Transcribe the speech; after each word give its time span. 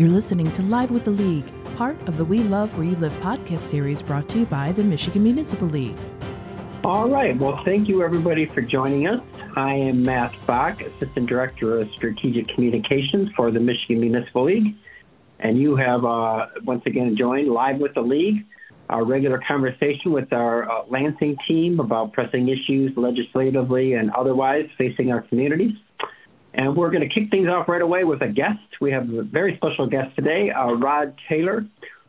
You're 0.00 0.08
listening 0.08 0.50
to 0.52 0.62
Live 0.62 0.90
with 0.90 1.04
the 1.04 1.10
League, 1.10 1.44
part 1.76 2.00
of 2.08 2.16
the 2.16 2.24
We 2.24 2.38
Love 2.38 2.74
Where 2.78 2.86
You 2.86 2.96
Live 2.96 3.12
podcast 3.20 3.58
series 3.58 4.00
brought 4.00 4.30
to 4.30 4.38
you 4.38 4.46
by 4.46 4.72
the 4.72 4.82
Michigan 4.82 5.22
Municipal 5.22 5.68
League. 5.68 5.98
All 6.82 7.10
right. 7.10 7.38
Well, 7.38 7.60
thank 7.66 7.86
you 7.86 8.02
everybody 8.02 8.46
for 8.46 8.62
joining 8.62 9.06
us. 9.06 9.22
I 9.56 9.74
am 9.74 10.02
Matt 10.02 10.34
Bach, 10.46 10.80
Assistant 10.80 11.26
Director 11.26 11.82
of 11.82 11.90
Strategic 11.92 12.48
Communications 12.48 13.28
for 13.36 13.50
the 13.50 13.60
Michigan 13.60 14.00
Municipal 14.00 14.44
League. 14.44 14.74
And 15.38 15.58
you 15.58 15.76
have 15.76 16.02
uh, 16.06 16.46
once 16.64 16.82
again 16.86 17.14
joined 17.14 17.48
Live 17.48 17.76
with 17.76 17.92
the 17.92 18.00
League, 18.00 18.46
our 18.88 19.04
regular 19.04 19.42
conversation 19.46 20.12
with 20.12 20.32
our 20.32 20.66
uh, 20.66 20.86
Lansing 20.88 21.36
team 21.46 21.78
about 21.78 22.14
pressing 22.14 22.48
issues 22.48 22.96
legislatively 22.96 23.92
and 23.92 24.10
otherwise 24.12 24.66
facing 24.78 25.12
our 25.12 25.20
communities. 25.20 25.74
And 26.54 26.76
we're 26.76 26.90
going 26.90 27.08
to 27.08 27.14
kick 27.14 27.30
things 27.30 27.48
off 27.48 27.68
right 27.68 27.82
away 27.82 28.04
with 28.04 28.22
a 28.22 28.28
guest. 28.28 28.58
We 28.80 28.90
have 28.92 29.08
a 29.08 29.22
very 29.22 29.56
special 29.56 29.86
guest 29.86 30.14
today, 30.16 30.50
uh, 30.50 30.72
Rod 30.72 31.14
Taylor, 31.28 31.64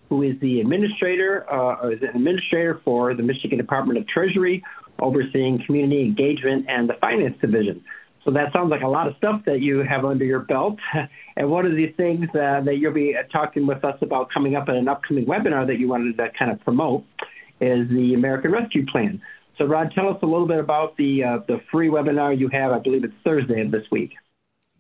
who 0.10 0.24
is 0.24 0.40
the 0.42 0.62
administrator, 0.62 1.52
uh, 1.52 1.90
is 1.90 2.02
an 2.02 2.10
administrator 2.10 2.82
for 2.84 3.14
the 3.14 3.24
Michigan 3.24 3.58
Department 3.58 4.00
of 4.00 4.08
Treasury, 4.08 4.64
overseeing 5.00 5.64
community 5.66 6.02
engagement 6.02 6.66
and 6.70 6.90
the 6.90 6.96
finance 7.00 7.36
division. 7.40 7.84
So 8.24 8.32
that 8.32 8.54
sounds 8.54 8.70
like 8.70 8.82
a 8.82 8.88
lot 8.88 9.08
of 9.08 9.16
stuff 9.18 9.42
that 9.46 9.62
you 9.62 9.80
have 9.80 10.06
under 10.06 10.26
your 10.26 10.40
belt. 10.40 10.78
and 11.38 11.50
one 11.50 11.66
of 11.66 11.76
these 11.76 11.94
things 11.98 12.28
uh, 12.30 12.62
that 12.62 12.78
you'll 12.78 12.94
be 12.94 13.16
talking 13.32 13.66
with 13.66 13.84
us 13.84 13.98
about 14.02 14.30
coming 14.32 14.56
up 14.56 14.70
in 14.70 14.76
an 14.76 14.88
upcoming 14.88 15.26
webinar 15.26 15.66
that 15.68 15.80
you 15.80 15.88
wanted 15.88 16.18
to 16.18 16.30
kind 16.38 16.52
of 16.52 16.60
promote 16.62 17.04
is 17.60 17.88
the 17.90 18.14
American 18.14 18.52
Rescue 18.52 18.86
Plan. 18.86 19.22
So, 19.58 19.66
Rod, 19.66 19.92
tell 19.94 20.10
us 20.10 20.18
a 20.22 20.26
little 20.26 20.48
bit 20.48 20.60
about 20.60 20.98
the 20.98 21.24
uh, 21.24 21.38
the 21.48 21.62
free 21.72 21.88
webinar 21.90 22.38
you 22.38 22.48
have. 22.50 22.72
I 22.72 22.80
believe 22.80 23.04
it's 23.04 23.14
Thursday 23.24 23.62
of 23.62 23.72
this 23.72 23.84
week. 23.92 24.14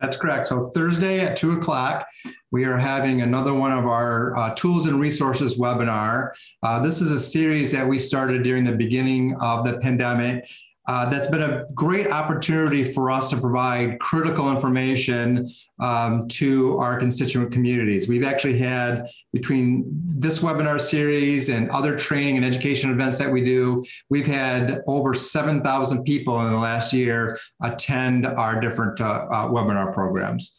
That's 0.01 0.17
correct. 0.17 0.45
So 0.45 0.69
Thursday 0.69 1.19
at 1.19 1.37
two 1.37 1.51
o'clock, 1.51 2.07
we 2.49 2.65
are 2.65 2.77
having 2.77 3.21
another 3.21 3.53
one 3.53 3.71
of 3.71 3.85
our 3.85 4.35
uh, 4.35 4.55
tools 4.55 4.87
and 4.87 4.99
resources 4.99 5.59
webinar. 5.59 6.31
Uh, 6.63 6.79
this 6.79 7.01
is 7.01 7.11
a 7.11 7.19
series 7.19 7.71
that 7.71 7.87
we 7.87 7.99
started 7.99 8.41
during 8.41 8.63
the 8.63 8.75
beginning 8.75 9.35
of 9.39 9.63
the 9.63 9.77
pandemic 9.77 10.49
uh, 10.87 11.09
that's 11.09 11.27
been 11.27 11.43
a 11.43 11.65
great 11.75 12.11
opportunity 12.11 12.83
for 12.83 13.11
us 13.11 13.29
to 13.29 13.37
provide 13.37 13.99
critical 13.99 14.51
information 14.51 15.47
um, 15.79 16.27
to 16.27 16.77
our 16.79 16.97
constituent 16.97 17.51
communities. 17.51 18.07
We've 18.07 18.25
actually 18.25 18.57
had 18.57 19.07
between 19.31 19.85
this 20.05 20.39
webinar 20.39 20.81
series 20.81 21.49
and 21.49 21.69
other 21.69 21.95
training 21.95 22.37
and 22.37 22.45
education 22.45 22.89
events 22.89 23.19
that 23.19 23.31
we 23.31 23.43
do, 23.43 23.83
we've 24.09 24.25
had 24.25 24.81
over 24.87 25.13
7,000 25.13 26.03
people 26.03 26.39
in 26.45 26.51
the 26.51 26.57
last 26.57 26.93
year 26.93 27.37
attend 27.61 28.25
our 28.25 28.59
different 28.59 28.99
uh, 28.99 29.27
uh, 29.29 29.47
webinar 29.49 29.93
programs. 29.93 30.57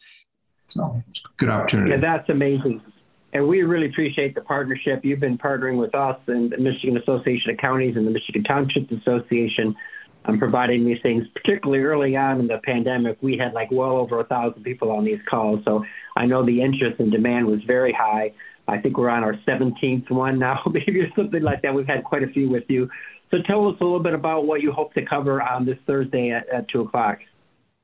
So, 0.67 1.01
good 1.37 1.49
opportunity. 1.49 1.91
Yeah, 1.91 1.97
that's 1.97 2.29
amazing. 2.29 2.81
And 3.33 3.47
we 3.47 3.63
really 3.63 3.87
appreciate 3.87 4.35
the 4.35 4.41
partnership. 4.41 5.03
You've 5.03 5.19
been 5.19 5.37
partnering 5.37 5.77
with 5.77 5.93
us 5.95 6.17
and 6.27 6.51
the 6.51 6.57
Michigan 6.57 6.97
Association 6.97 7.51
of 7.51 7.57
Counties 7.57 7.97
and 7.97 8.07
the 8.07 8.11
Michigan 8.11 8.43
Township 8.43 8.89
Association 8.91 9.75
um, 10.25 10.39
providing 10.39 10.85
these 10.85 11.01
things, 11.01 11.25
particularly 11.35 11.83
early 11.83 12.15
on 12.15 12.39
in 12.39 12.47
the 12.47 12.59
pandemic, 12.63 13.17
we 13.21 13.37
had 13.37 13.53
like 13.53 13.69
well 13.71 13.97
over 13.97 14.19
a 14.19 14.25
thousand 14.25 14.63
people 14.63 14.91
on 14.91 15.03
these 15.03 15.19
calls. 15.29 15.59
So 15.65 15.83
I 16.15 16.25
know 16.25 16.45
the 16.45 16.61
interest 16.61 16.99
and 16.99 17.11
demand 17.11 17.47
was 17.47 17.59
very 17.65 17.93
high. 17.93 18.33
I 18.67 18.77
think 18.77 18.97
we're 18.97 19.09
on 19.09 19.23
our 19.23 19.35
17th 19.47 20.09
one 20.09 20.39
now, 20.39 20.61
maybe 20.71 21.01
or 21.01 21.09
something 21.15 21.41
like 21.41 21.61
that. 21.63 21.73
We've 21.73 21.87
had 21.87 22.03
quite 22.03 22.23
a 22.23 22.27
few 22.27 22.49
with 22.49 22.63
you. 22.69 22.89
So 23.31 23.37
tell 23.45 23.67
us 23.67 23.75
a 23.81 23.83
little 23.83 23.99
bit 23.99 24.13
about 24.13 24.45
what 24.45 24.61
you 24.61 24.71
hope 24.71 24.93
to 24.93 25.05
cover 25.05 25.41
on 25.41 25.65
this 25.65 25.77
Thursday 25.87 26.31
at, 26.31 26.47
at 26.49 26.69
2 26.69 26.81
o'clock. 26.81 27.17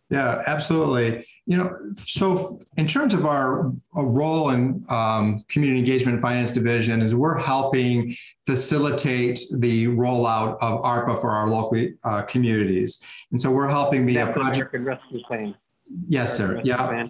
Yeah, 0.09 0.41
absolutely. 0.47 1.25
You 1.45 1.57
know, 1.57 1.77
so 1.93 2.59
in 2.77 2.87
terms 2.87 3.13
of 3.13 3.25
our, 3.25 3.71
our 3.93 4.05
role 4.05 4.49
in 4.49 4.83
um, 4.89 5.43
community 5.49 5.79
engagement 5.79 6.15
and 6.15 6.21
finance 6.21 6.51
division, 6.51 7.01
is 7.01 7.13
we're 7.13 7.37
helping 7.37 8.15
facilitate 8.47 9.39
the 9.57 9.87
rollout 9.87 10.57
of 10.61 10.81
ARPA 10.81 11.21
for 11.21 11.29
our 11.29 11.47
local 11.47 11.87
uh, 12.03 12.23
communities, 12.23 13.03
and 13.31 13.39
so 13.39 13.51
we're 13.51 13.69
helping 13.69 14.05
be 14.05 14.15
That's 14.15 14.29
a 14.29 14.33
project. 14.33 14.73
American 14.73 14.85
Rescue 14.85 15.23
Plan. 15.27 15.55
Yes, 16.07 16.35
sir. 16.35 16.59
Yeah, 16.63 17.07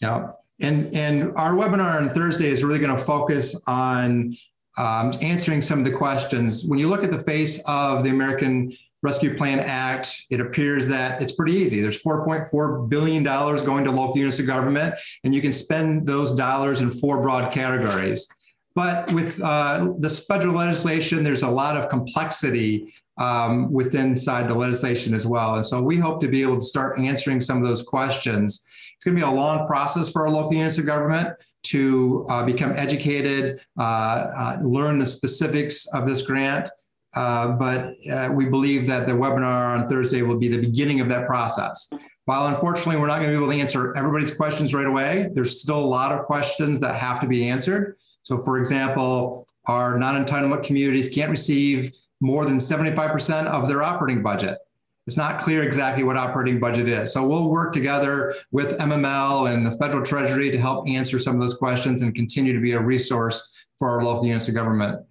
yeah. 0.00 0.32
And 0.60 0.94
and 0.94 1.32
our 1.36 1.52
webinar 1.52 2.00
on 2.00 2.08
Thursday 2.10 2.48
is 2.48 2.62
really 2.64 2.80
going 2.80 2.96
to 2.96 3.02
focus 3.02 3.60
on 3.66 4.34
um, 4.76 5.14
answering 5.20 5.62
some 5.62 5.78
of 5.78 5.84
the 5.84 5.92
questions. 5.92 6.64
When 6.64 6.78
you 6.78 6.88
look 6.88 7.04
at 7.04 7.10
the 7.10 7.20
face 7.20 7.62
of 7.66 8.04
the 8.04 8.10
American 8.10 8.72
Rescue 9.02 9.34
Plan 9.34 9.60
Act, 9.60 10.26
it 10.28 10.40
appears 10.40 10.86
that 10.88 11.22
it's 11.22 11.32
pretty 11.32 11.52
easy. 11.52 11.80
There's 11.80 12.02
$4.4 12.02 12.88
billion 12.88 13.22
going 13.22 13.84
to 13.84 13.90
local 13.90 14.18
units 14.18 14.38
of 14.38 14.46
government, 14.46 14.94
and 15.24 15.34
you 15.34 15.40
can 15.40 15.52
spend 15.52 16.06
those 16.06 16.34
dollars 16.34 16.80
in 16.82 16.92
four 16.92 17.22
broad 17.22 17.50
categories. 17.52 18.28
But 18.74 19.12
with 19.12 19.40
uh, 19.40 19.94
this 19.98 20.24
federal 20.26 20.54
legislation, 20.54 21.24
there's 21.24 21.42
a 21.42 21.50
lot 21.50 21.76
of 21.76 21.88
complexity 21.88 22.92
um, 23.18 23.70
within 23.72 24.10
inside 24.10 24.48
the 24.48 24.54
legislation 24.54 25.12
as 25.12 25.26
well. 25.26 25.56
And 25.56 25.66
so 25.66 25.82
we 25.82 25.96
hope 25.96 26.20
to 26.20 26.28
be 26.28 26.42
able 26.42 26.56
to 26.56 26.64
start 26.64 26.98
answering 26.98 27.40
some 27.40 27.58
of 27.58 27.64
those 27.64 27.82
questions. 27.82 28.66
It's 28.94 29.04
going 29.04 29.16
to 29.16 29.24
be 29.24 29.26
a 29.26 29.34
long 29.34 29.66
process 29.66 30.10
for 30.10 30.22
our 30.22 30.30
local 30.30 30.54
units 30.54 30.78
of 30.78 30.86
government 30.86 31.36
to 31.62 32.26
uh, 32.28 32.44
become 32.44 32.72
educated, 32.76 33.60
uh, 33.78 33.82
uh 33.82 34.58
learn 34.62 34.98
the 34.98 35.06
specifics 35.06 35.86
of 35.88 36.06
this 36.06 36.22
grant, 36.22 36.70
uh, 37.14 37.48
but 37.48 37.94
uh, 38.10 38.28
we 38.32 38.46
believe 38.46 38.86
that 38.86 39.06
the 39.06 39.12
webinar 39.12 39.78
on 39.78 39.86
Thursday 39.86 40.22
will 40.22 40.38
be 40.38 40.48
the 40.48 40.60
beginning 40.60 41.00
of 41.00 41.08
that 41.08 41.26
process. 41.26 41.90
While 42.26 42.46
unfortunately 42.46 42.96
we're 42.96 43.08
not 43.08 43.16
going 43.16 43.30
to 43.30 43.36
be 43.36 43.42
able 43.42 43.52
to 43.52 43.58
answer 43.58 43.96
everybody's 43.96 44.32
questions 44.32 44.72
right 44.72 44.86
away, 44.86 45.28
there's 45.34 45.60
still 45.60 45.78
a 45.78 45.84
lot 45.84 46.12
of 46.12 46.26
questions 46.26 46.78
that 46.80 46.94
have 46.94 47.20
to 47.20 47.26
be 47.26 47.48
answered. 47.48 47.96
So, 48.22 48.38
for 48.38 48.58
example, 48.58 49.48
our 49.66 49.98
non 49.98 50.24
entitlement 50.24 50.62
communities 50.62 51.08
can't 51.08 51.30
receive 51.30 51.90
more 52.20 52.44
than 52.44 52.58
75% 52.58 53.46
of 53.46 53.66
their 53.66 53.82
operating 53.82 54.22
budget. 54.22 54.58
It's 55.06 55.16
not 55.16 55.40
clear 55.40 55.64
exactly 55.64 56.04
what 56.04 56.16
operating 56.16 56.60
budget 56.60 56.86
is. 56.86 57.12
So, 57.12 57.26
we'll 57.26 57.50
work 57.50 57.72
together 57.72 58.36
with 58.52 58.78
MML 58.78 59.52
and 59.52 59.66
the 59.66 59.72
federal 59.72 60.04
treasury 60.04 60.52
to 60.52 60.58
help 60.58 60.88
answer 60.88 61.18
some 61.18 61.34
of 61.34 61.40
those 61.40 61.54
questions 61.54 62.02
and 62.02 62.14
continue 62.14 62.52
to 62.52 62.60
be 62.60 62.74
a 62.74 62.80
resource 62.80 63.66
for 63.76 63.88
our 63.88 64.04
local 64.04 64.26
units 64.26 64.46
of 64.46 64.54
government. 64.54 65.04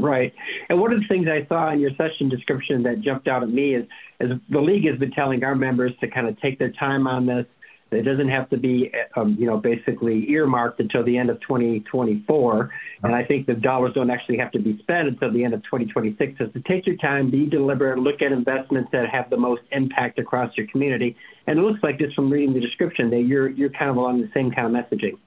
Right. 0.00 0.32
And 0.68 0.80
one 0.80 0.92
of 0.92 1.00
the 1.00 1.06
things 1.08 1.26
I 1.28 1.46
saw 1.48 1.70
in 1.72 1.80
your 1.80 1.90
session 1.96 2.28
description 2.28 2.82
that 2.84 3.00
jumped 3.00 3.28
out 3.28 3.42
at 3.42 3.48
me 3.48 3.74
is, 3.74 3.86
is 4.20 4.30
the 4.50 4.60
league 4.60 4.86
has 4.86 4.98
been 4.98 5.12
telling 5.12 5.44
our 5.44 5.54
members 5.54 5.92
to 6.00 6.08
kind 6.08 6.28
of 6.28 6.40
take 6.40 6.58
their 6.58 6.72
time 6.72 7.06
on 7.06 7.26
this. 7.26 7.46
It 7.90 8.02
doesn't 8.02 8.28
have 8.28 8.48
to 8.50 8.56
be, 8.56 8.90
um, 9.16 9.36
you 9.38 9.46
know, 9.46 9.58
basically 9.58 10.28
earmarked 10.30 10.80
until 10.80 11.04
the 11.04 11.18
end 11.18 11.28
of 11.28 11.40
2024. 11.42 12.70
And 13.02 13.14
I 13.14 13.22
think 13.22 13.46
the 13.46 13.54
dollars 13.54 13.92
don't 13.94 14.10
actually 14.10 14.38
have 14.38 14.50
to 14.52 14.58
be 14.58 14.78
spent 14.78 15.08
until 15.08 15.30
the 15.30 15.44
end 15.44 15.52
of 15.54 15.62
2026. 15.64 16.38
So 16.38 16.46
to 16.46 16.60
take 16.60 16.86
your 16.86 16.96
time, 16.96 17.30
be 17.30 17.46
deliberate, 17.46 17.98
look 17.98 18.22
at 18.22 18.32
investments 18.32 18.88
that 18.92 19.10
have 19.10 19.28
the 19.28 19.36
most 19.36 19.62
impact 19.72 20.18
across 20.18 20.56
your 20.56 20.66
community. 20.68 21.16
And 21.46 21.58
it 21.58 21.62
looks 21.62 21.80
like 21.82 21.98
just 21.98 22.14
from 22.14 22.30
reading 22.30 22.54
the 22.54 22.60
description 22.60 23.10
that 23.10 23.22
you're 23.22 23.50
you're 23.50 23.70
kind 23.70 23.90
of 23.90 23.96
along 23.96 24.22
the 24.22 24.30
same 24.32 24.50
kind 24.50 24.74
of 24.74 24.84
messaging. 24.84 25.18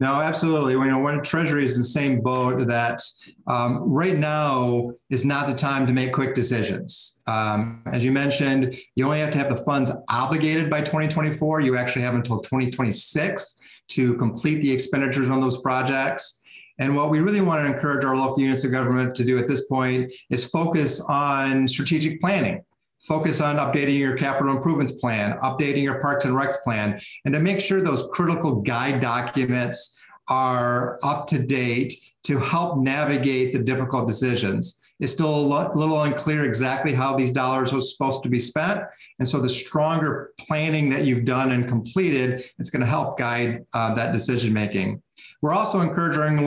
No, 0.00 0.20
absolutely. 0.20 0.72
You 0.72 0.84
know, 0.86 0.98
when 0.98 1.22
Treasury 1.22 1.64
is 1.64 1.74
in 1.74 1.78
the 1.78 1.84
same 1.84 2.20
boat 2.20 2.66
that 2.66 3.00
um, 3.46 3.78
right 3.78 4.18
now 4.18 4.90
is 5.08 5.24
not 5.24 5.46
the 5.46 5.54
time 5.54 5.86
to 5.86 5.92
make 5.92 6.12
quick 6.12 6.34
decisions. 6.34 7.20
Um, 7.28 7.82
as 7.86 8.04
you 8.04 8.10
mentioned, 8.10 8.76
you 8.96 9.04
only 9.04 9.20
have 9.20 9.30
to 9.30 9.38
have 9.38 9.48
the 9.48 9.62
funds 9.64 9.92
obligated 10.08 10.68
by 10.68 10.80
2024. 10.80 11.60
You 11.60 11.76
actually 11.76 12.02
have 12.02 12.14
until 12.14 12.40
2026 12.40 13.60
to 13.90 14.14
complete 14.16 14.60
the 14.60 14.72
expenditures 14.72 15.30
on 15.30 15.40
those 15.40 15.60
projects. 15.60 16.40
And 16.78 16.96
what 16.96 17.10
we 17.10 17.20
really 17.20 17.40
want 17.40 17.64
to 17.64 17.72
encourage 17.72 18.04
our 18.04 18.16
local 18.16 18.40
units 18.40 18.64
of 18.64 18.72
government 18.72 19.14
to 19.14 19.24
do 19.24 19.38
at 19.38 19.46
this 19.46 19.66
point 19.68 20.12
is 20.28 20.44
focus 20.44 21.00
on 21.00 21.68
strategic 21.68 22.20
planning 22.20 22.64
focus 23.06 23.40
on 23.40 23.56
updating 23.56 23.98
your 23.98 24.16
capital 24.16 24.56
improvements 24.56 24.92
plan, 24.92 25.38
updating 25.42 25.82
your 25.82 26.00
parks 26.00 26.24
and 26.24 26.34
recs 26.34 26.62
plan, 26.62 26.98
and 27.24 27.34
to 27.34 27.40
make 27.40 27.60
sure 27.60 27.80
those 27.80 28.08
critical 28.12 28.62
guide 28.62 29.00
documents 29.00 29.98
are 30.28 30.98
up 31.02 31.26
to 31.26 31.38
date 31.38 31.94
to 32.22 32.38
help 32.38 32.78
navigate 32.78 33.52
the 33.52 33.58
difficult 33.58 34.08
decisions. 34.08 34.80
It's 35.00 35.12
still 35.12 35.34
a 35.34 35.70
little 35.74 36.02
unclear 36.02 36.44
exactly 36.44 36.94
how 36.94 37.16
these 37.16 37.32
dollars 37.32 37.74
are 37.74 37.80
supposed 37.80 38.22
to 38.22 38.30
be 38.30 38.40
spent. 38.40 38.80
And 39.18 39.28
so 39.28 39.40
the 39.40 39.48
stronger 39.50 40.30
planning 40.38 40.88
that 40.90 41.04
you've 41.04 41.24
done 41.24 41.50
and 41.50 41.68
completed, 41.68 42.44
it's 42.58 42.70
going 42.70 42.80
to 42.80 42.86
help 42.86 43.18
guide 43.18 43.64
uh, 43.74 43.94
that 43.94 44.12
decision 44.12 44.52
making. 44.54 45.02
We're 45.42 45.52
also 45.52 45.80
encouraging 45.80 46.38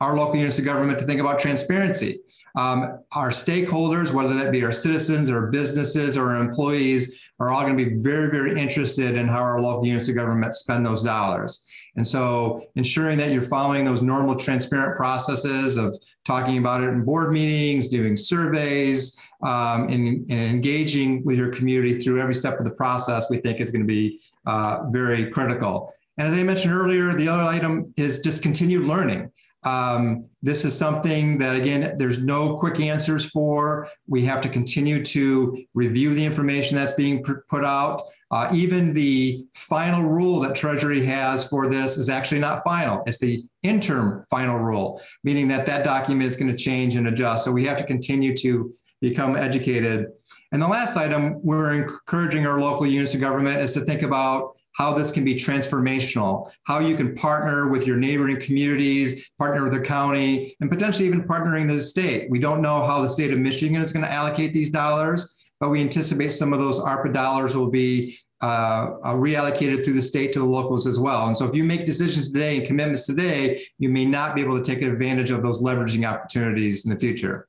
our 0.00 0.16
local 0.16 0.36
units 0.36 0.58
of 0.58 0.64
government 0.64 0.98
to 1.00 1.04
think 1.04 1.20
about 1.20 1.38
transparency. 1.40 2.20
Um, 2.56 3.00
our 3.14 3.28
stakeholders, 3.28 4.12
whether 4.12 4.34
that 4.34 4.50
be 4.50 4.64
our 4.64 4.72
citizens 4.72 5.28
or 5.30 5.48
businesses 5.48 6.16
or 6.16 6.30
our 6.30 6.40
employees, 6.40 7.22
are 7.38 7.50
all 7.50 7.62
going 7.62 7.76
to 7.76 7.84
be 7.84 7.96
very, 7.96 8.30
very 8.30 8.58
interested 8.58 9.14
in 9.14 9.28
how 9.28 9.42
our 9.42 9.60
local 9.60 9.86
units 9.86 10.08
of 10.08 10.16
government 10.16 10.54
spend 10.54 10.84
those 10.84 11.02
dollars. 11.02 11.66
And 11.96 12.06
so 12.06 12.66
ensuring 12.76 13.18
that 13.18 13.30
you're 13.30 13.42
following 13.42 13.84
those 13.84 14.02
normal 14.02 14.36
transparent 14.36 14.96
processes 14.96 15.76
of 15.76 15.96
talking 16.24 16.58
about 16.58 16.82
it 16.82 16.88
in 16.88 17.04
board 17.04 17.32
meetings, 17.32 17.88
doing 17.88 18.16
surveys, 18.16 19.18
um, 19.42 19.88
and, 19.88 20.30
and, 20.30 20.30
engaging 20.30 21.24
with 21.24 21.36
your 21.36 21.50
community 21.52 21.98
through 21.98 22.20
every 22.20 22.34
step 22.34 22.58
of 22.58 22.64
the 22.64 22.72
process, 22.72 23.30
we 23.30 23.38
think 23.38 23.60
is 23.60 23.70
going 23.70 23.82
to 23.82 23.86
be 23.86 24.20
uh, 24.46 24.80
very 24.90 25.30
critical. 25.30 25.92
And 26.18 26.28
as 26.28 26.38
I 26.38 26.42
mentioned 26.42 26.72
earlier, 26.72 27.14
the 27.14 27.28
other 27.28 27.42
item 27.42 27.92
is 27.96 28.20
just 28.20 28.42
continued 28.42 28.86
learning. 28.86 29.30
Um, 29.64 30.26
this 30.42 30.64
is 30.64 30.78
something 30.78 31.38
that, 31.38 31.56
again, 31.56 31.96
there's 31.98 32.22
no 32.22 32.56
quick 32.56 32.78
answers 32.78 33.24
for. 33.24 33.88
We 34.06 34.24
have 34.24 34.40
to 34.42 34.48
continue 34.48 35.04
to 35.06 35.64
review 35.74 36.14
the 36.14 36.24
information 36.24 36.76
that's 36.76 36.92
being 36.92 37.24
put 37.24 37.64
out. 37.64 38.02
Uh, 38.30 38.50
even 38.54 38.92
the 38.92 39.44
final 39.54 40.02
rule 40.02 40.38
that 40.40 40.54
Treasury 40.54 41.04
has 41.06 41.48
for 41.48 41.68
this 41.68 41.96
is 41.96 42.08
actually 42.08 42.40
not 42.40 42.62
final. 42.62 43.02
It's 43.06 43.18
the 43.18 43.44
interim 43.62 44.24
final 44.30 44.58
rule, 44.58 45.00
meaning 45.24 45.48
that 45.48 45.66
that 45.66 45.84
document 45.84 46.28
is 46.28 46.36
going 46.36 46.50
to 46.50 46.56
change 46.56 46.94
and 46.94 47.08
adjust. 47.08 47.44
So 47.44 47.50
we 47.50 47.64
have 47.66 47.76
to 47.78 47.84
continue 47.84 48.36
to 48.36 48.72
become 49.00 49.36
educated. 49.36 50.06
And 50.52 50.62
the 50.62 50.68
last 50.68 50.96
item 50.96 51.40
we're 51.42 51.72
encouraging 51.72 52.46
our 52.46 52.60
local 52.60 52.86
units 52.86 53.14
of 53.14 53.20
government 53.20 53.60
is 53.60 53.72
to 53.72 53.80
think 53.80 54.02
about 54.02 54.55
how 54.76 54.92
this 54.92 55.10
can 55.10 55.24
be 55.24 55.34
transformational, 55.34 56.50
how 56.64 56.78
you 56.78 56.96
can 56.96 57.14
partner 57.14 57.68
with 57.68 57.86
your 57.86 57.96
neighboring 57.96 58.40
communities, 58.40 59.30
partner 59.38 59.64
with 59.64 59.72
the 59.72 59.80
county, 59.80 60.54
and 60.60 60.70
potentially 60.70 61.06
even 61.06 61.22
partnering 61.22 61.66
the 61.66 61.80
state. 61.80 62.30
We 62.30 62.38
don't 62.38 62.60
know 62.60 62.86
how 62.86 63.00
the 63.00 63.08
state 63.08 63.32
of 63.32 63.38
Michigan 63.38 63.80
is 63.80 63.92
going 63.92 64.04
to 64.04 64.12
allocate 64.12 64.52
these 64.52 64.70
dollars, 64.70 65.34
but 65.60 65.70
we 65.70 65.80
anticipate 65.80 66.30
some 66.30 66.52
of 66.52 66.58
those 66.58 66.78
ARPA 66.78 67.12
dollars 67.12 67.56
will 67.56 67.70
be 67.70 68.18
uh, 68.42 68.90
uh, 69.02 69.14
reallocated 69.14 69.82
through 69.82 69.94
the 69.94 70.02
state 70.02 70.30
to 70.34 70.40
the 70.40 70.44
locals 70.44 70.86
as 70.86 70.98
well. 70.98 71.26
And 71.26 71.36
so 71.36 71.46
if 71.46 71.54
you 71.54 71.64
make 71.64 71.86
decisions 71.86 72.30
today 72.30 72.58
and 72.58 72.66
commitments 72.66 73.06
today, 73.06 73.62
you 73.78 73.88
may 73.88 74.04
not 74.04 74.34
be 74.34 74.42
able 74.42 74.62
to 74.62 74.62
take 74.62 74.82
advantage 74.82 75.30
of 75.30 75.42
those 75.42 75.62
leveraging 75.62 76.06
opportunities 76.06 76.84
in 76.84 76.90
the 76.90 76.98
future. 76.98 77.48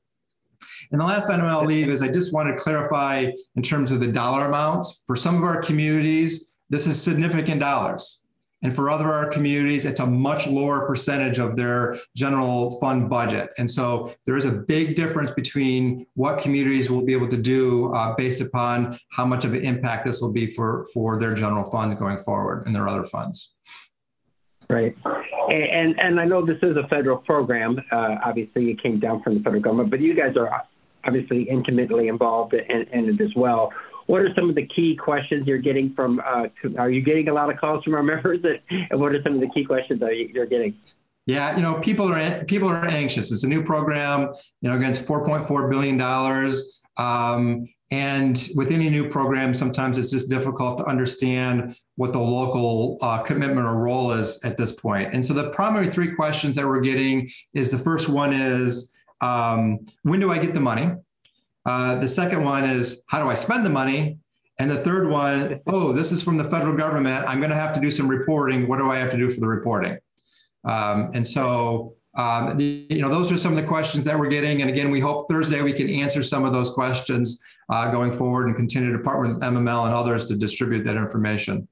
And 0.90 0.98
the 0.98 1.04
last 1.04 1.28
item 1.28 1.44
I'll 1.44 1.66
leave 1.66 1.90
is 1.90 2.00
I 2.00 2.08
just 2.08 2.32
want 2.32 2.48
to 2.48 2.62
clarify 2.62 3.30
in 3.56 3.62
terms 3.62 3.90
of 3.90 4.00
the 4.00 4.10
dollar 4.10 4.46
amounts. 4.46 5.02
For 5.06 5.14
some 5.14 5.36
of 5.36 5.44
our 5.44 5.60
communities, 5.60 6.47
this 6.70 6.86
is 6.86 7.00
significant 7.00 7.60
dollars. 7.60 8.22
And 8.62 8.74
for 8.74 8.90
other 8.90 9.06
our 9.06 9.30
communities, 9.30 9.84
it's 9.84 10.00
a 10.00 10.06
much 10.06 10.48
lower 10.48 10.84
percentage 10.86 11.38
of 11.38 11.54
their 11.54 11.96
general 12.16 12.78
fund 12.80 13.08
budget. 13.08 13.50
And 13.56 13.70
so 13.70 14.12
there 14.26 14.36
is 14.36 14.46
a 14.46 14.50
big 14.50 14.96
difference 14.96 15.30
between 15.30 16.06
what 16.14 16.40
communities 16.40 16.90
will 16.90 17.04
be 17.04 17.12
able 17.12 17.28
to 17.28 17.36
do 17.36 17.94
uh, 17.94 18.16
based 18.16 18.40
upon 18.40 18.98
how 19.12 19.24
much 19.24 19.44
of 19.44 19.54
an 19.54 19.64
impact 19.64 20.06
this 20.06 20.20
will 20.20 20.32
be 20.32 20.48
for, 20.48 20.86
for 20.92 21.20
their 21.20 21.34
general 21.34 21.70
funds 21.70 21.94
going 22.00 22.18
forward 22.18 22.66
and 22.66 22.74
their 22.74 22.88
other 22.88 23.04
funds. 23.04 23.54
Right. 24.68 24.96
And, 25.48 25.98
and 25.98 26.20
I 26.20 26.24
know 26.24 26.44
this 26.44 26.58
is 26.60 26.76
a 26.76 26.86
federal 26.88 27.18
program. 27.18 27.80
Uh, 27.92 28.16
obviously, 28.24 28.70
it 28.70 28.82
came 28.82 28.98
down 28.98 29.22
from 29.22 29.34
the 29.34 29.40
federal 29.40 29.62
government, 29.62 29.90
but 29.90 30.00
you 30.00 30.14
guys 30.14 30.36
are 30.36 30.64
obviously 31.04 31.44
intimately 31.44 32.08
involved 32.08 32.54
in, 32.54 32.82
in 32.92 33.08
it 33.08 33.20
as 33.20 33.34
well 33.36 33.72
what 34.08 34.22
are 34.22 34.34
some 34.34 34.48
of 34.48 34.54
the 34.54 34.66
key 34.66 34.96
questions 34.96 35.46
you're 35.46 35.58
getting 35.58 35.94
from? 35.94 36.20
Uh, 36.26 36.46
are 36.78 36.90
you 36.90 37.02
getting 37.02 37.28
a 37.28 37.32
lot 37.32 37.52
of 37.52 37.58
calls 37.60 37.84
from 37.84 37.94
our 37.94 38.02
members? 38.14 38.40
And 38.70 39.00
what 39.00 39.14
are 39.14 39.22
some 39.22 39.34
of 39.34 39.40
the 39.40 39.50
key 39.50 39.64
questions 39.64 40.00
that 40.00 40.16
you're 40.32 40.46
getting? 40.46 40.74
Yeah, 41.26 41.54
you 41.56 41.62
know, 41.62 41.74
people 41.74 42.10
are 42.10 42.44
people 42.44 42.70
are 42.70 42.86
anxious. 42.86 43.30
It's 43.30 43.44
a 43.44 43.48
new 43.48 43.62
program. 43.62 44.32
You 44.62 44.70
know, 44.70 44.76
against 44.76 45.06
4.4 45.06 45.70
billion 45.70 45.98
dollars. 45.98 46.80
Um, 46.96 47.68
and 47.90 48.48
with 48.54 48.70
any 48.70 48.90
new 48.90 49.08
program, 49.08 49.54
sometimes 49.54 49.98
it's 49.98 50.10
just 50.10 50.28
difficult 50.28 50.78
to 50.78 50.84
understand 50.84 51.76
what 51.96 52.12
the 52.12 52.18
local 52.18 52.98
uh, 53.00 53.18
commitment 53.18 53.66
or 53.66 53.76
role 53.76 54.12
is 54.12 54.38
at 54.42 54.56
this 54.56 54.72
point. 54.72 55.14
And 55.14 55.24
so 55.24 55.32
the 55.32 55.50
primary 55.50 55.90
three 55.90 56.14
questions 56.14 56.54
that 56.56 56.66
we're 56.66 56.80
getting 56.80 57.28
is 57.54 57.70
the 57.70 57.78
first 57.78 58.08
one 58.08 58.32
is 58.32 58.94
um, 59.20 59.86
when 60.02 60.20
do 60.20 60.30
I 60.30 60.38
get 60.38 60.54
the 60.54 60.60
money? 60.60 60.90
Uh, 61.68 61.96
the 61.96 62.08
second 62.08 62.42
one 62.42 62.64
is 62.64 63.02
how 63.08 63.22
do 63.22 63.28
I 63.28 63.34
spend 63.34 63.64
the 63.66 63.70
money? 63.70 64.16
And 64.58 64.70
the 64.70 64.78
third 64.78 65.06
one, 65.08 65.60
oh, 65.66 65.92
this 65.92 66.12
is 66.12 66.22
from 66.22 66.38
the 66.38 66.44
federal 66.44 66.74
government. 66.74 67.28
I'm 67.28 67.40
going 67.40 67.50
to 67.50 67.56
have 67.56 67.74
to 67.74 67.80
do 67.80 67.90
some 67.90 68.08
reporting. 68.08 68.66
What 68.66 68.78
do 68.78 68.90
I 68.90 68.96
have 68.96 69.10
to 69.10 69.18
do 69.18 69.28
for 69.28 69.40
the 69.40 69.48
reporting? 69.48 69.98
Um, 70.64 71.10
and 71.12 71.26
so, 71.26 71.94
um, 72.16 72.56
the, 72.56 72.86
you 72.88 73.02
know, 73.02 73.10
those 73.10 73.30
are 73.30 73.36
some 73.36 73.52
of 73.52 73.60
the 73.60 73.68
questions 73.68 74.02
that 74.04 74.18
we're 74.18 74.30
getting. 74.30 74.62
And 74.62 74.70
again, 74.70 74.90
we 74.90 74.98
hope 74.98 75.28
Thursday 75.28 75.62
we 75.62 75.74
can 75.74 75.90
answer 75.90 76.22
some 76.22 76.46
of 76.46 76.54
those 76.54 76.70
questions 76.70 77.40
uh, 77.68 77.90
going 77.90 78.12
forward 78.12 78.46
and 78.46 78.56
continue 78.56 78.90
to 78.90 78.98
partner 79.00 79.34
with 79.34 79.42
MML 79.42 79.84
and 79.84 79.94
others 79.94 80.24
to 80.26 80.36
distribute 80.36 80.84
that 80.84 80.96
information. 80.96 81.68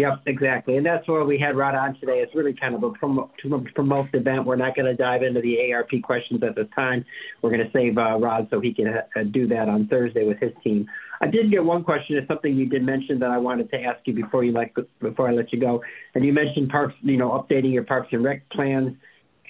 Yep, 0.00 0.22
exactly. 0.24 0.78
And 0.78 0.86
that's 0.86 1.06
why 1.06 1.22
we 1.22 1.38
had 1.38 1.56
Rod 1.56 1.74
on 1.74 1.94
today. 2.00 2.20
It's 2.20 2.34
really 2.34 2.54
kind 2.54 2.74
of 2.74 2.82
a 2.82 2.90
promo, 2.90 3.28
promote 3.74 4.08
event. 4.14 4.46
We're 4.46 4.56
not 4.56 4.74
going 4.74 4.86
to 4.86 4.94
dive 4.94 5.22
into 5.22 5.42
the 5.42 5.74
ARP 5.74 5.90
questions 6.02 6.42
at 6.42 6.56
this 6.56 6.68
time. 6.74 7.04
We're 7.42 7.50
going 7.50 7.66
to 7.66 7.70
save 7.70 7.98
uh, 7.98 8.18
Rod 8.18 8.48
so 8.50 8.60
he 8.60 8.72
can 8.72 8.88
uh, 8.88 9.22
do 9.30 9.46
that 9.48 9.68
on 9.68 9.88
Thursday 9.88 10.26
with 10.26 10.38
his 10.38 10.52
team. 10.64 10.88
I 11.20 11.26
did 11.26 11.50
get 11.50 11.62
one 11.62 11.84
question. 11.84 12.16
It's 12.16 12.28
something 12.28 12.56
you 12.56 12.64
did 12.64 12.82
mention 12.82 13.18
that 13.18 13.30
I 13.30 13.36
wanted 13.36 13.70
to 13.72 13.82
ask 13.82 14.00
you 14.06 14.14
before 14.14 14.42
you 14.42 14.52
like 14.52 14.74
before 15.00 15.28
I 15.28 15.32
let 15.32 15.52
you 15.52 15.60
go. 15.60 15.82
And 16.14 16.24
you 16.24 16.32
mentioned 16.32 16.70
parks, 16.70 16.94
you 17.02 17.18
know, 17.18 17.32
updating 17.32 17.74
your 17.74 17.84
parks 17.84 18.08
and 18.12 18.24
rec 18.24 18.48
plans. 18.48 18.96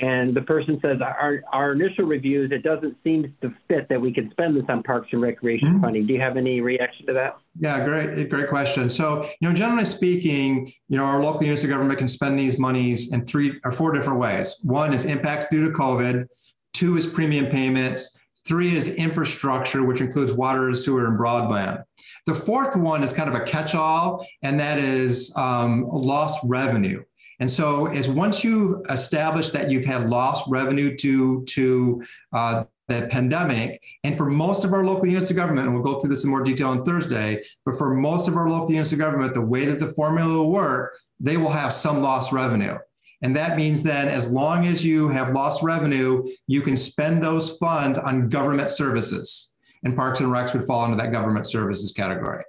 And 0.00 0.34
the 0.34 0.40
person 0.42 0.78
says, 0.80 0.98
our, 1.02 1.42
our 1.52 1.72
initial 1.72 2.06
reviews, 2.06 2.50
it 2.52 2.62
doesn't 2.62 2.96
seem 3.04 3.34
to 3.42 3.54
fit 3.68 3.88
that 3.90 4.00
we 4.00 4.12
can 4.12 4.30
spend 4.30 4.56
this 4.56 4.64
on 4.68 4.82
parks 4.82 5.08
and 5.12 5.20
recreation 5.20 5.68
mm-hmm. 5.68 5.82
funding. 5.82 6.06
Do 6.06 6.14
you 6.14 6.20
have 6.20 6.38
any 6.38 6.60
reaction 6.60 7.06
to 7.06 7.12
that? 7.12 7.36
Yeah, 7.58 7.84
great, 7.84 8.30
great 8.30 8.48
question. 8.48 8.88
So, 8.88 9.24
you 9.40 9.48
know, 9.48 9.54
generally 9.54 9.84
speaking, 9.84 10.72
you 10.88 10.96
know, 10.96 11.04
our 11.04 11.22
local 11.22 11.44
units 11.44 11.64
of 11.64 11.70
government 11.70 11.98
can 11.98 12.08
spend 12.08 12.38
these 12.38 12.58
monies 12.58 13.12
in 13.12 13.22
three 13.24 13.60
or 13.64 13.72
four 13.72 13.92
different 13.92 14.18
ways. 14.18 14.58
One 14.62 14.94
is 14.94 15.04
impacts 15.04 15.48
due 15.48 15.64
to 15.64 15.70
COVID. 15.70 16.26
Two 16.72 16.96
is 16.96 17.06
premium 17.06 17.46
payments. 17.46 18.18
Three 18.46 18.74
is 18.74 18.94
infrastructure, 18.94 19.84
which 19.84 20.00
includes 20.00 20.32
water, 20.32 20.72
sewer, 20.72 21.06
and 21.06 21.18
broadband. 21.18 21.82
The 22.24 22.34
fourth 22.34 22.74
one 22.74 23.02
is 23.02 23.12
kind 23.12 23.28
of 23.28 23.34
a 23.34 23.44
catch-all, 23.44 24.26
and 24.42 24.58
that 24.60 24.78
is 24.78 25.34
um, 25.36 25.86
lost 25.90 26.38
revenue. 26.44 27.02
And 27.40 27.50
so, 27.50 27.86
as 27.86 28.08
once 28.08 28.44
you 28.44 28.82
establish 28.90 29.50
that 29.50 29.70
you've 29.70 29.86
had 29.86 30.10
lost 30.10 30.44
revenue 30.48 30.94
to 30.98 31.42
to 31.44 32.02
uh, 32.34 32.64
the 32.88 33.08
pandemic, 33.10 33.82
and 34.04 34.16
for 34.16 34.26
most 34.26 34.64
of 34.64 34.72
our 34.72 34.84
local 34.84 35.06
units 35.06 35.30
of 35.30 35.36
government, 35.36 35.66
and 35.66 35.74
we'll 35.74 35.82
go 35.82 35.98
through 35.98 36.10
this 36.10 36.24
in 36.24 36.30
more 36.30 36.42
detail 36.42 36.68
on 36.68 36.84
Thursday, 36.84 37.42
but 37.64 37.78
for 37.78 37.94
most 37.94 38.28
of 38.28 38.36
our 38.36 38.48
local 38.48 38.72
units 38.72 38.92
of 38.92 38.98
government, 38.98 39.32
the 39.32 39.40
way 39.40 39.64
that 39.64 39.78
the 39.78 39.92
formula 39.94 40.38
will 40.38 40.50
work, 40.50 40.98
they 41.18 41.36
will 41.36 41.50
have 41.50 41.72
some 41.72 42.02
lost 42.02 42.30
revenue. 42.30 42.76
And 43.22 43.36
that 43.36 43.56
means 43.56 43.82
then, 43.82 44.08
as 44.08 44.30
long 44.30 44.66
as 44.66 44.84
you 44.84 45.08
have 45.08 45.32
lost 45.32 45.62
revenue, 45.62 46.24
you 46.46 46.62
can 46.62 46.76
spend 46.76 47.22
those 47.22 47.56
funds 47.58 47.98
on 47.98 48.28
government 48.28 48.70
services. 48.70 49.52
And 49.82 49.96
Parks 49.96 50.20
and 50.20 50.30
Recs 50.30 50.52
would 50.52 50.64
fall 50.64 50.84
into 50.84 50.96
that 50.96 51.12
government 51.12 51.46
services 51.46 51.92
category. 51.92 52.44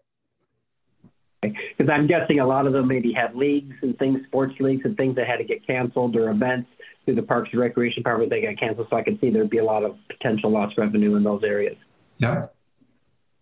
Because 1.42 1.90
I'm 1.92 2.06
guessing 2.06 2.40
a 2.40 2.46
lot 2.46 2.68
of 2.68 2.74
them 2.74 2.88
maybe 2.88 3.12
had 3.12 3.36
leagues 3.36 3.76
and 3.82 3.98
things, 3.98 4.20
sports 4.28 4.54
leagues 4.60 4.86
and 4.86 4.96
things 4.96 5.16
that 5.16 5.28
had 5.28 5.38
to 5.38 5.44
get 5.44 5.66
canceled 5.66 6.16
or 6.16 6.30
events 6.30 6.70
through 7.06 7.16
the 7.16 7.24
Parks 7.24 7.50
and 7.52 7.62
Recreation 7.62 8.04
Department 8.04 8.30
they 8.30 8.42
got 8.42 8.60
canceled. 8.60 8.88
So 8.90 8.96
I 8.96 9.02
can 9.02 9.20
see 9.20 9.32
there'd 9.32 9.50
be 9.50 9.58
a 9.58 9.64
lot 9.64 9.84
of 9.84 9.98
potential 10.08 10.52
lost 10.52 10.78
revenue 10.78 11.16
in 11.16 11.24
those 11.24 11.44
areas. 11.44 11.78
Yeah, 12.20 12.48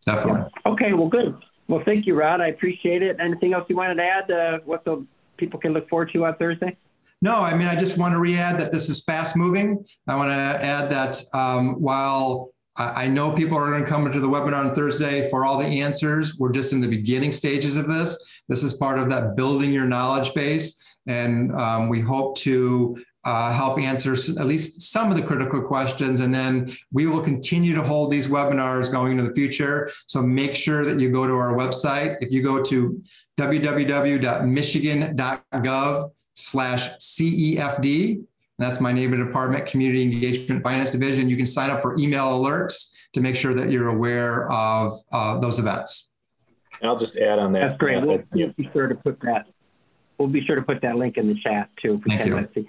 definitely. 0.05 0.49
Yeah. 0.65 0.71
Okay, 0.71 0.93
well, 0.93 1.09
good. 1.09 1.35
Well, 1.67 1.81
thank 1.85 2.07
you, 2.07 2.15
Rod. 2.15 2.41
I 2.41 2.47
appreciate 2.47 3.03
it. 3.03 3.17
Anything 3.19 3.53
else 3.53 3.65
you 3.69 3.75
wanted 3.75 3.95
to 3.95 4.03
add? 4.03 4.31
Uh, 4.31 4.59
what 4.65 4.85
the 4.85 5.05
people 5.37 5.59
can 5.59 5.73
look 5.73 5.89
forward 5.89 6.11
to 6.13 6.25
on 6.25 6.35
Thursday? 6.37 6.77
No, 7.21 7.35
I 7.35 7.55
mean, 7.55 7.67
I 7.67 7.75
just 7.75 7.97
want 7.97 8.13
to 8.13 8.19
re-add 8.19 8.59
that 8.59 8.71
this 8.71 8.89
is 8.89 9.03
fast 9.03 9.35
moving. 9.35 9.85
I 10.07 10.15
want 10.15 10.29
to 10.29 10.35
add 10.35 10.89
that 10.89 11.21
um, 11.33 11.81
while 11.81 12.53
I 12.79 13.07
know 13.09 13.31
people 13.31 13.57
are 13.57 13.69
going 13.69 13.83
to 13.83 13.89
come 13.89 14.07
into 14.07 14.21
the 14.21 14.29
webinar 14.29 14.65
on 14.65 14.73
Thursday 14.73 15.29
for 15.29 15.45
all 15.45 15.57
the 15.57 15.67
answers. 15.67 16.37
We're 16.37 16.53
just 16.53 16.71
in 16.71 16.79
the 16.79 16.87
beginning 16.87 17.33
stages 17.33 17.75
of 17.75 17.87
this. 17.87 18.41
This 18.47 18.63
is 18.63 18.73
part 18.73 18.97
of 18.97 19.09
that 19.09 19.35
building 19.35 19.73
your 19.73 19.85
knowledge 19.85 20.33
base. 20.33 20.81
And 21.05 21.53
um, 21.59 21.89
we 21.89 21.99
hope 21.99 22.37
to 22.37 22.97
uh, 23.25 23.51
help 23.51 23.79
answer 23.79 24.13
at 24.13 24.45
least 24.45 24.93
some 24.93 25.11
of 25.11 25.17
the 25.17 25.23
critical 25.23 25.61
questions. 25.61 26.21
And 26.21 26.33
then 26.33 26.71
we 26.93 27.05
will 27.05 27.21
continue 27.21 27.75
to 27.75 27.83
hold 27.83 28.11
these 28.11 28.27
webinars 28.27 28.89
going 28.89 29.11
into 29.11 29.23
the 29.23 29.33
future. 29.33 29.91
So 30.07 30.21
make 30.21 30.55
sure 30.55 30.85
that 30.85 31.01
you 31.01 31.11
go 31.11 31.27
to 31.27 31.33
our 31.33 31.55
website. 31.55 32.15
If 32.21 32.31
you 32.31 32.41
go 32.41 32.63
to 32.63 33.03
www.michigan.gov 33.37 36.11
slash 36.33 36.89
CEFD, 36.95 38.23
that's 38.59 38.79
my 38.79 38.91
neighbor 38.91 39.17
department, 39.17 39.65
Community 39.65 40.03
Engagement 40.03 40.63
Finance 40.63 40.91
Division. 40.91 41.29
You 41.29 41.37
can 41.37 41.45
sign 41.45 41.69
up 41.69 41.81
for 41.81 41.97
email 41.97 42.27
alerts 42.27 42.93
to 43.13 43.21
make 43.21 43.35
sure 43.35 43.53
that 43.53 43.71
you're 43.71 43.89
aware 43.89 44.51
of 44.51 44.93
uh, 45.11 45.39
those 45.39 45.59
events. 45.59 46.11
I'll 46.83 46.97
just 46.97 47.17
add 47.17 47.39
on 47.39 47.53
that. 47.53 47.61
That's 47.61 47.77
great. 47.77 48.03
We'll, 48.03 48.23
we'll, 48.31 48.53
be 48.53 48.69
sure 48.71 48.87
to 48.87 48.95
put 48.95 49.19
that. 49.21 49.47
We'll 50.17 50.27
be 50.27 50.45
sure 50.45 50.55
to 50.55 50.61
put 50.61 50.81
that 50.81 50.95
link 50.95 51.17
in 51.17 51.27
the 51.27 51.39
chat 51.39 51.69
too. 51.81 52.01
Thank 52.07 52.25
you. 52.25 52.65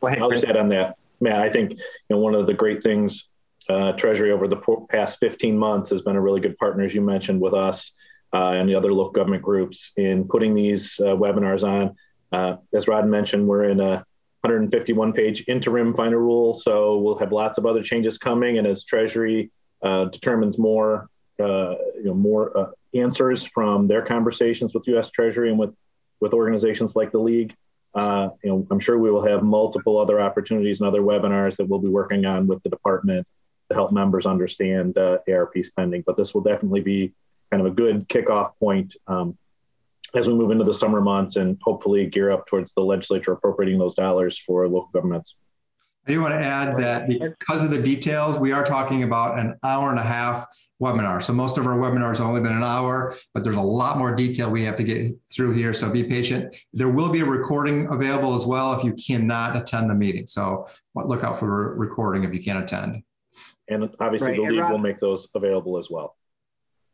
Go 0.00 0.08
ahead, 0.08 0.20
I'll 0.20 0.28
Chris. 0.28 0.42
just 0.42 0.50
add 0.50 0.56
on 0.56 0.68
that, 0.70 0.98
Matt. 1.20 1.40
I 1.40 1.50
think 1.50 1.72
you 1.72 1.78
know 2.10 2.18
one 2.18 2.34
of 2.34 2.46
the 2.46 2.54
great 2.54 2.82
things 2.82 3.24
uh, 3.68 3.92
Treasury 3.92 4.32
over 4.32 4.46
the 4.46 4.60
past 4.88 5.18
15 5.20 5.56
months 5.56 5.90
has 5.90 6.02
been 6.02 6.16
a 6.16 6.20
really 6.20 6.40
good 6.40 6.56
partner, 6.58 6.84
as 6.84 6.94
you 6.94 7.00
mentioned, 7.00 7.40
with 7.40 7.54
us 7.54 7.92
uh, 8.32 8.50
and 8.50 8.68
the 8.68 8.74
other 8.74 8.92
local 8.92 9.12
government 9.12 9.42
groups 9.42 9.92
in 9.96 10.26
putting 10.28 10.54
these 10.54 11.00
uh, 11.00 11.16
webinars 11.16 11.64
on. 11.64 11.96
Uh, 12.32 12.56
as 12.74 12.86
Rod 12.86 13.06
mentioned, 13.06 13.46
we're 13.46 13.64
in 13.64 13.80
a 13.80 14.04
151 14.46 15.12
page 15.12 15.44
interim 15.48 15.92
final 15.92 16.20
rule. 16.20 16.54
So 16.54 16.98
we'll 16.98 17.18
have 17.18 17.32
lots 17.32 17.58
of 17.58 17.66
other 17.66 17.82
changes 17.82 18.16
coming. 18.16 18.58
And 18.58 18.66
as 18.66 18.84
Treasury 18.84 19.50
uh, 19.82 20.04
determines 20.06 20.56
more, 20.56 21.08
uh, 21.40 21.74
you 21.96 22.04
know, 22.04 22.14
more 22.14 22.56
uh, 22.56 22.70
answers 22.94 23.44
from 23.44 23.88
their 23.88 24.02
conversations 24.02 24.72
with 24.72 24.86
U.S. 24.88 25.10
Treasury 25.10 25.50
and 25.50 25.58
with 25.58 25.74
with 26.20 26.32
organizations 26.32 26.94
like 26.94 27.10
the 27.10 27.18
league. 27.18 27.54
Uh, 27.94 28.30
you 28.44 28.50
know, 28.50 28.66
I'm 28.70 28.78
sure 28.78 28.98
we 28.98 29.10
will 29.10 29.26
have 29.26 29.42
multiple 29.42 29.98
other 29.98 30.20
opportunities 30.20 30.80
and 30.80 30.88
other 30.88 31.02
webinars 31.02 31.56
that 31.56 31.66
we'll 31.68 31.80
be 31.80 31.88
working 31.88 32.24
on 32.24 32.46
with 32.46 32.62
the 32.62 32.70
department 32.70 33.26
to 33.68 33.74
help 33.74 33.90
members 33.92 34.26
understand 34.26 34.96
uh, 34.96 35.18
ARP 35.28 35.54
spending. 35.62 36.04
But 36.06 36.16
this 36.16 36.32
will 36.32 36.42
definitely 36.42 36.82
be 36.82 37.12
kind 37.50 37.60
of 37.60 37.72
a 37.72 37.74
good 37.74 38.08
kickoff 38.08 38.52
point 38.58 38.94
um, 39.08 39.36
as 40.16 40.28
we 40.28 40.34
move 40.34 40.50
into 40.50 40.64
the 40.64 40.74
summer 40.74 41.00
months 41.00 41.36
and 41.36 41.58
hopefully 41.62 42.06
gear 42.06 42.30
up 42.30 42.46
towards 42.46 42.72
the 42.74 42.80
legislature 42.80 43.32
appropriating 43.32 43.78
those 43.78 43.94
dollars 43.94 44.38
for 44.38 44.66
local 44.66 44.90
governments. 44.92 45.36
I 46.08 46.12
do 46.12 46.22
want 46.22 46.34
to 46.34 46.40
add 46.40 46.78
that 46.78 47.08
because 47.08 47.64
of 47.64 47.70
the 47.70 47.82
details, 47.82 48.38
we 48.38 48.52
are 48.52 48.62
talking 48.62 49.02
about 49.02 49.40
an 49.40 49.56
hour 49.64 49.90
and 49.90 49.98
a 49.98 50.04
half 50.04 50.46
webinar. 50.80 51.20
So 51.20 51.32
most 51.32 51.58
of 51.58 51.66
our 51.66 51.76
webinars 51.76 52.18
have 52.18 52.28
only 52.28 52.40
been 52.40 52.52
an 52.52 52.62
hour, 52.62 53.16
but 53.34 53.42
there's 53.42 53.56
a 53.56 53.60
lot 53.62 53.98
more 53.98 54.14
detail 54.14 54.48
we 54.48 54.62
have 54.64 54.76
to 54.76 54.84
get 54.84 55.12
through 55.34 55.54
here. 55.54 55.74
So 55.74 55.90
be 55.90 56.04
patient. 56.04 56.54
There 56.72 56.88
will 56.88 57.10
be 57.10 57.20
a 57.20 57.24
recording 57.24 57.88
available 57.90 58.36
as 58.36 58.46
well 58.46 58.72
if 58.74 58.84
you 58.84 58.94
cannot 58.94 59.56
attend 59.56 59.90
the 59.90 59.94
meeting. 59.94 60.28
So 60.28 60.68
look 60.94 61.24
out 61.24 61.40
for 61.40 61.72
a 61.72 61.76
recording 61.76 62.22
if 62.22 62.32
you 62.32 62.42
can't 62.42 62.62
attend. 62.62 63.02
And 63.68 63.90
obviously 63.98 64.28
right. 64.28 64.36
the 64.36 64.54
league 64.54 64.70
will 64.70 64.78
make 64.78 65.00
those 65.00 65.26
available 65.34 65.76
as 65.76 65.90
well. 65.90 66.16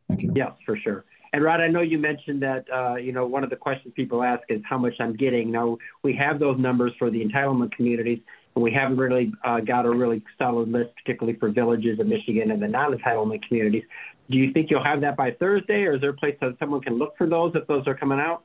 Thank 0.09 0.23
you. 0.23 0.33
Yes, 0.35 0.53
for 0.65 0.75
sure. 0.77 1.05
And 1.33 1.43
Rod, 1.43 1.61
I 1.61 1.69
know 1.69 1.81
you 1.81 1.99
mentioned 1.99 2.43
that 2.43 2.67
uh, 2.73 2.97
you 2.97 3.13
know 3.13 3.27
one 3.27 3.43
of 3.43 3.51
the 3.51 3.57
questions 3.57 3.95
people 3.97 4.23
ask 4.23 4.43
is 4.49 4.61
how 4.69 4.77
much 4.77 4.95
I'm 5.01 5.17
getting. 5.17 5.51
Now 5.51 5.79
we 6.03 6.15
have 6.17 6.39
those 6.39 6.59
numbers 6.59 6.93
for 6.99 7.11
the 7.11 7.25
entitlement 7.25 7.73
communities, 7.73 8.21
and 8.55 8.63
we 8.63 8.71
haven't 8.71 8.99
really 8.99 9.33
uh, 9.45 9.61
got 9.61 9.87
a 9.87 9.91
really 9.91 10.23
solid 10.39 10.69
list, 10.71 10.91
particularly 10.97 11.39
for 11.39 11.49
villages 11.49 11.99
in 12.01 12.09
Michigan 12.09 12.51
and 12.51 12.63
the 12.63 12.69
non-entitlement 12.69 13.47
communities. 13.49 13.85
Do 14.31 14.37
you 14.37 14.53
think 14.53 14.71
you'll 14.71 14.85
have 14.85 15.01
that 15.01 15.17
by 15.17 15.31
Thursday, 15.33 15.85
or 15.85 15.95
is 15.95 16.01
there 16.03 16.11
a 16.11 16.15
place 16.15 16.37
that 16.41 16.57
someone 16.59 16.83
can 16.83 16.99
look 16.99 17.17
for 17.17 17.27
those 17.27 17.53
if 17.55 17.67
those 17.67 17.87
are 17.87 17.95
coming 17.95 18.21
out? 18.21 18.45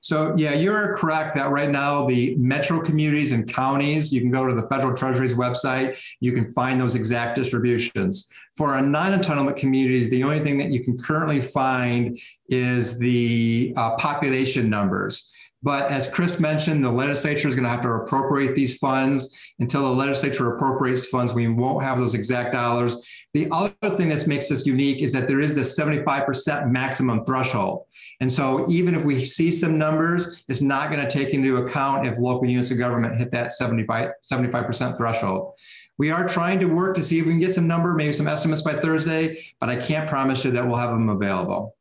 So, 0.00 0.34
yeah, 0.36 0.52
you're 0.54 0.96
correct 0.96 1.34
that 1.34 1.50
right 1.50 1.70
now 1.70 2.06
the 2.06 2.36
metro 2.36 2.80
communities 2.80 3.32
and 3.32 3.48
counties, 3.48 4.12
you 4.12 4.20
can 4.20 4.30
go 4.30 4.46
to 4.46 4.54
the 4.54 4.68
federal 4.68 4.94
treasury's 4.94 5.34
website, 5.34 6.00
you 6.20 6.32
can 6.32 6.46
find 6.46 6.80
those 6.80 6.94
exact 6.94 7.34
distributions. 7.34 8.28
For 8.52 8.74
our 8.74 8.82
non 8.82 9.20
entitlement 9.20 9.56
communities, 9.56 10.08
the 10.08 10.22
only 10.22 10.38
thing 10.38 10.58
that 10.58 10.70
you 10.70 10.84
can 10.84 10.96
currently 10.96 11.40
find 11.40 12.18
is 12.48 12.98
the 12.98 13.74
uh, 13.76 13.96
population 13.96 14.70
numbers. 14.70 15.32
But 15.66 15.90
as 15.90 16.08
Chris 16.08 16.38
mentioned, 16.38 16.84
the 16.84 16.92
legislature 16.92 17.48
is 17.48 17.56
going 17.56 17.64
to 17.64 17.70
have 17.70 17.82
to 17.82 17.90
appropriate 17.90 18.54
these 18.54 18.78
funds. 18.78 19.36
Until 19.58 19.82
the 19.82 19.90
legislature 19.90 20.54
appropriates 20.54 21.06
funds, 21.06 21.34
we 21.34 21.48
won't 21.48 21.82
have 21.82 21.98
those 21.98 22.14
exact 22.14 22.52
dollars. 22.52 23.04
The 23.34 23.48
other 23.50 23.96
thing 23.96 24.08
that 24.10 24.28
makes 24.28 24.48
this 24.48 24.64
unique 24.64 25.02
is 25.02 25.12
that 25.12 25.26
there 25.26 25.40
is 25.40 25.56
this 25.56 25.76
75% 25.76 26.70
maximum 26.70 27.24
threshold. 27.24 27.86
And 28.20 28.32
so 28.32 28.64
even 28.70 28.94
if 28.94 29.04
we 29.04 29.24
see 29.24 29.50
some 29.50 29.76
numbers, 29.76 30.44
it's 30.46 30.60
not 30.60 30.88
going 30.88 31.04
to 31.04 31.10
take 31.10 31.34
into 31.34 31.56
account 31.56 32.06
if 32.06 32.16
local 32.16 32.48
units 32.48 32.70
of 32.70 32.78
government 32.78 33.16
hit 33.16 33.32
that 33.32 33.50
75, 33.50 34.10
75% 34.22 34.96
threshold. 34.96 35.54
We 35.98 36.12
are 36.12 36.28
trying 36.28 36.60
to 36.60 36.66
work 36.66 36.94
to 36.94 37.02
see 37.02 37.18
if 37.18 37.26
we 37.26 37.32
can 37.32 37.40
get 37.40 37.54
some 37.56 37.66
number, 37.66 37.92
maybe 37.94 38.12
some 38.12 38.28
estimates 38.28 38.62
by 38.62 38.74
Thursday, 38.74 39.44
but 39.58 39.68
I 39.68 39.74
can't 39.74 40.08
promise 40.08 40.44
you 40.44 40.52
that 40.52 40.64
we'll 40.64 40.76
have 40.76 40.90
them 40.90 41.08
available. 41.08 41.74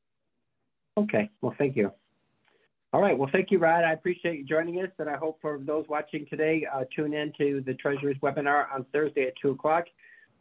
Okay, 0.98 1.30
well, 1.44 1.54
thank 1.60 1.76
you. 1.76 1.92
All 2.96 3.02
right. 3.02 3.18
Well, 3.18 3.30
thank 3.30 3.52
you, 3.52 3.60
Rod. 3.60 3.84
I 3.84 3.92
appreciate 3.92 4.38
you 4.38 4.46
joining 4.46 4.80
us, 4.80 4.90
and 5.00 5.10
I 5.10 5.18
hope 5.18 5.40
for 5.42 5.60
those 5.62 5.84
watching 5.90 6.26
today, 6.30 6.66
uh, 6.74 6.86
tune 6.96 7.14
in 7.14 7.34
to 7.38 7.62
the 7.66 7.74
Treasury's 7.74 8.16
webinar 8.24 8.74
on 8.74 8.86
Thursday 8.94 9.28
at 9.28 9.34
2 9.42 9.50
o'clock. 9.50 9.84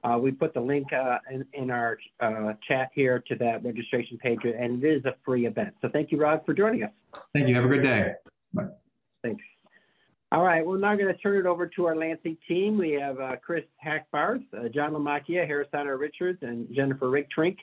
Uh, 0.04 0.18
we 0.18 0.30
put 0.30 0.54
the 0.54 0.61
link 0.61 0.87
uh, 0.92 1.18
in, 1.32 1.44
in, 1.52 1.68
our 1.73 1.99
uh, 2.20 2.52
chat 2.68 2.90
here 2.94 3.25
to 3.26 3.34
that 3.40 3.64
registration 3.64 4.18
page, 4.18 4.38
and 4.44 4.84
it 4.84 4.99
is 4.99 5.04
a 5.04 5.16
free 5.25 5.46
event. 5.46 5.75
So 5.82 5.88
thank 5.88 6.12
you, 6.12 6.18
Rod, 6.18 6.42
for 6.46 6.54
joining 6.54 6.84
us. 6.84 6.92
Thank 7.34 7.49
you. 7.49 7.56
Have 7.56 7.64
a 7.64 7.68
good 7.68 7.82
day. 7.82 8.12
Bye. 8.52 8.68
Thanks. 9.20 9.42
All 10.30 10.44
right. 10.44 10.64
We're 10.64 10.78
now 10.78 10.94
going 10.94 11.12
to 11.12 11.20
turn 11.20 11.37
it 11.37 11.46
over 11.46 11.66
to 11.66 11.87
our 11.87 11.96
Lansing 11.96 12.37
team. 12.46 12.78
We 12.78 12.92
have 12.92 13.18
uh, 13.18 13.34
Chris 13.44 13.64
Hackbarth, 13.84 14.44
uh, 14.56 14.68
John 14.68 14.92
Lamacchia, 14.92 15.44
Harrison 15.44 15.88
Richards, 15.88 16.38
and 16.42 16.73
Jennifer 16.73 17.06
Rigterink 17.06 17.56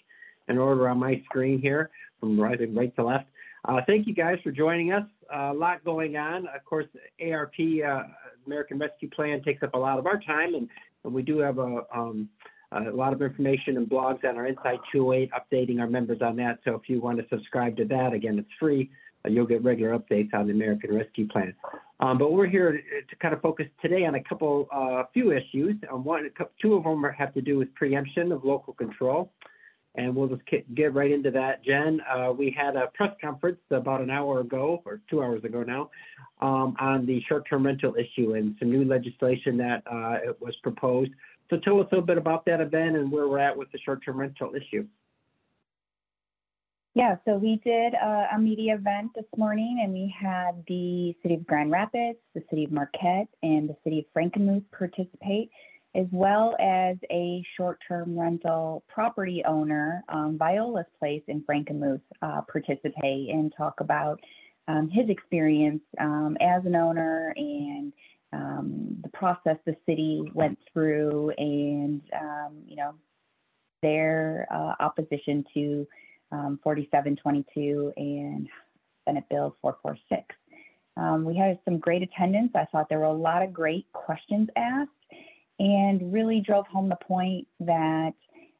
in 0.49 0.57
order 0.57 0.89
on 0.89 0.99
my 0.99 1.21
screen 1.23 1.61
here 1.61 1.91
from 2.19 2.37
right, 2.37 2.59
right 2.75 2.93
to 2.97 3.05
left. 3.05 3.27
Uh, 3.65 3.81
thank 3.85 4.07
you 4.07 4.13
guys 4.13 4.37
for 4.43 4.51
joining 4.51 4.91
us. 4.91 5.03
Uh, 5.33 5.51
a 5.51 5.53
lot 5.53 5.83
going 5.83 6.17
on. 6.17 6.47
Of 6.47 6.65
course, 6.65 6.87
ARP, 7.21 7.53
uh, 7.59 8.03
American 8.45 8.79
Rescue 8.79 9.09
Plan, 9.09 9.41
takes 9.43 9.61
up 9.61 9.73
a 9.75 9.77
lot 9.77 9.99
of 9.99 10.07
our 10.07 10.19
time, 10.19 10.55
and, 10.55 10.67
and 11.03 11.13
we 11.13 11.21
do 11.21 11.37
have 11.39 11.59
a, 11.59 11.83
um, 11.93 12.27
a, 12.71 12.89
lot 12.89 13.13
of 13.13 13.21
information 13.21 13.77
and 13.77 13.87
blogs 13.87 14.23
on 14.27 14.35
our 14.35 14.47
Inside 14.47 14.79
208, 14.91 15.29
updating 15.31 15.79
our 15.79 15.87
members 15.87 16.21
on 16.21 16.35
that. 16.37 16.59
So 16.65 16.73
if 16.73 16.89
you 16.89 16.99
want 16.99 17.19
to 17.19 17.25
subscribe 17.29 17.77
to 17.77 17.85
that, 17.85 18.13
again, 18.13 18.39
it's 18.39 18.49
free. 18.59 18.89
Uh, 19.23 19.29
you'll 19.29 19.45
get 19.45 19.63
regular 19.63 19.97
updates 19.97 20.33
on 20.33 20.47
the 20.47 20.53
American 20.53 20.95
Rescue 20.95 21.27
Plan. 21.27 21.53
Um, 21.99 22.17
but 22.17 22.33
we're 22.33 22.47
here 22.47 22.71
to, 22.71 23.15
kind 23.17 23.35
of 23.35 23.41
focus 23.41 23.67
today 23.79 24.05
on 24.05 24.15
a 24.15 24.23
couple, 24.23 24.67
uh, 24.71 25.03
few 25.13 25.31
issues. 25.31 25.75
Um, 25.91 26.03
one, 26.03 26.27
two 26.59 26.73
of 26.73 26.83
them 26.83 27.03
have 27.15 27.31
to 27.35 27.41
do 27.41 27.59
with 27.59 27.73
preemption 27.75 28.31
of 28.31 28.43
local 28.43 28.73
control 28.73 29.31
and 29.95 30.15
we'll 30.15 30.27
just 30.27 30.41
get 30.73 30.93
right 30.93 31.11
into 31.11 31.31
that. 31.31 31.63
Jen, 31.63 31.99
uh, 32.09 32.31
we 32.31 32.55
had 32.57 32.75
a 32.75 32.87
press 32.93 33.13
conference 33.21 33.59
about 33.71 34.01
an 34.01 34.09
hour 34.09 34.39
ago, 34.39 34.81
or 34.85 35.01
two 35.09 35.21
hours 35.21 35.43
ago 35.43 35.63
now, 35.63 35.89
um, 36.41 36.75
on 36.79 37.05
the 37.05 37.21
short-term 37.27 37.65
rental 37.65 37.95
issue 37.95 38.33
and 38.33 38.55
some 38.59 38.71
new 38.71 38.85
legislation 38.85 39.57
that 39.57 39.83
uh, 39.91 40.33
was 40.39 40.55
proposed. 40.63 41.11
So 41.49 41.57
tell 41.57 41.79
us 41.81 41.87
a 41.91 41.95
little 41.95 42.05
bit 42.05 42.17
about 42.17 42.45
that 42.45 42.61
event 42.61 42.95
and 42.95 43.11
where 43.11 43.27
we're 43.27 43.39
at 43.39 43.57
with 43.57 43.71
the 43.71 43.79
short-term 43.79 44.17
rental 44.17 44.53
issue. 44.55 44.87
Yeah, 46.93 47.15
so 47.23 47.35
we 47.37 47.61
did 47.63 47.93
a, 47.93 48.27
a, 48.35 48.39
media 48.39 48.75
event 48.75 49.11
this 49.15 49.25
morning 49.37 49.79
and 49.81 49.93
we 49.93 50.13
had 50.19 50.61
the 50.67 51.15
City 51.21 51.35
of 51.35 51.47
Grand 51.47 51.71
Rapids, 51.71 52.19
the 52.35 52.43
City 52.49 52.65
of 52.65 52.71
Marquette, 52.73 53.29
and 53.43 53.69
the 53.69 53.77
City 53.85 53.99
of 53.99 54.05
Frankenmuth 54.13 54.65
participate 54.77 55.51
as 55.93 56.05
well 56.11 56.55
as 56.59 56.95
a 57.11 57.43
short-term 57.57 58.17
rental 58.17 58.83
property 58.87 59.43
owner, 59.45 60.03
um, 60.07 60.37
Viola's 60.37 60.85
Place 60.97 61.23
in 61.27 61.41
Frankenmuth, 61.41 62.01
uh, 62.21 62.41
participate 62.49 63.29
and 63.29 63.53
talk 63.57 63.81
about 63.81 64.19
um, 64.67 64.89
his 64.89 65.09
experience 65.09 65.81
um, 65.99 66.37
as 66.39 66.63
an 66.65 66.75
owner 66.75 67.33
and 67.35 67.91
um, 68.31 68.97
the 69.03 69.09
process 69.09 69.57
the 69.65 69.75
city 69.85 70.31
went 70.33 70.57
through 70.71 71.31
and, 71.37 72.01
um, 72.17 72.53
you 72.65 72.77
know, 72.77 72.93
their 73.81 74.47
uh, 74.49 74.75
opposition 74.79 75.43
to 75.53 75.85
um, 76.31 76.59
4722 76.63 77.91
and 77.97 78.47
Senate 79.05 79.25
Bill 79.29 79.57
446. 79.61 80.23
we 81.25 81.35
had 81.35 81.59
some 81.65 81.79
great 81.79 82.01
attendance. 82.03 82.51
I 82.55 82.65
thought 82.71 82.87
there 82.87 82.99
were 82.99 83.05
a 83.05 83.13
lot 83.13 83.41
of 83.41 83.51
great 83.51 83.91
questions 83.91 84.47
asked 84.55 84.91
and 85.61 86.11
really 86.11 86.41
drove 86.41 86.65
home 86.65 86.89
the 86.89 86.97
point 87.07 87.47
that 87.59 88.13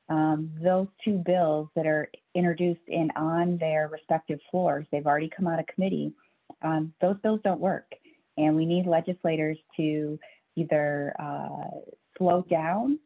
um, 0.07 0.51
those 0.61 0.85
two 1.03 1.17
bills 1.25 1.67
that 1.75 1.87
are 1.87 2.11
introduced 2.35 2.81
and 2.87 3.11
on 3.15 3.57
their 3.57 3.87
respective 3.91 4.39
floors, 4.51 4.85
they've 4.91 5.07
already 5.07 5.29
come 5.35 5.47
out 5.47 5.59
of 5.59 5.65
committee, 5.65 6.13
um, 6.61 6.93
those 7.01 7.15
bills 7.23 7.39
don't 7.43 7.59
work. 7.59 7.91
And 8.37 8.55
we 8.55 8.67
need 8.67 8.85
legislators 8.85 9.57
to 9.77 10.19
either 10.55 11.15
uh, 11.17 11.79
slow 12.19 12.45
down 12.51 12.99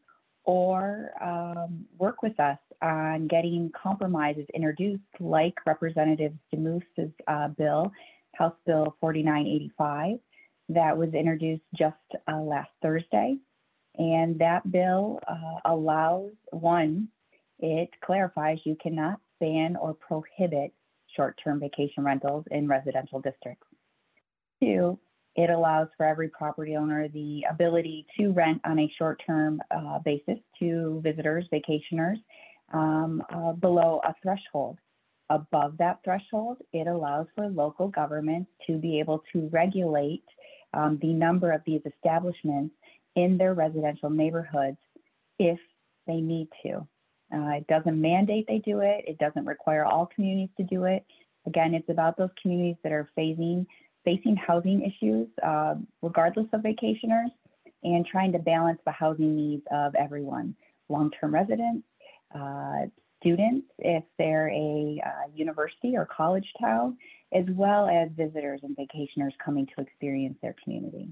or 0.43 1.11
um, 1.21 1.85
work 1.97 2.21
with 2.21 2.37
us 2.37 2.59
on 2.81 3.27
getting 3.27 3.71
compromises 3.81 4.45
introduced, 4.53 5.03
like 5.21 5.53
Representative 5.65 6.33
DeMoose's 6.53 7.13
uh, 7.29 7.47
bill, 7.47 7.93
House 8.33 8.55
Bill 8.65 8.93
4985, 8.99 10.19
that 10.67 10.97
was 10.97 11.13
introduced 11.13 11.63
just 11.77 11.95
uh, 12.29 12.41
last 12.41 12.71
Thursday. 12.81 13.37
And 13.97 14.37
that 14.39 14.69
bill 14.71 15.19
uh, 15.27 15.59
allows 15.65 16.31
one, 16.51 17.07
it 17.59 17.89
clarifies 18.03 18.59
you 18.63 18.75
cannot 18.81 19.19
ban 19.39 19.75
or 19.75 19.93
prohibit 19.93 20.73
short 21.15 21.39
term 21.43 21.59
vacation 21.59 22.03
rentals 22.03 22.45
in 22.51 22.67
residential 22.67 23.19
districts. 23.19 23.67
Two, 24.61 24.99
it 25.35 25.49
allows 25.49 25.87
for 25.97 26.05
every 26.05 26.29
property 26.29 26.75
owner 26.75 27.07
the 27.09 27.45
ability 27.49 28.05
to 28.17 28.31
rent 28.31 28.61
on 28.65 28.79
a 28.79 28.91
short 28.97 29.21
term 29.25 29.61
uh, 29.71 29.99
basis 29.99 30.39
to 30.59 31.01
visitors, 31.03 31.45
vacationers 31.51 32.17
um, 32.73 33.23
uh, 33.33 33.51
below 33.53 34.01
a 34.05 34.13
threshold. 34.21 34.77
Above 35.29 35.75
that 35.77 35.99
threshold, 36.03 36.57
it 36.71 36.87
allows 36.87 37.27
for 37.35 37.47
local 37.47 37.87
governments 37.87 38.49
to 38.67 38.77
be 38.77 38.99
able 38.99 39.23
to 39.33 39.49
regulate 39.51 40.23
um, 40.73 40.99
the 41.01 41.11
number 41.11 41.51
of 41.51 41.61
these 41.65 41.81
establishments 41.85 42.75
in 43.15 43.37
their 43.37 43.53
residential 43.53 44.09
neighborhoods 44.09 44.77
if 45.39 45.59
they 46.07 46.15
need 46.17 46.47
to. 46.63 46.87
Uh, 47.33 47.57
it 47.57 47.67
doesn't 47.67 47.99
mandate 47.99 48.45
they 48.47 48.59
do 48.59 48.81
it. 48.81 49.03
It 49.07 49.17
doesn't 49.17 49.45
require 49.45 49.83
all 49.83 50.09
communities 50.13 50.49
to 50.57 50.63
do 50.63 50.85
it. 50.85 51.05
Again, 51.47 51.73
it's 51.73 51.89
about 51.89 52.17
those 52.17 52.29
communities 52.41 52.77
that 52.83 52.91
are 52.91 53.09
facing 53.15 53.65
facing 54.03 54.35
housing 54.35 54.83
issues, 54.83 55.27
uh, 55.41 55.73
regardless 56.03 56.45
of 56.53 56.61
vacationers, 56.61 57.31
and 57.83 58.05
trying 58.05 58.31
to 58.31 58.37
balance 58.37 58.79
the 58.85 58.91
housing 58.91 59.35
needs 59.35 59.63
of 59.71 59.95
everyone: 59.95 60.55
long-term 60.89 61.33
residents, 61.33 61.85
uh, 62.33 62.85
students, 63.19 63.67
if 63.79 64.03
they're 64.19 64.49
a 64.49 65.01
uh, 65.03 65.31
university 65.33 65.97
or 65.97 66.05
college 66.05 66.47
town, 66.59 66.95
as 67.33 67.45
well 67.49 67.87
as 67.87 68.09
visitors 68.15 68.61
and 68.63 68.77
vacationers 68.77 69.31
coming 69.43 69.67
to 69.75 69.81
experience 69.81 70.37
their 70.41 70.55
community. 70.63 71.09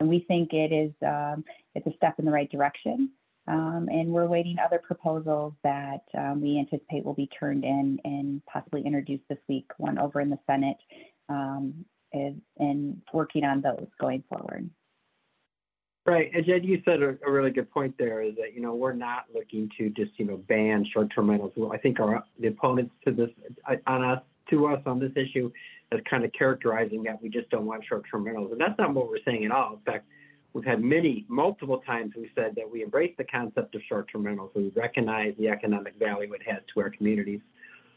And 0.00 0.08
we 0.08 0.24
think 0.26 0.52
it 0.52 0.72
is 0.72 0.92
um, 1.06 1.44
it's 1.74 1.86
a 1.86 1.96
step 1.96 2.18
in 2.18 2.24
the 2.24 2.30
right 2.30 2.50
direction. 2.50 3.10
Um, 3.46 3.88
and 3.90 4.08
we're 4.08 4.26
waiting 4.26 4.56
other 4.58 4.78
proposals 4.78 5.52
that 5.64 6.02
um, 6.16 6.40
we 6.40 6.58
anticipate 6.58 7.04
will 7.04 7.14
be 7.14 7.28
turned 7.38 7.64
in 7.64 8.00
and 8.04 8.42
possibly 8.46 8.82
introduced 8.86 9.24
this 9.28 9.38
week. 9.48 9.66
One 9.76 9.98
over 9.98 10.20
in 10.20 10.30
the 10.30 10.38
Senate, 10.46 10.78
um, 11.28 11.84
is, 12.12 12.34
and 12.58 13.02
working 13.12 13.44
on 13.44 13.60
those 13.60 13.86
going 14.00 14.24
forward. 14.30 14.70
Right, 16.06 16.30
and 16.34 16.44
Jed, 16.44 16.64
you 16.64 16.82
said 16.84 17.02
a, 17.02 17.16
a, 17.26 17.30
really 17.30 17.50
good 17.50 17.70
point 17.70 17.94
there. 17.98 18.20
Is 18.20 18.34
that 18.36 18.54
you 18.54 18.60
know 18.60 18.74
we're 18.74 18.92
not 18.92 19.24
looking 19.34 19.70
to 19.78 19.88
just 19.88 20.12
you 20.18 20.26
know 20.26 20.36
ban 20.36 20.86
short-term 20.92 21.30
rentals. 21.30 21.52
Well, 21.56 21.72
I 21.72 21.78
think 21.78 21.98
our 21.98 22.22
the 22.38 22.48
opponents 22.48 22.92
to 23.06 23.10
this 23.10 23.30
on 23.86 24.04
us 24.04 24.20
to 24.50 24.66
us 24.66 24.82
on 24.84 24.98
this 24.98 25.12
issue 25.16 25.50
is 25.94 26.00
kind 26.08 26.24
of 26.24 26.32
characterizing 26.32 27.02
that 27.04 27.20
we 27.22 27.28
just 27.28 27.48
don't 27.50 27.66
want 27.66 27.84
short-term 27.88 28.24
rentals, 28.24 28.52
and 28.52 28.60
that's 28.60 28.78
not 28.78 28.92
what 28.94 29.08
we're 29.08 29.22
saying 29.24 29.44
at 29.44 29.50
all. 29.50 29.74
In 29.74 29.80
fact, 29.80 30.06
we've 30.52 30.64
had 30.64 30.82
many 30.82 31.24
multiple 31.28 31.78
times 31.86 32.12
we've 32.16 32.30
said 32.34 32.54
that 32.56 32.70
we 32.70 32.82
embrace 32.82 33.14
the 33.18 33.24
concept 33.24 33.74
of 33.74 33.82
short-term 33.88 34.24
rentals. 34.24 34.50
We 34.54 34.72
recognize 34.74 35.34
the 35.38 35.48
economic 35.48 35.94
value 35.98 36.32
it 36.32 36.42
has 36.46 36.62
to 36.74 36.80
our 36.80 36.90
communities, 36.90 37.40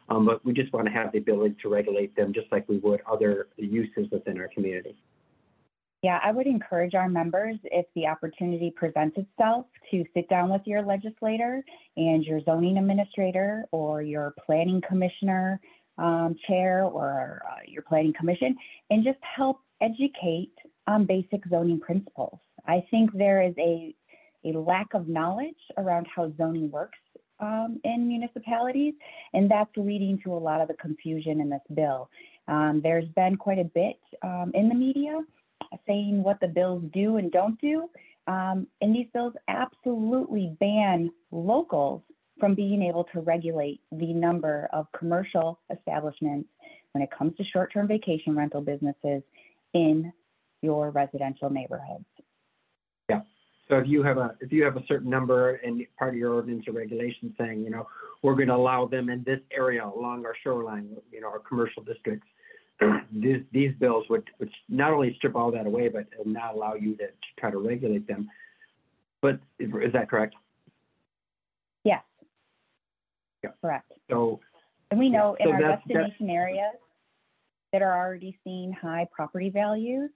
um, 0.10 0.26
but 0.26 0.44
we 0.46 0.54
just 0.54 0.72
want 0.74 0.86
to 0.88 0.92
have 0.92 1.12
the 1.12 1.18
ability 1.18 1.56
to 1.62 1.70
regulate 1.70 2.16
them 2.16 2.34
just 2.34 2.52
like 2.52 2.68
we 2.70 2.78
would 2.78 3.02
other 3.10 3.48
uses 3.58 4.10
within 4.12 4.40
our 4.40 4.50
community. 4.50 4.96
Yeah, 6.04 6.20
I 6.24 6.32
would 6.32 6.46
encourage 6.46 6.94
our 6.94 7.10
members, 7.10 7.58
if 7.64 7.88
the 7.96 8.06
opportunity 8.06 8.72
presents 8.76 9.18
itself, 9.18 9.66
to 9.90 10.06
sit 10.14 10.30
down 10.30 10.50
with 10.50 10.62
your 10.66 10.84
legislator 10.84 11.64
and 11.96 12.24
your 12.24 12.40
zoning 12.44 12.78
administrator 12.78 13.66
or 13.72 14.04
your 14.04 14.36
planning 14.46 14.80
commissioner 14.88 15.60
um, 15.98 16.36
chair 16.48 16.84
or 16.84 17.42
uh, 17.50 17.62
your 17.68 17.82
planning 17.84 18.14
commission 18.18 18.56
and 18.90 19.04
just 19.04 19.20
help 19.22 19.60
educate 19.82 20.54
on 20.88 21.06
basic 21.06 21.42
zoning 21.50 21.80
principles. 21.80 22.40
I 22.66 22.84
think 22.92 23.12
there 23.14 23.42
is 23.42 23.54
a, 23.58 23.96
a 24.46 24.58
lack 24.58 24.94
of 24.94 25.08
knowledge 25.08 25.56
around 25.78 26.08
how 26.14 26.32
zoning 26.38 26.72
works 26.72 27.00
um, 27.40 27.80
in 27.84 28.08
municipalities, 28.08 28.94
and 29.34 29.50
that's 29.50 29.70
leading 29.76 30.20
to 30.24 30.34
a 30.34 30.38
lot 30.38 30.62
of 30.62 30.68
the 30.68 30.74
confusion 30.76 31.42
in 31.42 31.50
this 31.50 31.62
bill. 31.74 32.10
Um, 32.48 32.82
there's 32.82 33.08
been 33.16 33.36
quite 33.36 33.60
a 33.60 33.66
bit 33.66 34.00
um, 34.24 34.52
in 34.54 34.70
the 34.70 34.76
media 34.76 35.22
saying 35.86 36.24
what 36.24 36.40
the 36.40 36.48
bills 36.48 36.84
do 36.94 37.18
and 37.18 37.32
don't 37.32 37.60
do. 37.60 37.90
Um, 38.28 38.68
and 38.82 38.94
these 38.94 39.08
bills 39.14 39.34
absolutely 39.48 40.56
ban 40.60 41.12
locals 41.32 42.02
from 42.40 42.56
being 42.56 42.82
able 42.84 43.04
to 43.06 43.22
regulate 43.22 43.82
the 43.92 44.14
number 44.14 44.70
of 44.74 44.88
commercial 44.98 45.60
establishments 45.76 46.50
when 46.92 47.04
it 47.04 47.10
comes 47.18 47.36
to 47.38 47.44
short-term 47.46 47.88
vacation 47.88 48.36
rental 48.36 48.62
businesses 48.62 49.22
in 49.74 50.12
your 50.62 50.92
residential 50.92 51.50
neighborhoods. 51.50 52.06
Yeah. 53.10 53.22
So 53.70 53.78
if 53.78 53.88
you 53.88 54.04
have 54.04 54.18
a 54.18 54.36
if 54.40 54.52
you 54.52 54.64
have 54.64 54.78
a 54.78 54.84
certain 54.88 55.10
number 55.10 55.56
and 55.56 55.86
part 56.00 56.14
of 56.14 56.18
your 56.18 56.34
ordinance 56.34 56.68
or 56.68 56.74
regulation 56.74 57.36
saying, 57.38 57.64
you 57.64 57.70
know, 57.70 57.88
we're 58.24 58.36
going 58.36 58.48
to 58.48 58.56
allow 58.56 58.86
them 58.86 59.10
in 59.10 59.24
this 59.24 59.40
area 59.52 59.86
along 59.86 60.26
our 60.26 60.36
shoreline, 60.44 60.96
you 61.12 61.22
know, 61.22 61.28
our 61.28 61.40
commercial 61.40 61.84
districts, 61.84 62.28
these, 63.12 63.44
these 63.52 63.72
bills 63.80 64.06
would, 64.10 64.24
would 64.40 64.50
not 64.70 64.92
only 64.92 65.14
strip 65.18 65.36
all 65.36 65.52
that 65.52 65.66
away, 65.66 65.90
but 65.90 66.06
not 66.26 66.56
allow 66.56 66.74
you 66.74 66.96
to, 66.98 67.08
to 67.08 67.14
try 67.40 67.52
to 67.52 67.58
regulate 67.58 68.08
them. 68.08 68.30
But 69.22 69.40
is 69.60 69.94
that 69.94 70.10
correct? 70.10 70.36
Yes. 71.84 72.04
Yeah. 73.48 73.56
Correct. 73.62 73.92
So, 74.10 74.40
and 74.92 75.00
we 75.00 75.10
know 75.10 75.36
so 75.42 75.50
in 75.50 75.56
our 75.56 75.78
destination 75.78 76.30
areas 76.30 76.76
that 77.74 77.82
are 77.82 77.98
already 77.98 78.38
seeing 78.44 78.72
high 78.72 79.08
property 79.12 79.50
values, 79.50 80.10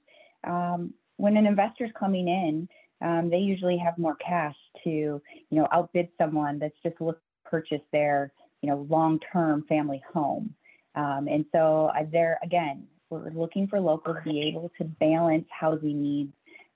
um, 0.45 0.93
when 1.17 1.37
an 1.37 1.45
investor's 1.45 1.91
coming 1.99 2.27
in, 2.27 2.67
um, 3.01 3.29
they 3.29 3.37
usually 3.37 3.77
have 3.77 3.97
more 3.97 4.15
cash 4.15 4.55
to, 4.83 4.89
you 4.89 5.21
know, 5.51 5.67
outbid 5.71 6.09
someone 6.17 6.59
that's 6.59 6.75
just 6.83 6.99
looking 7.01 7.19
to 7.19 7.49
purchase 7.49 7.81
their, 7.91 8.31
you 8.61 8.69
know, 8.69 8.87
long-term 8.89 9.65
family 9.67 10.01
home. 10.13 10.53
Um, 10.95 11.27
and 11.27 11.45
so 11.51 11.91
uh, 11.95 12.03
there, 12.11 12.39
again, 12.43 12.85
we're 13.09 13.29
looking 13.31 13.67
for 13.67 13.79
locals 13.79 14.17
to 14.23 14.29
be 14.29 14.41
able 14.41 14.71
to 14.77 14.85
balance 14.85 15.45
housing 15.49 16.01
needs 16.01 16.33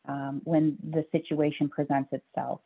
um, 0.07 0.41
when 0.43 0.77
the 0.91 1.05
situation 1.11 1.69
presents 1.69 2.11
itself. 2.11 2.61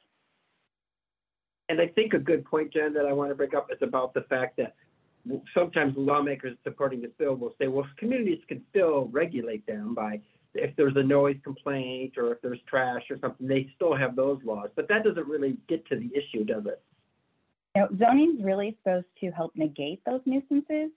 And 1.70 1.80
I 1.80 1.88
think 1.88 2.14
a 2.14 2.20
good 2.20 2.44
point, 2.46 2.74
Jen, 2.74 2.94
that 2.94 3.06
I 3.06 3.14
want 3.14 3.30
to 3.30 3.36
bring 3.36 3.56
up 3.56 3.70
is 3.72 3.78
about 3.82 4.14
the 4.14 4.22
fact 4.22 4.58
that 4.58 4.76
sometimes 5.54 5.94
lawmakers 5.96 6.58
supporting 6.64 7.02
this 7.02 7.12
bill 7.18 7.36
will 7.36 7.54
say, 7.60 7.68
well, 7.68 7.86
communities 7.98 8.40
can 8.48 8.64
still 8.70 9.08
regulate 9.12 9.66
them 9.68 9.94
by 9.94 10.20
if 10.56 10.76
there's 10.76 10.96
a 10.96 11.04
noise 11.04 11.38
complaint 11.44 12.18
or 12.18 12.34
if 12.34 12.42
there's 12.42 12.60
trash 12.68 13.04
or 13.12 13.20
something, 13.20 13.48
they 13.48 13.70
still 13.76 13.96
have 13.96 14.16
those 14.16 14.40
laws. 14.44 14.70
But 14.76 14.88
that 14.90 15.04
doesn't 15.04 15.28
really 15.28 15.58
get 15.68 15.86
to 15.88 15.96
the 15.96 16.10
issue, 16.16 16.44
does 16.44 16.66
it? 16.66 16.82
You 17.76 17.84
know, 17.84 17.90
zoning 18.00 18.38
is 18.40 18.44
really 18.44 18.76
supposed 18.82 19.06
to 19.22 19.30
help 19.30 19.56
negate 19.56 20.02
those 20.06 20.22
nuisances 20.26 20.90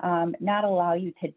um, 0.00 0.34
not 0.40 0.64
allow 0.64 0.94
you 0.94 1.12
to 1.22 1.32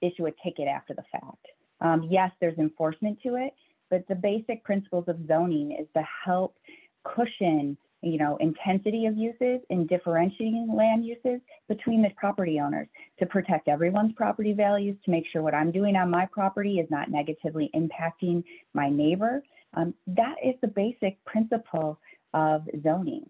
issue 0.00 0.26
a 0.26 0.32
ticket 0.44 0.68
after 0.68 0.94
the 0.94 1.04
fact. 1.12 1.46
Um, 1.80 2.08
yes, 2.10 2.30
there's 2.40 2.58
enforcement 2.58 3.18
to 3.22 3.36
it, 3.36 3.52
but 3.90 4.06
the 4.08 4.14
basic 4.14 4.64
principles 4.64 5.04
of 5.08 5.16
zoning 5.26 5.72
is 5.72 5.86
to 5.94 6.04
help 6.24 6.56
cushion, 7.04 7.76
you 8.02 8.18
know, 8.18 8.36
intensity 8.40 9.06
of 9.06 9.16
uses 9.16 9.60
and 9.70 9.88
differentiating 9.88 10.74
land 10.74 11.04
uses 11.04 11.40
between 11.68 12.02
the 12.02 12.10
property 12.16 12.58
owners 12.60 12.88
to 13.18 13.26
protect 13.26 13.68
everyone's 13.68 14.12
property 14.14 14.52
values, 14.52 14.96
to 15.04 15.10
make 15.10 15.24
sure 15.32 15.42
what 15.42 15.54
I'm 15.54 15.70
doing 15.70 15.96
on 15.96 16.10
my 16.10 16.26
property 16.26 16.80
is 16.80 16.90
not 16.90 17.10
negatively 17.10 17.70
impacting 17.74 18.42
my 18.74 18.90
neighbor. 18.90 19.42
Um, 19.74 19.94
that 20.08 20.34
is 20.44 20.54
the 20.60 20.68
basic 20.68 21.24
principle 21.24 21.98
of 22.34 22.62
zoning. 22.82 23.24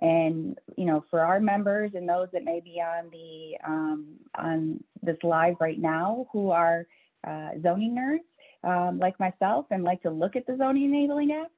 And 0.00 0.58
you 0.76 0.86
know, 0.86 1.04
for 1.10 1.20
our 1.20 1.38
members 1.38 1.92
and 1.94 2.08
those 2.08 2.28
that 2.32 2.44
may 2.44 2.60
be 2.60 2.80
on 2.80 3.10
the 3.10 3.56
um, 3.66 4.06
on 4.36 4.82
this 5.02 5.16
live 5.22 5.54
right 5.60 5.78
now 5.78 6.26
who 6.32 6.50
are 6.50 6.86
uh, 7.26 7.50
zoning 7.62 7.94
nerds 7.94 8.24
um, 8.68 8.98
like 8.98 9.18
myself 9.20 9.66
and 9.70 9.84
like 9.84 10.02
to 10.02 10.10
look 10.10 10.36
at 10.36 10.46
the 10.46 10.56
zoning 10.56 10.84
enabling 10.84 11.32
act, 11.32 11.52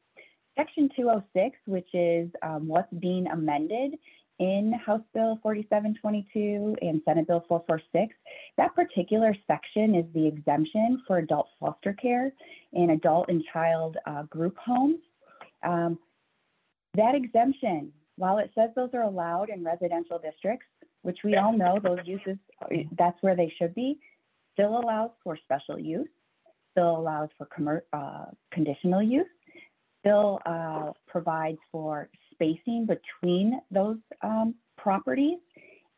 Section 0.57 0.89
206, 0.97 1.57
which 1.67 1.89
is 1.93 2.31
um, 2.43 2.67
what's 2.67 2.93
being 2.99 3.27
amended 3.29 3.95
in 4.39 4.73
House 4.85 5.03
Bill 5.15 5.39
4722 5.43 6.77
and 6.83 7.01
Senate 7.05 7.27
Bill 7.27 7.45
446, 7.49 8.15
that 8.57 8.75
particular 8.75 9.35
section 9.47 9.95
is 9.95 10.05
the 10.15 10.27
exemption 10.27 11.03
for 11.07 11.19
adult 11.19 11.49
foster 11.59 11.95
care 11.95 12.33
and 12.73 12.91
adult 12.91 13.29
and 13.29 13.43
child 13.53 13.97
uh, 14.07 14.23
group 14.25 14.57
homes. 14.59 15.01
Um, 15.63 15.99
that 16.95 17.15
exemption 17.15 17.93
while 18.17 18.39
it 18.39 18.51
says 18.55 18.71
those 18.75 18.91
are 18.95 19.03
allowed 19.03 19.51
in 19.51 19.63
residential 19.63 20.19
districts, 20.19 20.67
which 21.03 21.19
we 21.23 21.37
all 21.37 21.53
know 21.57 21.79
those 21.83 21.99
uses, 22.05 22.37
that's 22.99 23.17
where 23.23 23.37
they 23.37 23.53
should 23.59 23.75
be, 23.75 23.99
still 24.55 24.79
allows 24.79 25.11
for 25.23 25.39
special 25.45 25.79
use, 25.79 26.09
still 26.73 26.97
allows 26.97 27.29
for 27.39 27.85
uh, 27.93 28.25
conditional 28.53 29.03
use, 29.03 29.27
still 30.07 30.39
uh, 30.47 30.93
provides 31.09 31.59
for 31.73 32.09
spacing 32.33 32.87
between 32.87 33.61
those 33.71 33.97
um, 34.23 34.55
properties. 34.77 35.39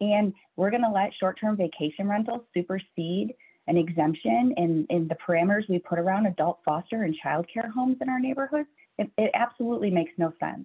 And 0.01 0.33
we're 0.57 0.71
going 0.71 0.85
to 0.85 0.91
let 0.91 1.11
short-term 1.19 1.57
vacation 1.57 2.09
rentals 2.09 2.43
supersede 2.55 3.35
an 3.67 3.77
exemption 3.77 4.55
in, 4.57 4.87
in 4.89 5.09
the 5.09 5.17
parameters 5.17 5.69
we 5.69 5.81
put 5.81 5.99
around 5.99 6.27
adult 6.27 6.61
foster 6.65 7.03
and 7.03 7.15
child 7.23 7.47
care 7.53 7.71
homes 7.71 7.99
in 8.01 8.09
our 8.09 8.19
neighborhoods. 8.19 8.69
It, 8.99 9.11
it 9.19 9.31
absolutely 9.35 9.91
makes 9.91 10.13
no 10.17 10.33
sense. 10.41 10.65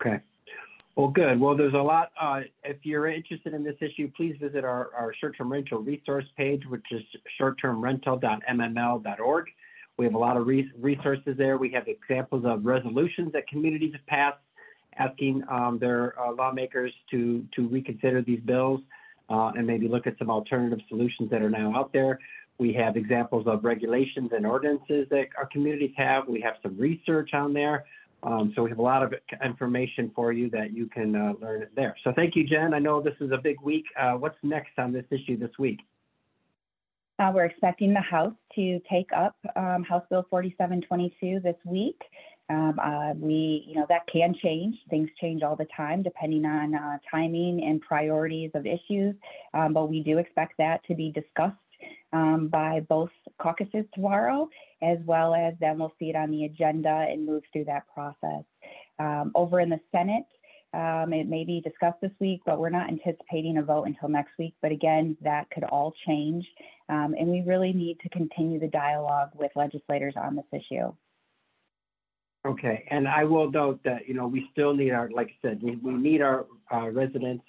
Okay. 0.00 0.20
Well, 0.94 1.08
good. 1.08 1.40
Well, 1.40 1.56
there's 1.56 1.74
a 1.74 1.78
lot. 1.78 2.12
Uh, 2.20 2.42
if 2.62 2.76
you're 2.84 3.08
interested 3.08 3.54
in 3.54 3.64
this 3.64 3.74
issue, 3.80 4.08
please 4.16 4.36
visit 4.40 4.64
our, 4.64 4.94
our 4.94 5.12
short-term 5.20 5.50
rental 5.50 5.80
resource 5.80 6.26
page, 6.36 6.62
which 6.68 6.86
is 6.90 7.02
short-termrental.mml.org. 7.38 9.46
We 9.98 10.04
have 10.06 10.14
a 10.14 10.18
lot 10.18 10.36
of 10.36 10.46
re 10.46 10.70
resources 10.78 11.36
there. 11.36 11.58
We 11.58 11.70
have 11.72 11.88
examples 11.88 12.44
of 12.46 12.64
resolutions 12.64 13.32
that 13.32 13.46
communities 13.48 13.92
have 13.92 14.06
passed 14.06 14.38
asking 14.98 15.42
um, 15.50 15.78
their 15.78 16.18
uh, 16.20 16.32
lawmakers 16.32 16.92
to, 17.10 17.44
to 17.54 17.68
reconsider 17.68 18.22
these 18.22 18.40
bills 18.40 18.80
uh, 19.28 19.52
and 19.56 19.66
maybe 19.66 19.88
look 19.88 20.06
at 20.06 20.18
some 20.18 20.30
alternative 20.30 20.80
solutions 20.88 21.30
that 21.30 21.42
are 21.42 21.50
now 21.50 21.74
out 21.76 21.92
there. 21.92 22.18
We 22.58 22.72
have 22.74 22.96
examples 22.96 23.46
of 23.46 23.64
regulations 23.64 24.30
and 24.36 24.46
ordinances 24.46 25.06
that 25.10 25.28
our 25.38 25.46
communities 25.46 25.92
have. 25.96 26.28
We 26.28 26.40
have 26.42 26.54
some 26.62 26.76
research 26.76 27.30
on 27.32 27.54
there. 27.54 27.84
Um, 28.22 28.52
so 28.54 28.62
we 28.62 28.68
have 28.68 28.78
a 28.78 28.82
lot 28.82 29.02
of 29.02 29.14
information 29.42 30.10
for 30.14 30.30
you 30.32 30.50
that 30.50 30.74
you 30.74 30.86
can 30.86 31.16
uh, 31.16 31.32
learn 31.40 31.66
there. 31.74 31.96
So 32.04 32.12
thank 32.14 32.36
you, 32.36 32.46
Jen. 32.46 32.74
I 32.74 32.78
know 32.78 33.00
this 33.00 33.14
is 33.18 33.30
a 33.32 33.38
big 33.38 33.56
week. 33.62 33.86
Uh, 33.98 34.12
what's 34.12 34.36
next 34.42 34.72
on 34.78 34.92
this 34.92 35.06
issue 35.10 35.38
this 35.38 35.52
week? 35.58 35.78
Uh, 37.20 37.30
we're 37.34 37.44
expecting 37.44 37.92
the 37.92 38.00
House 38.00 38.32
to 38.54 38.80
take 38.90 39.10
up 39.14 39.36
um, 39.54 39.82
House 39.82 40.04
Bill 40.08 40.24
4722 40.30 41.40
this 41.40 41.56
week. 41.66 42.00
Um, 42.48 42.80
uh, 42.82 43.12
we, 43.12 43.62
you 43.68 43.74
know, 43.74 43.84
that 43.90 44.06
can 44.10 44.34
change. 44.42 44.74
Things 44.88 45.10
change 45.20 45.42
all 45.42 45.54
the 45.54 45.66
time 45.76 46.02
depending 46.02 46.46
on 46.46 46.74
uh, 46.74 46.96
timing 47.10 47.62
and 47.62 47.78
priorities 47.82 48.50
of 48.54 48.64
issues. 48.64 49.14
Um, 49.52 49.74
but 49.74 49.90
we 49.90 50.02
do 50.02 50.16
expect 50.16 50.54
that 50.58 50.82
to 50.86 50.94
be 50.94 51.12
discussed 51.12 51.56
um, 52.14 52.48
by 52.48 52.80
both 52.88 53.10
caucuses 53.38 53.84
tomorrow, 53.92 54.48
as 54.82 54.96
well 55.04 55.34
as 55.34 55.52
then 55.60 55.78
we'll 55.78 55.92
see 55.98 56.06
it 56.06 56.16
on 56.16 56.30
the 56.30 56.46
agenda 56.46 57.06
and 57.10 57.26
move 57.26 57.42
through 57.52 57.66
that 57.66 57.84
process. 57.92 58.44
Um, 58.98 59.30
over 59.34 59.60
in 59.60 59.68
the 59.68 59.80
Senate, 59.92 60.24
um, 60.72 61.12
it 61.12 61.28
may 61.28 61.44
be 61.44 61.60
discussed 61.60 62.00
this 62.00 62.12
week, 62.20 62.42
but 62.46 62.60
we're 62.60 62.70
not 62.70 62.88
anticipating 62.88 63.58
a 63.58 63.62
vote 63.62 63.84
until 63.84 64.08
next 64.08 64.32
week. 64.38 64.54
But 64.62 64.70
again, 64.70 65.16
that 65.22 65.50
could 65.50 65.64
all 65.64 65.92
change. 66.06 66.46
Um, 66.88 67.14
and 67.18 67.28
we 67.28 67.42
really 67.42 67.72
need 67.72 67.98
to 68.00 68.08
continue 68.10 68.60
the 68.60 68.68
dialogue 68.68 69.30
with 69.34 69.50
legislators 69.56 70.14
on 70.16 70.36
this 70.36 70.44
issue. 70.52 70.92
Okay, 72.46 72.86
and 72.90 73.06
I 73.06 73.24
will 73.24 73.50
note 73.50 73.80
that, 73.84 74.08
you 74.08 74.14
know, 74.14 74.26
we 74.26 74.48
still 74.52 74.72
need 74.74 74.92
our, 74.92 75.10
like 75.10 75.28
I 75.28 75.48
said, 75.48 75.62
we, 75.62 75.76
need 75.92 76.22
our 76.22 76.46
uh, 76.72 76.88
residents 76.88 77.44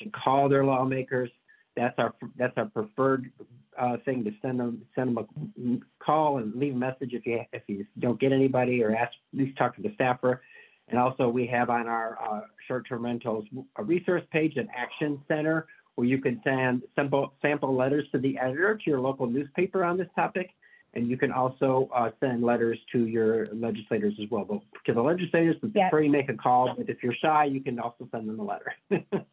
to 0.00 0.10
call 0.10 0.48
their 0.48 0.64
lawmakers. 0.64 1.30
That's 1.76 1.94
our, 1.98 2.14
that's 2.36 2.52
our 2.58 2.66
preferred 2.66 3.32
uh, 3.78 3.96
thing 4.04 4.22
to 4.24 4.32
send 4.42 4.60
them, 4.60 4.82
send 4.94 5.16
them 5.16 5.82
a 5.88 6.04
call 6.04 6.38
and 6.38 6.54
leave 6.56 6.74
a 6.74 6.76
message 6.76 7.14
if 7.14 7.24
you, 7.24 7.40
if 7.52 7.62
you 7.68 7.86
don't 7.98 8.20
get 8.20 8.32
anybody 8.32 8.82
or 8.82 8.94
ask, 8.94 9.12
at 9.32 9.38
least 9.38 9.56
talk 9.56 9.76
to 9.76 9.82
the 9.82 9.92
staffer. 9.94 10.42
And 10.88 10.98
also 10.98 11.28
we 11.28 11.46
have 11.46 11.70
on 11.70 11.86
our 11.88 12.18
uh, 12.22 12.40
short-term 12.68 13.04
rentals 13.04 13.44
a 13.76 13.82
resource 13.82 14.22
page, 14.30 14.56
an 14.56 14.68
action 14.76 15.20
center 15.28 15.66
where 15.94 16.06
you 16.06 16.18
can 16.18 16.40
send 16.44 16.82
sample, 16.96 17.34
sample 17.40 17.74
letters 17.74 18.04
to 18.12 18.18
the 18.18 18.36
editor 18.38 18.74
to 18.76 18.90
your 18.90 19.00
local 19.00 19.26
newspaper 19.26 19.84
on 19.84 19.96
this 19.96 20.08
topic. 20.14 20.50
And 20.94 21.08
you 21.08 21.16
can 21.16 21.32
also 21.32 21.88
uh, 21.94 22.10
send 22.20 22.42
letters 22.42 22.78
to 22.92 23.06
your 23.06 23.48
legislators 23.52 24.14
as 24.22 24.30
well. 24.30 24.44
But 24.44 24.60
to 24.86 24.94
the 24.94 25.02
legislators, 25.02 25.56
Yeah. 25.74 25.88
prefer 25.88 26.04
you 26.04 26.10
make 26.10 26.28
a 26.28 26.34
call, 26.34 26.74
but 26.76 26.88
if 26.88 27.02
you're 27.02 27.14
shy, 27.14 27.46
you 27.46 27.60
can 27.60 27.80
also 27.80 28.08
send 28.12 28.28
them 28.28 28.38
a 28.38 28.44
letter. 28.44 28.72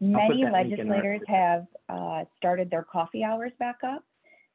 Many 0.00 0.44
legislators 0.44 1.20
have 1.26 1.66
uh, 1.88 2.24
started 2.36 2.70
their 2.70 2.82
coffee 2.82 3.24
hours 3.24 3.52
back 3.58 3.76
up. 3.82 4.04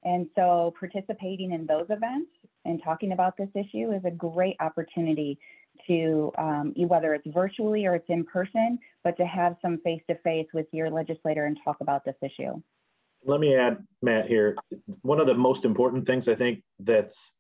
And 0.04 0.28
so 0.36 0.74
participating 0.80 1.52
in 1.52 1.66
those 1.66 1.88
events 1.90 2.30
and 2.64 2.82
talking 2.84 3.12
about 3.12 3.38
this 3.38 3.50
issue 3.56 3.92
is 3.92 4.06
a 4.06 4.12
great 4.12 4.56
opportunity 4.60 5.40
to, 5.88 6.32
um, 6.38 6.74
whether 6.76 7.14
it's 7.14 7.28
virtually 7.28 7.86
or 7.86 7.96
it's 7.96 8.10
in 8.10 8.24
person, 8.24 8.80
but 9.04 9.16
to 9.18 9.26
have 9.26 9.56
some 9.62 9.80
face-to-face 9.80 10.48
with 10.54 10.68
your 10.72 10.90
legislator 10.90 11.46
and 11.46 11.58
talk 11.64 11.78
about 11.82 12.04
this 12.06 12.16
issue. 12.22 12.62
Let 13.24 13.40
me 13.40 13.56
add, 13.56 13.78
Matt, 14.02 14.28
here. 14.28 14.56
One 15.02 15.20
of 15.20 15.28
the 15.28 15.34
most 15.34 15.66
important 15.66 16.06
things 16.06 16.28
I 16.28 16.36
think 16.36 16.64
that's 16.80 17.32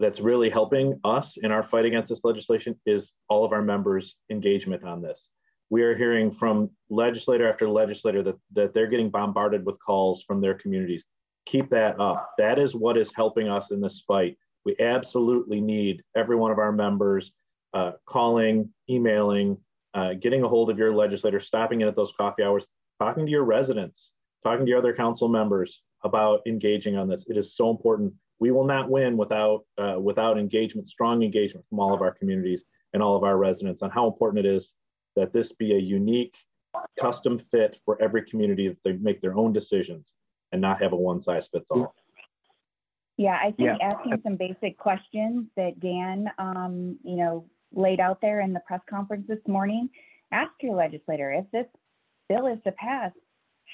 that's 0.00 0.20
really 0.20 0.48
helping 0.48 1.00
us 1.02 1.36
in 1.38 1.50
our 1.50 1.62
fight 1.62 1.84
against 1.84 2.08
this 2.08 2.22
legislation 2.22 2.78
is 2.86 3.10
all 3.28 3.44
of 3.44 3.52
our 3.52 3.62
members' 3.62 4.14
engagement 4.30 4.84
on 4.84 5.02
this. 5.02 5.28
We 5.70 5.82
are 5.82 5.96
hearing 5.96 6.30
from 6.30 6.70
legislator 6.88 7.48
after 7.48 7.68
legislator 7.68 8.22
that, 8.22 8.36
that 8.52 8.74
they're 8.74 8.86
getting 8.86 9.10
bombarded 9.10 9.66
with 9.66 9.76
calls 9.80 10.22
from 10.22 10.40
their 10.40 10.54
communities. 10.54 11.04
Keep 11.46 11.70
that 11.70 11.98
up. 11.98 12.30
That 12.38 12.58
is 12.58 12.76
what 12.76 12.96
is 12.96 13.12
helping 13.12 13.48
us 13.48 13.70
in 13.72 13.80
this 13.80 14.04
fight. 14.06 14.38
We 14.64 14.76
absolutely 14.78 15.60
need 15.60 16.02
every 16.16 16.36
one 16.36 16.52
of 16.52 16.58
our 16.58 16.72
members 16.72 17.32
uh, 17.78 17.92
calling, 18.06 18.68
emailing, 18.90 19.56
uh, 19.94 20.14
getting 20.14 20.42
a 20.42 20.48
hold 20.48 20.68
of 20.70 20.78
your 20.78 20.92
legislator, 20.92 21.38
stopping 21.38 21.80
in 21.80 21.88
at 21.88 21.94
those 21.94 22.12
coffee 22.16 22.42
hours, 22.42 22.66
talking 22.98 23.24
to 23.24 23.30
your 23.30 23.44
residents, 23.44 24.10
talking 24.42 24.66
to 24.66 24.70
your 24.70 24.78
other 24.78 24.94
council 24.94 25.28
members 25.28 25.82
about 26.02 26.40
engaging 26.46 26.96
on 26.96 27.08
this. 27.08 27.24
It 27.28 27.36
is 27.36 27.54
so 27.54 27.70
important. 27.70 28.12
We 28.40 28.50
will 28.50 28.64
not 28.64 28.90
win 28.90 29.16
without 29.16 29.64
uh, 29.78 29.96
without 30.00 30.38
engagement, 30.38 30.86
strong 30.86 31.22
engagement 31.22 31.66
from 31.68 31.80
all 31.80 31.94
of 31.94 32.02
our 32.02 32.12
communities 32.12 32.64
and 32.92 33.02
all 33.02 33.16
of 33.16 33.22
our 33.22 33.36
residents 33.36 33.82
on 33.82 33.90
how 33.90 34.06
important 34.06 34.44
it 34.44 34.48
is 34.48 34.72
that 35.16 35.32
this 35.32 35.52
be 35.52 35.74
a 35.74 35.78
unique, 35.78 36.34
custom 37.00 37.38
fit 37.38 37.78
for 37.84 38.00
every 38.00 38.22
community 38.22 38.68
that 38.68 38.78
they 38.84 38.92
make 38.92 39.20
their 39.20 39.36
own 39.36 39.52
decisions 39.52 40.12
and 40.52 40.60
not 40.60 40.80
have 40.82 40.92
a 40.92 40.96
one 40.96 41.20
size 41.20 41.48
fits 41.48 41.70
all. 41.70 41.94
Yeah, 43.18 43.36
I 43.42 43.50
think 43.50 43.58
Yeah. 43.58 43.78
asking 43.80 44.22
some 44.22 44.36
basic 44.36 44.78
questions 44.78 45.50
that 45.56 45.80
Dan, 45.80 46.30
um, 46.38 46.98
you 47.02 47.16
know, 47.16 47.44
laid 47.74 48.00
out 48.00 48.20
there 48.20 48.40
in 48.40 48.52
the 48.52 48.60
press 48.60 48.80
conference 48.88 49.26
this 49.28 49.38
morning. 49.46 49.88
Ask 50.32 50.52
your 50.60 50.76
legislator 50.76 51.32
if 51.32 51.50
this 51.50 51.66
bill 52.28 52.46
is 52.46 52.58
to 52.64 52.72
pass, 52.72 53.12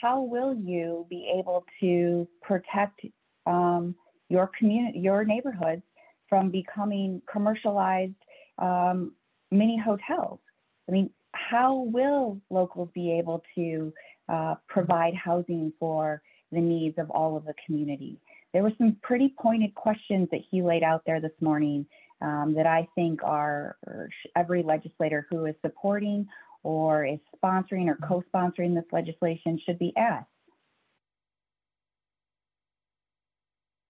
how 0.00 0.22
will 0.22 0.54
you 0.54 1.06
be 1.08 1.32
able 1.38 1.64
to 1.80 2.28
protect 2.42 3.00
um, 3.46 3.94
your 4.28 4.50
community, 4.58 4.98
your 4.98 5.24
neighborhoods 5.24 5.82
from 6.28 6.50
becoming 6.50 7.22
commercialized 7.30 8.12
um, 8.58 9.12
mini 9.50 9.78
hotels? 9.78 10.40
I 10.88 10.92
mean, 10.92 11.10
how 11.32 11.88
will 11.92 12.40
locals 12.50 12.88
be 12.94 13.12
able 13.12 13.42
to 13.56 13.92
uh, 14.28 14.54
provide 14.68 15.14
housing 15.14 15.72
for 15.78 16.22
the 16.52 16.60
needs 16.60 16.98
of 16.98 17.10
all 17.10 17.36
of 17.36 17.44
the 17.44 17.54
community? 17.66 18.18
there 18.54 18.62
were 18.62 18.72
some 18.78 18.96
pretty 19.02 19.34
pointed 19.38 19.74
questions 19.74 20.28
that 20.30 20.40
he 20.50 20.62
laid 20.62 20.82
out 20.82 21.02
there 21.04 21.20
this 21.20 21.32
morning 21.40 21.84
um, 22.24 22.54
that 22.56 22.66
I 22.66 22.88
think 22.94 23.22
are 23.22 23.76
every 24.34 24.62
legislator 24.62 25.26
who 25.30 25.44
is 25.44 25.54
supporting 25.64 26.26
or 26.62 27.04
is 27.04 27.18
sponsoring 27.42 27.86
or 27.88 27.98
co-sponsoring 28.08 28.74
this 28.74 28.90
legislation 28.90 29.60
should 29.64 29.78
be 29.78 29.92
asked. 29.96 30.26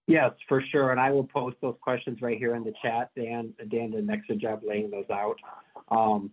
Yes, 0.07 0.31
for 0.47 0.61
sure. 0.71 0.91
And 0.91 0.99
I 0.99 1.09
will 1.11 1.23
post 1.23 1.55
those 1.61 1.77
questions 1.81 2.19
right 2.21 2.37
here 2.37 2.53
in 2.55 2.63
the 2.63 2.73
chat. 2.83 3.09
Dan, 3.15 3.53
Dan 3.71 3.91
did 3.91 4.03
an 4.03 4.09
excellent 4.09 4.41
job 4.41 4.61
laying 4.67 4.91
those 4.91 5.09
out. 5.11 5.37
Um, 5.89 6.29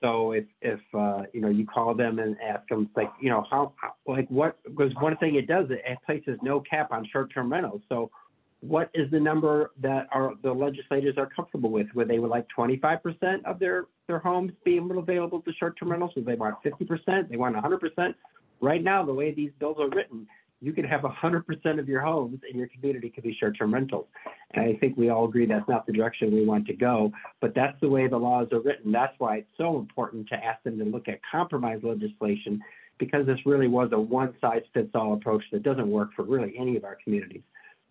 so 0.00 0.32
if, 0.32 0.44
if, 0.62 0.78
uh, 0.94 1.22
you 1.32 1.40
know, 1.40 1.48
you 1.48 1.66
call 1.66 1.94
them 1.94 2.20
and 2.20 2.36
ask 2.40 2.68
them, 2.68 2.88
like, 2.94 3.10
you 3.20 3.30
know, 3.30 3.44
how, 3.50 3.72
how- 3.76 3.94
like 4.06 4.28
what, 4.28 4.58
because 4.62 4.92
one 5.00 5.16
thing 5.16 5.34
it 5.34 5.48
does, 5.48 5.66
it 5.70 5.82
it 5.84 5.98
places 6.06 6.38
no 6.42 6.60
cap 6.60 6.92
on 6.92 7.04
short-term 7.10 7.50
rentals. 7.50 7.80
So 7.88 8.10
what 8.60 8.90
is 8.92 9.10
the 9.10 9.20
number 9.20 9.70
that 9.80 10.08
are, 10.10 10.32
the 10.42 10.52
legislators 10.52 11.14
are 11.16 11.26
comfortable 11.26 11.70
with? 11.70 11.86
Would 11.94 12.08
they 12.08 12.18
would 12.18 12.30
like 12.30 12.46
twenty-five 12.48 13.02
percent 13.02 13.46
of 13.46 13.58
their, 13.58 13.86
their 14.08 14.18
homes 14.18 14.52
being 14.64 14.90
available 14.90 15.40
to 15.42 15.52
short-term 15.52 15.90
rentals? 15.90 16.12
Would 16.16 16.26
they 16.26 16.34
want 16.34 16.56
fifty 16.62 16.84
percent? 16.84 17.30
They 17.30 17.36
want 17.36 17.54
hundred 17.56 17.80
percent? 17.80 18.16
Right 18.60 18.82
now, 18.82 19.04
the 19.04 19.14
way 19.14 19.32
these 19.32 19.52
bills 19.60 19.76
are 19.78 19.88
written, 19.88 20.26
you 20.60 20.72
could 20.72 20.86
have 20.86 21.02
hundred 21.02 21.46
percent 21.46 21.78
of 21.78 21.88
your 21.88 22.00
homes 22.00 22.40
in 22.50 22.58
your 22.58 22.66
community 22.66 23.10
could 23.10 23.22
be 23.22 23.36
short-term 23.38 23.72
rentals. 23.72 24.06
And 24.54 24.64
I 24.64 24.74
think 24.74 24.96
we 24.96 25.08
all 25.10 25.26
agree 25.26 25.46
that's 25.46 25.68
not 25.68 25.86
the 25.86 25.92
direction 25.92 26.32
we 26.32 26.44
want 26.44 26.66
to 26.66 26.74
go, 26.74 27.12
but 27.40 27.54
that's 27.54 27.80
the 27.80 27.88
way 27.88 28.08
the 28.08 28.16
laws 28.16 28.48
are 28.50 28.60
written. 28.60 28.90
That's 28.90 29.14
why 29.18 29.36
it's 29.36 29.50
so 29.56 29.78
important 29.78 30.28
to 30.30 30.34
ask 30.34 30.60
them 30.64 30.78
to 30.80 30.84
look 30.84 31.06
at 31.06 31.20
compromise 31.30 31.80
legislation 31.84 32.60
because 32.98 33.24
this 33.24 33.38
really 33.46 33.68
was 33.68 33.90
a 33.92 34.00
one-size-fits-all 34.00 35.12
approach 35.12 35.44
that 35.52 35.62
doesn't 35.62 35.88
work 35.88 36.10
for 36.16 36.24
really 36.24 36.56
any 36.58 36.76
of 36.76 36.82
our 36.82 36.98
communities. 37.04 37.42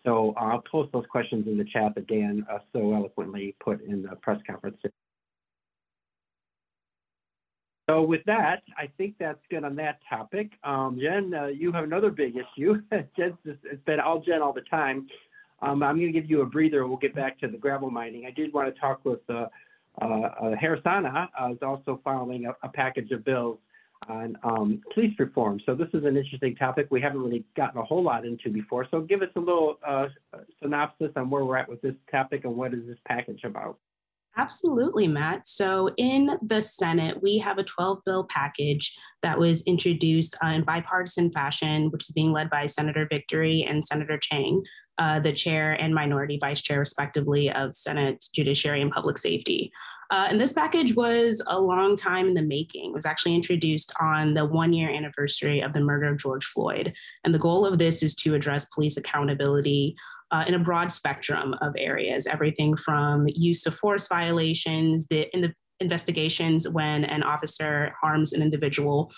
So 0.06 0.34
I'll 0.36 0.62
post 0.70 0.92
those 0.92 1.06
questions 1.10 1.46
in 1.46 1.58
the 1.58 1.64
chat 1.64 1.94
that 1.94 2.06
Dan 2.06 2.46
uh, 2.50 2.58
so 2.72 2.94
eloquently 2.94 3.56
put 3.60 3.82
in 3.82 4.02
the 4.02 4.16
press 4.16 4.40
conference. 4.48 4.76
So 7.88 8.02
with 8.02 8.20
that, 8.26 8.62
I 8.76 8.88
think 8.98 9.14
that's 9.18 9.40
good 9.50 9.64
on 9.64 9.74
that 9.76 9.98
topic. 10.08 10.50
Um, 10.62 10.98
Jen, 11.00 11.32
uh, 11.32 11.46
you 11.46 11.72
have 11.72 11.84
another 11.84 12.10
big 12.10 12.34
issue. 12.36 12.82
Jen's 13.16 13.34
just, 13.46 13.58
it's 13.64 13.82
been 13.86 13.98
all 13.98 14.20
Jen 14.20 14.42
all 14.42 14.52
the 14.52 14.60
time. 14.62 15.08
Um, 15.62 15.82
I'm 15.82 15.96
going 15.96 16.12
to 16.12 16.20
give 16.20 16.30
you 16.30 16.42
a 16.42 16.46
breather. 16.46 16.86
We'll 16.86 16.98
get 16.98 17.14
back 17.14 17.40
to 17.40 17.48
the 17.48 17.56
gravel 17.56 17.90
mining. 17.90 18.26
I 18.26 18.30
did 18.30 18.52
want 18.52 18.72
to 18.72 18.80
talk 18.80 19.04
with 19.04 19.20
uh, 19.28 19.46
uh, 20.00 20.04
uh, 20.04 20.56
Harrison 20.60 21.06
uh, 21.06 21.26
is 21.50 21.58
also 21.62 22.00
filing 22.04 22.46
a, 22.46 22.54
a 22.62 22.70
package 22.70 23.10
of 23.10 23.24
bills 23.24 23.58
on 24.08 24.36
um, 24.42 24.80
police 24.94 25.14
reform. 25.18 25.60
So 25.66 25.74
this 25.74 25.88
is 25.92 26.04
an 26.04 26.16
interesting 26.16 26.54
topic 26.56 26.86
we 26.90 27.00
haven't 27.00 27.20
really 27.20 27.44
gotten 27.56 27.80
a 27.80 27.84
whole 27.84 28.02
lot 28.02 28.24
into 28.24 28.50
before. 28.50 28.86
So 28.90 29.00
give 29.00 29.22
us 29.22 29.28
a 29.36 29.40
little 29.40 29.78
uh, 29.86 30.06
synopsis 30.62 31.10
on 31.16 31.30
where 31.30 31.44
we're 31.44 31.56
at 31.56 31.68
with 31.68 31.80
this 31.82 31.94
topic 32.10 32.44
and 32.44 32.56
what 32.56 32.74
is 32.74 32.86
this 32.86 32.98
package 33.06 33.40
about. 33.44 33.78
Absolutely, 34.36 35.08
Matt. 35.08 35.48
So, 35.48 35.90
in 35.96 36.38
the 36.42 36.62
Senate, 36.62 37.20
we 37.20 37.38
have 37.38 37.58
a 37.58 37.64
12 37.64 37.98
bill 38.06 38.24
package 38.30 38.96
that 39.22 39.36
was 39.36 39.66
introduced 39.66 40.36
uh, 40.44 40.48
in 40.48 40.62
bipartisan 40.62 41.32
fashion, 41.32 41.90
which 41.90 42.04
is 42.04 42.12
being 42.12 42.30
led 42.30 42.48
by 42.48 42.66
Senator 42.66 43.08
Victory 43.10 43.66
and 43.68 43.84
Senator 43.84 44.16
Chang, 44.16 44.62
uh, 44.98 45.20
the 45.20 45.32
chair 45.32 45.72
and 45.72 45.94
minority 45.94 46.38
vice 46.40 46.62
chair, 46.62 46.78
respectively, 46.78 47.50
of 47.50 47.74
Senate 47.74 48.24
Judiciary 48.34 48.82
and 48.82 48.90
Public 48.90 49.18
Safety. 49.18 49.72
Uh, 50.10 50.26
and 50.30 50.40
this 50.40 50.54
package 50.54 50.96
was 50.96 51.42
a 51.48 51.60
long 51.60 51.94
time 51.94 52.28
in 52.28 52.34
the 52.34 52.42
making. 52.42 52.90
It 52.90 52.94
was 52.94 53.04
actually 53.06 53.34
introduced 53.34 53.92
on 54.00 54.34
the 54.34 54.44
one 54.44 54.72
year 54.72 54.88
anniversary 54.88 55.60
of 55.60 55.74
the 55.74 55.80
murder 55.80 56.06
of 56.06 56.18
George 56.18 56.46
Floyd. 56.46 56.94
And 57.24 57.34
the 57.34 57.38
goal 57.38 57.66
of 57.66 57.78
this 57.78 58.02
is 58.02 58.14
to 58.16 58.34
address 58.34 58.64
police 58.66 58.96
accountability 58.96 59.96
uh, 60.30 60.44
in 60.46 60.54
a 60.54 60.58
broad 60.58 60.90
spectrum 60.90 61.54
of 61.60 61.74
areas, 61.76 62.26
everything 62.26 62.76
from 62.76 63.26
use 63.28 63.66
of 63.66 63.74
force 63.74 64.08
violations, 64.08 65.06
the, 65.08 65.28
in 65.34 65.42
the 65.42 65.54
investigations 65.80 66.68
when 66.68 67.04
an 67.04 67.22
officer 67.22 67.94
harms 68.00 68.32
an 68.32 68.42
individual, 68.42 69.10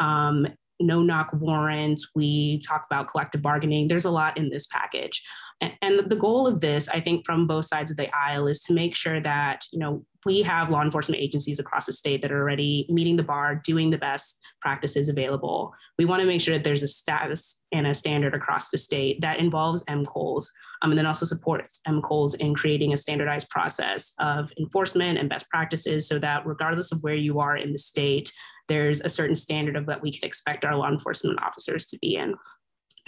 um, 0.00 0.46
no 0.80 1.02
knock 1.02 1.30
warrants. 1.32 2.10
We 2.14 2.58
talk 2.60 2.86
about 2.86 3.08
collective 3.08 3.42
bargaining. 3.42 3.88
There's 3.88 4.04
a 4.04 4.10
lot 4.10 4.36
in 4.36 4.50
this 4.50 4.66
package. 4.66 5.22
And, 5.60 5.98
the 6.08 6.16
goal 6.16 6.46
of 6.46 6.60
this, 6.60 6.88
I 6.88 7.00
think, 7.00 7.26
from 7.26 7.46
both 7.46 7.64
sides 7.64 7.90
of 7.90 7.96
the 7.96 8.08
aisle 8.14 8.46
is 8.46 8.60
to 8.60 8.72
make 8.72 8.94
sure 8.94 9.20
that, 9.20 9.64
you 9.72 9.78
know, 9.80 10.04
we 10.24 10.42
have 10.42 10.70
law 10.70 10.82
enforcement 10.82 11.20
agencies 11.20 11.58
across 11.58 11.86
the 11.86 11.92
state 11.92 12.22
that 12.22 12.30
are 12.30 12.40
already 12.40 12.86
meeting 12.88 13.16
the 13.16 13.22
bar, 13.22 13.60
doing 13.64 13.90
the 13.90 13.98
best 13.98 14.38
practices 14.60 15.08
available. 15.08 15.72
We 15.98 16.04
want 16.04 16.20
to 16.20 16.26
make 16.26 16.40
sure 16.40 16.54
that 16.56 16.64
there's 16.64 16.82
a 16.82 16.88
status 16.88 17.64
and 17.72 17.86
a 17.86 17.94
standard 17.94 18.34
across 18.34 18.70
the 18.70 18.78
state 18.78 19.20
that 19.20 19.38
involves 19.38 19.84
MCOLES 19.84 20.48
um, 20.82 20.90
and 20.90 20.98
then 20.98 21.06
also 21.06 21.26
supports 21.26 21.80
MCOLES 21.88 22.36
in 22.36 22.54
creating 22.54 22.92
a 22.92 22.96
standardized 22.96 23.48
process 23.48 24.14
of 24.20 24.52
enforcement 24.58 25.18
and 25.18 25.28
best 25.28 25.48
practices 25.50 26.08
so 26.08 26.18
that 26.18 26.46
regardless 26.46 26.92
of 26.92 27.02
where 27.02 27.14
you 27.14 27.40
are 27.40 27.56
in 27.56 27.72
the 27.72 27.78
state, 27.78 28.32
there's 28.68 29.00
a 29.00 29.08
certain 29.08 29.34
standard 29.34 29.76
of 29.76 29.86
what 29.86 30.02
we 30.02 30.12
could 30.12 30.24
expect 30.24 30.64
our 30.64 30.76
law 30.76 30.88
enforcement 30.88 31.42
officers 31.42 31.86
to 31.86 31.98
be 31.98 32.16
in. 32.16 32.34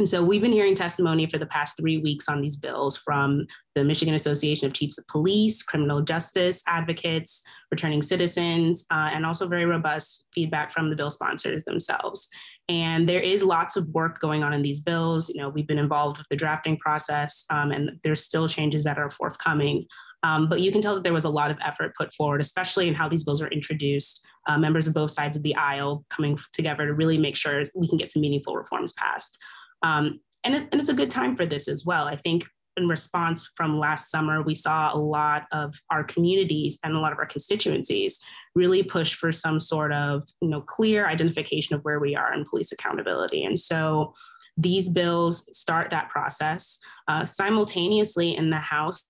And 0.01 0.09
so 0.09 0.25
we've 0.25 0.41
been 0.41 0.51
hearing 0.51 0.75
testimony 0.75 1.27
for 1.27 1.37
the 1.37 1.45
past 1.45 1.77
three 1.77 1.99
weeks 1.99 2.27
on 2.27 2.41
these 2.41 2.57
bills 2.57 2.97
from 2.97 3.47
the 3.75 3.85
Michigan 3.85 4.15
Association 4.15 4.67
of 4.67 4.73
Chiefs 4.73 4.97
of 4.97 5.07
Police, 5.09 5.63
criminal 5.63 6.01
justice 6.01 6.63
advocates, 6.67 7.43
returning 7.71 8.01
citizens, 8.01 8.87
uh, 8.91 9.11
and 9.13 9.27
also 9.27 9.47
very 9.47 9.67
robust 9.67 10.25
feedback 10.33 10.73
from 10.73 10.89
the 10.89 10.97
bill 10.97 11.11
sponsors 11.11 11.65
themselves. 11.65 12.31
And 12.71 13.07
there 13.07 13.21
is 13.21 13.45
lots 13.45 13.77
of 13.77 13.89
work 13.89 14.21
going 14.21 14.43
on 14.43 14.55
in 14.55 14.63
these 14.63 14.81
bills. 14.81 15.29
You 15.29 15.43
know, 15.43 15.51
we've 15.51 15.67
been 15.67 15.79
involved 15.79 16.17
with 16.17 16.29
the 16.31 16.37
drafting 16.37 16.79
process, 16.79 17.45
um, 17.51 17.71
and 17.71 18.01
there's 18.03 18.25
still 18.25 18.49
changes 18.49 18.85
that 18.85 18.97
are 18.97 19.11
forthcoming. 19.11 19.85
Um, 20.23 20.49
but 20.49 20.61
you 20.61 20.71
can 20.71 20.83
tell 20.83 20.95
that 20.95 21.05
there 21.05 21.13
was 21.13 21.25
a 21.25 21.31
lot 21.31 21.51
of 21.51 21.59
effort 21.65 21.95
put 21.97 22.13
forward, 22.13 22.41
especially 22.41 22.89
in 22.89 22.95
how 22.95 23.09
these 23.09 23.25
bills 23.25 23.41
were 23.41 23.49
introduced. 23.49 24.27
Uh, 24.49 24.59
members 24.59 24.87
of 24.87 24.95
both 24.95 25.11
sides 25.11 25.37
of 25.37 25.43
the 25.43 25.55
aisle 25.55 26.05
coming 26.09 26.39
together 26.53 26.87
to 26.87 26.95
really 26.95 27.19
make 27.19 27.37
sure 27.37 27.63
we 27.75 27.89
can 27.89 27.99
get 27.99 28.11
some 28.11 28.23
meaningful 28.23 28.57
reforms 28.57 28.93
passed. 28.95 29.39
Um, 29.83 30.21
and, 30.45 30.55
it, 30.55 30.69
and 30.73 30.81
it's 30.81 30.91
a 30.91 30.95
good 30.95 31.11
time 31.11 31.37
for 31.37 31.45
this 31.45 31.69
as 31.69 31.85
well. 31.85 32.07
I 32.07 32.17
think 32.17 32.47
in 32.77 32.89
response 32.89 33.51
from 33.57 33.79
last 33.79 34.11
summer, 34.11 34.43
we 34.43 34.55
saw 34.55 34.95
a 34.95 34.97
lot 34.97 35.47
of 35.53 35.75
our 35.91 36.05
communities 36.05 36.79
and 36.83 36.95
a 36.95 37.01
lot 37.01 37.13
of 37.13 37.19
our 37.19 37.27
constituencies 37.27 38.21
really 38.55 38.83
push 38.83 39.15
for 39.15 39.33
some 39.33 39.61
sort 39.61 39.93
of 39.93 40.25
you 40.41 40.49
know 40.49 40.61
clear 40.61 41.07
identification 41.07 41.77
of 41.77 41.83
where 41.83 42.01
we 42.01 42.17
are 42.17 42.33
in 42.33 42.45
police 42.45 42.73
accountability. 42.73 43.45
And 43.45 43.59
so 43.59 44.15
these 44.57 44.89
bills 44.89 45.49
start 45.57 45.91
that 45.91 46.09
process. 46.09 46.79
Uh, 47.09 47.25
simultaneously 47.25 48.37
in 48.37 48.51
the 48.51 48.59
House, 48.59 49.05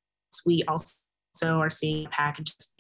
we 0.47 0.65
also 0.69 0.95
are 1.43 1.71
seeing 1.71 2.07
packages 2.09 2.75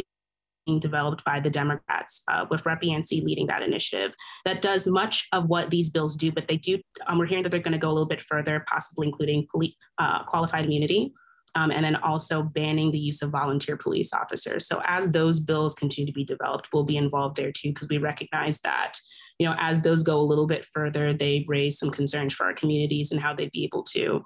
being 0.66 0.78
developed 0.78 1.24
by 1.24 1.40
the 1.40 1.50
Democrats, 1.50 2.22
uh, 2.30 2.44
with 2.50 2.64
Rep. 2.66 2.82
Yancey 2.82 3.20
leading 3.22 3.46
that 3.46 3.62
initiative, 3.62 4.12
that 4.44 4.62
does 4.62 4.86
much 4.86 5.26
of 5.32 5.48
what 5.48 5.70
these 5.70 5.90
bills 5.90 6.16
do, 6.16 6.30
but 6.30 6.48
they 6.48 6.56
do, 6.56 6.78
um, 7.06 7.18
we're 7.18 7.26
hearing 7.26 7.42
that 7.42 7.50
they're 7.50 7.60
going 7.60 7.72
to 7.72 7.78
go 7.78 7.88
a 7.88 7.96
little 7.96 8.06
bit 8.06 8.22
further, 8.22 8.64
possibly 8.68 9.06
including 9.06 9.46
police, 9.50 9.74
uh, 9.98 10.22
qualified 10.24 10.64
immunity. 10.64 11.12
Um, 11.56 11.72
and 11.72 11.84
then 11.84 11.96
also 11.96 12.42
banning 12.44 12.92
the 12.92 12.98
use 12.98 13.22
of 13.22 13.30
volunteer 13.30 13.76
police 13.76 14.12
officers. 14.12 14.68
So 14.68 14.80
as 14.86 15.10
those 15.10 15.40
bills 15.40 15.74
continue 15.74 16.06
to 16.06 16.12
be 16.12 16.24
developed, 16.24 16.68
we'll 16.72 16.84
be 16.84 16.96
involved 16.96 17.34
there 17.34 17.50
too, 17.50 17.70
because 17.70 17.88
we 17.88 17.98
recognize 17.98 18.60
that, 18.60 18.94
you 19.40 19.48
know, 19.48 19.56
as 19.58 19.82
those 19.82 20.04
go 20.04 20.20
a 20.20 20.22
little 20.22 20.46
bit 20.46 20.64
further, 20.64 21.12
they 21.12 21.44
raise 21.48 21.76
some 21.76 21.90
concerns 21.90 22.32
for 22.34 22.46
our 22.46 22.54
communities 22.54 23.10
and 23.10 23.20
how 23.20 23.34
they'd 23.34 23.50
be 23.50 23.64
able 23.64 23.82
to 23.84 24.24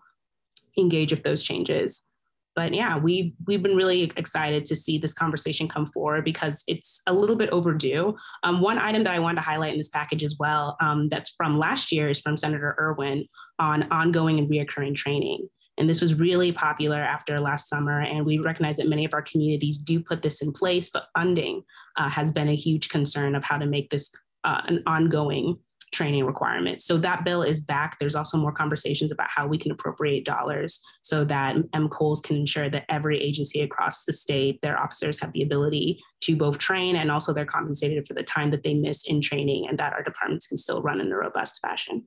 engage 0.77 1.13
with 1.13 1.23
those 1.23 1.43
changes 1.43 2.07
but 2.55 2.73
yeah, 2.73 2.97
we've 2.97 3.33
we've 3.47 3.63
been 3.63 3.77
really 3.77 4.13
excited 4.17 4.65
to 4.67 4.77
see 4.77 4.99
this 4.99 5.15
conversation 5.15 5.69
come 5.69 5.87
forward 5.87 6.25
because 6.25 6.63
it's 6.67 7.03
a 7.07 7.13
little 7.13 7.37
bit 7.37 7.51
overdue. 7.51 8.17
Um, 8.43 8.61
one 8.61 8.79
item 8.79 9.05
that 9.05 9.15
I 9.15 9.19
wanted 9.19 9.37
to 9.37 9.43
highlight 9.43 9.73
in 9.73 9.79
this 9.79 9.89
package 9.89 10.25
as 10.25 10.37
well, 10.39 10.77
um, 10.81 11.09
that's 11.09 11.31
from 11.37 11.59
last 11.59 11.91
year, 11.93 12.09
is 12.09 12.21
from 12.21 12.37
Senator 12.37 12.77
Irwin 12.79 13.27
on 13.59 13.91
ongoing 13.91 14.39
and 14.39 14.51
reoccurring 14.51 14.95
training. 14.95 15.49
And 15.77 15.91
this 15.91 16.01
was 16.01 16.15
really 16.15 16.53
popular 16.53 17.01
after 17.01 17.41
last 17.41 17.69
summer, 17.69 18.01
and 18.01 18.25
we 18.25 18.39
recognize 18.39 18.77
that 18.77 18.89
many 18.89 19.05
of 19.05 19.13
our 19.13 19.23
communities 19.23 19.77
do 19.77 19.99
put 19.99 20.23
this 20.23 20.41
in 20.41 20.53
place, 20.53 20.89
but 20.89 21.09
funding 21.17 21.63
uh, 21.97 22.09
has 22.09 22.31
been 22.31 22.49
a 22.49 22.55
huge 22.55 22.89
concern 22.89 23.35
of 23.35 23.43
how 23.43 23.59
to 23.59 23.67
make 23.67 23.91
this 23.91 24.13
uh, 24.45 24.61
an 24.67 24.83
ongoing 24.87 25.59
training 25.95 26.27
requirements. 26.27 26.85
So 26.85 26.99
that 26.99 27.25
bill 27.25 27.43
is 27.43 27.63
back. 27.63 27.99
There's 27.99 28.17
also 28.17 28.37
more 28.37 28.53
conversations 28.53 29.11
about 29.11 29.29
how 29.31 29.47
we 29.47 29.57
can 29.57 29.71
appropriate 29.71 30.25
dollars 30.25 30.83
so 31.03 31.25
that 31.25 31.57
MCOLES 31.75 32.23
can 32.23 32.37
ensure 32.37 32.69
that 32.69 32.85
every 32.89 33.19
agency 33.21 33.63
across 33.63 34.05
the 34.05 34.13
state, 34.13 34.61
their 34.61 34.79
officers 34.79 35.21
have 35.21 35.33
the 35.33 35.43
ability 35.43 36.01
to 36.23 36.37
both 36.37 36.59
train 36.59 36.97
and 36.97 37.11
also 37.11 37.33
they're 37.33 37.47
compensated 37.47 38.07
for 38.07 38.15
the 38.15 38.23
time 38.23 38.51
that 38.51 38.63
they 38.63 38.75
miss 38.75 39.09
in 39.09 39.21
training 39.21 39.67
and 39.69 39.79
that 39.79 39.93
our 39.93 40.03
departments 40.03 40.47
can 40.47 40.59
still 40.59 40.83
run 40.83 41.01
in 41.01 41.11
a 41.11 41.17
robust 41.17 41.61
fashion. 41.61 42.07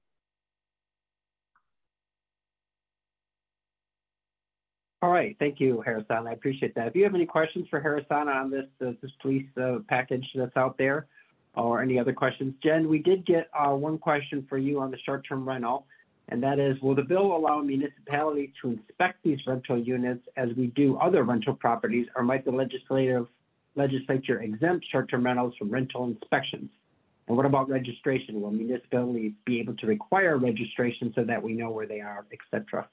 All 5.04 5.12
right, 5.12 5.36
thank 5.39 5.60
you, 5.60 5.82
Harrison. 5.82 6.28
I 6.28 6.32
appreciate 6.32 6.73
that. 6.73 6.88
If 6.88 6.95
you 6.95 7.04
have 7.04 7.13
any 7.13 7.28
questions 7.28 7.67
for 7.69 7.80
Harrison 7.80 8.28
on 8.28 8.50
this 8.50 8.65
uh, 8.82 8.93
this 9.02 9.12
police 9.21 9.45
uh, 9.62 9.78
package 9.88 10.26
that's 10.34 10.58
out 10.58 10.76
there, 10.80 11.08
or 11.58 11.82
any 11.82 12.00
other 12.00 12.13
questions. 12.13 12.54
Jen, 12.63 12.88
we 12.88 13.00
did 13.00 13.26
get 13.26 13.50
uh, 13.58 13.74
one 13.74 13.98
question 13.98 14.46
for 14.48 14.58
you 14.58 14.80
on 14.80 14.91
the 14.91 14.98
short-term 15.06 15.48
rental, 15.48 15.86
and 16.30 16.41
that 16.43 16.60
is, 16.60 16.80
will 16.82 16.96
the 16.96 17.02
bill 17.02 17.36
allow 17.36 17.62
municipalities 17.62 18.52
to 18.62 18.72
inspect 18.72 19.24
these 19.24 19.39
rental 19.48 19.78
units 19.80 20.24
as 20.38 20.50
we 20.56 20.67
do 20.67 20.98
other 20.98 21.24
rental 21.24 21.56
properties, 21.56 22.08
or 22.15 22.24
might 22.24 22.46
the 22.46 22.52
legislative 22.52 23.28
legislature 23.76 24.41
exempt 24.41 24.86
short-term 24.91 25.26
rentals 25.26 25.54
from 25.58 25.70
rental 25.70 26.06
inspections? 26.06 26.70
And 27.28 27.36
what 27.36 27.46
about 27.46 27.67
registration? 27.70 28.39
Will 28.41 28.52
municipalities 28.52 29.34
be 29.46 29.60
able 29.60 29.76
to 29.78 29.88
require 29.88 30.38
registration 30.38 31.12
so 31.15 31.24
that 31.24 31.41
we 31.41 31.54
know 31.54 31.72
where 31.72 31.88
they 31.88 32.02
are, 32.02 32.26
et 32.32 32.39
cetera? 32.52 32.88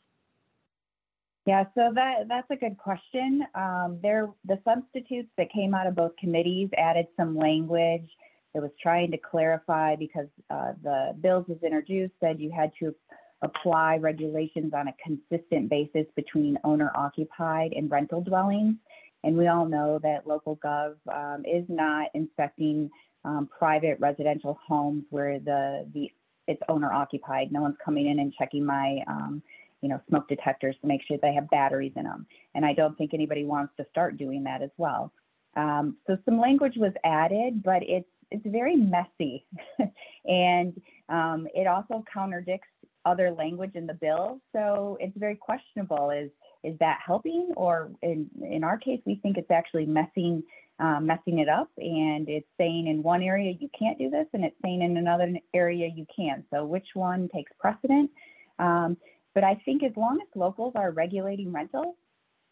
Yeah, 1.46 1.64
so 1.74 1.92
that 1.94 2.27
that's 2.27 2.50
a 2.50 2.57
good 2.57 2.79
question. 2.79 3.44
Um, 3.55 3.98
there, 4.03 4.31
the 4.46 4.59
substitutes 4.64 5.29
that 5.37 5.53
came 5.53 5.74
out 5.74 5.87
of 5.87 5.94
both 5.94 6.16
committees 6.16 6.70
added 6.79 7.07
some 7.18 7.37
language 7.37 8.09
it 8.55 8.61
was 8.61 8.71
trying 8.81 9.11
to 9.11 9.19
clarify 9.19 9.97
because 9.97 10.29
uh, 10.51 10.73
the 10.83 11.14
bills 11.21 11.47
was 11.49 11.59
introduced 11.62 12.12
said 12.21 12.40
you 12.40 12.51
had 12.51 12.71
to 12.81 12.95
apply 13.43 13.97
regulations 13.97 14.73
on 14.75 14.88
a 14.88 14.95
consistent 15.05 15.69
basis 15.69 16.07
between 16.17 16.59
owner 16.64 16.90
occupied 16.95 17.73
and 17.73 17.90
rental 17.90 18.21
dwellings. 18.21 18.77
And 19.25 19.37
we 19.37 19.49
all 19.49 19.67
know 19.67 19.99
that 20.03 20.27
local 20.27 20.57
gov 20.57 20.95
um, 21.12 21.45
is 21.45 21.64
not 21.69 22.09
inspecting 22.14 22.90
um, 23.25 23.49
private 23.59 23.99
residential 24.01 24.59
homes 24.67 25.05
where 25.11 25.38
the, 25.38 25.87
the 25.95 26.11
it's 26.47 26.61
owner 26.69 26.93
occupied. 26.93 27.51
No 27.51 27.62
one's 27.62 27.77
coming 27.83 28.07
in 28.07 28.19
and 28.19 28.33
checking 28.38 28.64
my 28.64 28.99
um, 29.07 29.43
you 29.81 29.88
know 29.88 30.01
smoke 30.09 30.29
detectors 30.29 30.77
to 30.83 30.87
make 30.87 31.01
sure 31.07 31.17
they 31.21 31.33
have 31.33 31.49
batteries 31.51 31.93
in 31.97 32.05
them. 32.05 32.27
And 32.55 32.64
I 32.64 32.75
don't 32.75 32.97
think 32.97 33.14
anybody 33.14 33.45
wants 33.45 33.73
to 33.79 33.87
start 33.90 34.19
doing 34.19 34.45
that 34.45 34.62
as 34.62 34.71
well. 34.77 35.11
Um, 35.57 35.97
so 36.07 36.19
some 36.25 36.38
language 36.38 36.75
was 36.77 36.93
added, 37.05 37.62
but 37.62 37.83
it's 37.83 38.09
it's 38.35 38.47
very 38.47 38.77
messy, 38.77 39.47
and 40.25 40.81
um, 41.09 41.47
it 41.55 41.66
also 41.66 42.05
contradicts 42.12 42.68
other 43.05 43.31
language 43.31 43.73
in 43.75 43.87
the 43.87 43.94
bill. 43.94 44.40
So 44.53 44.97
it's 45.01 45.16
very 45.16 45.37
questionable. 45.37 46.11
Is 46.11 46.31
is 46.64 46.79
that 46.81 46.99
helping, 47.05 47.53
or 47.57 47.90
in 48.03 48.29
in 48.42 48.64
our 48.64 48.77
case, 48.77 49.01
we 49.07 49.16
think 49.16 49.37
it's 49.37 49.51
actually 49.51 49.87
messing 49.87 50.42
uh, 50.81 50.99
messing 51.01 51.38
it 51.38 51.49
up, 51.49 51.70
and 51.79 52.29
it's 52.29 52.49
saying 52.59 52.88
in 52.88 53.03
one 53.03 53.23
area 53.23 53.55
you 53.61 53.68
can't 53.79 53.99
do 53.99 54.11
this, 54.11 54.27
and 54.33 54.44
it's 54.44 54.57
saying 54.64 54.83
in 54.83 54.97
another 54.97 55.33
area 55.55 55.88
you 55.94 56.07
can. 56.14 56.44
So 56.53 56.64
which 56.64 56.88
one 56.94 57.29
takes 57.33 57.53
precedent? 57.61 58.11
Um, 58.59 58.97
but 59.35 59.44
I 59.44 59.61
think 59.64 59.83
as 59.85 59.92
long 59.97 60.18
as 60.20 60.29
locals 60.35 60.73
are 60.77 60.90
regulating 60.90 61.53
rentals, 61.53 61.94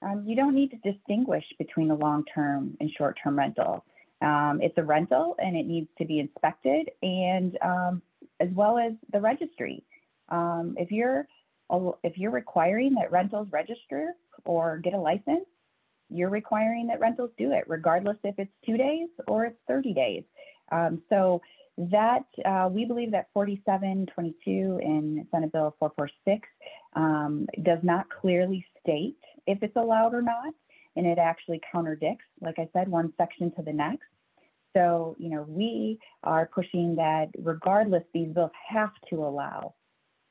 um, 0.02 0.24
you 0.26 0.36
don't 0.36 0.54
need 0.54 0.70
to 0.70 0.92
distinguish 0.92 1.44
between 1.58 1.90
a 1.90 1.94
long-term 1.94 2.76
and 2.80 2.90
short-term 2.96 3.38
rental. 3.38 3.84
Um, 4.22 4.60
it's 4.62 4.76
a 4.78 4.82
rental 4.82 5.36
and 5.38 5.56
it 5.56 5.66
needs 5.66 5.88
to 5.98 6.04
be 6.04 6.20
inspected, 6.20 6.90
and 7.02 7.58
um, 7.62 8.02
as 8.40 8.48
well 8.52 8.78
as 8.78 8.92
the 9.12 9.20
registry. 9.20 9.84
Um, 10.28 10.74
if 10.78 10.90
you're 10.90 11.26
if 12.02 12.18
you're 12.18 12.30
requiring 12.30 12.94
that 12.94 13.10
rentals 13.10 13.48
register 13.50 14.14
or 14.44 14.78
get 14.78 14.92
a 14.92 14.98
license, 14.98 15.46
you're 16.10 16.30
requiring 16.30 16.86
that 16.88 17.00
rentals 17.00 17.30
do 17.38 17.52
it, 17.52 17.64
regardless 17.66 18.18
if 18.24 18.34
it's 18.38 18.52
two 18.64 18.76
days 18.76 19.08
or 19.26 19.46
it's 19.46 19.56
30 19.68 19.94
days. 19.94 20.22
Um, 20.70 21.02
so 21.08 21.40
that 21.78 22.24
uh, 22.44 22.68
we 22.70 22.84
believe 22.84 23.10
that 23.12 23.28
4722 23.32 24.80
in 24.82 25.26
Senate 25.30 25.52
Bill 25.52 25.74
446 25.78 26.48
um, 26.94 27.46
does 27.62 27.78
not 27.82 28.06
clearly 28.10 28.64
state 28.80 29.16
if 29.46 29.62
it's 29.62 29.76
allowed 29.76 30.14
or 30.14 30.22
not, 30.22 30.54
and 30.96 31.06
it 31.06 31.18
actually 31.18 31.60
contradicts, 31.70 32.24
like 32.40 32.58
I 32.58 32.68
said, 32.72 32.88
one 32.88 33.12
section 33.16 33.52
to 33.56 33.62
the 33.62 33.72
next. 33.72 34.06
So, 34.74 35.16
you 35.18 35.28
know, 35.28 35.44
we 35.48 35.98
are 36.24 36.46
pushing 36.46 36.96
that 36.96 37.28
regardless, 37.38 38.04
these 38.14 38.28
bills 38.28 38.50
have 38.68 38.92
to 39.10 39.16
allow 39.16 39.74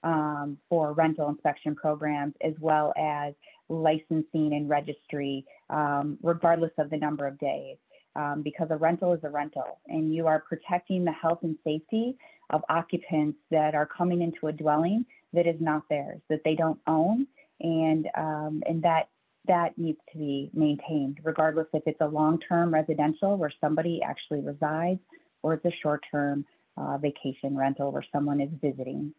um, 0.03 0.57
for 0.67 0.93
rental 0.93 1.29
inspection 1.29 1.75
programs 1.75 2.33
as 2.41 2.53
well 2.59 2.91
as 2.97 3.33
licensing 3.69 4.53
and 4.53 4.67
registry, 4.67 5.45
um, 5.69 6.17
regardless 6.23 6.71
of 6.79 6.89
the 6.89 6.97
number 6.97 7.27
of 7.27 7.37
days. 7.39 7.77
Um, 8.13 8.41
because 8.41 8.67
a 8.71 8.75
rental 8.75 9.13
is 9.13 9.21
a 9.23 9.29
rental 9.29 9.79
and 9.87 10.13
you 10.13 10.27
are 10.27 10.41
protecting 10.41 11.05
the 11.05 11.13
health 11.13 11.39
and 11.43 11.57
safety 11.63 12.17
of 12.49 12.61
occupants 12.67 13.37
that 13.51 13.73
are 13.73 13.85
coming 13.85 14.21
into 14.21 14.47
a 14.47 14.51
dwelling 14.51 15.05
that 15.31 15.47
is 15.47 15.55
not 15.61 15.83
theirs, 15.87 16.19
that 16.29 16.41
they 16.43 16.55
don't 16.55 16.79
own, 16.87 17.25
and 17.61 18.09
um, 18.17 18.63
and 18.67 18.83
that 18.83 19.07
that 19.47 19.77
needs 19.77 19.97
to 20.11 20.17
be 20.17 20.51
maintained, 20.53 21.19
regardless 21.23 21.67
if 21.73 21.83
it's 21.85 22.01
a 22.01 22.07
long-term 22.07 22.73
residential 22.73 23.37
where 23.37 23.51
somebody 23.59 24.01
actually 24.03 24.41
resides, 24.41 24.99
or 25.41 25.55
it's 25.55 25.65
a 25.65 25.71
short-term 25.81 26.45
uh, 26.77 26.97
vacation 26.97 27.57
rental 27.57 27.91
where 27.91 28.05
someone 28.11 28.39
is 28.39 28.49
visiting. 28.61 29.13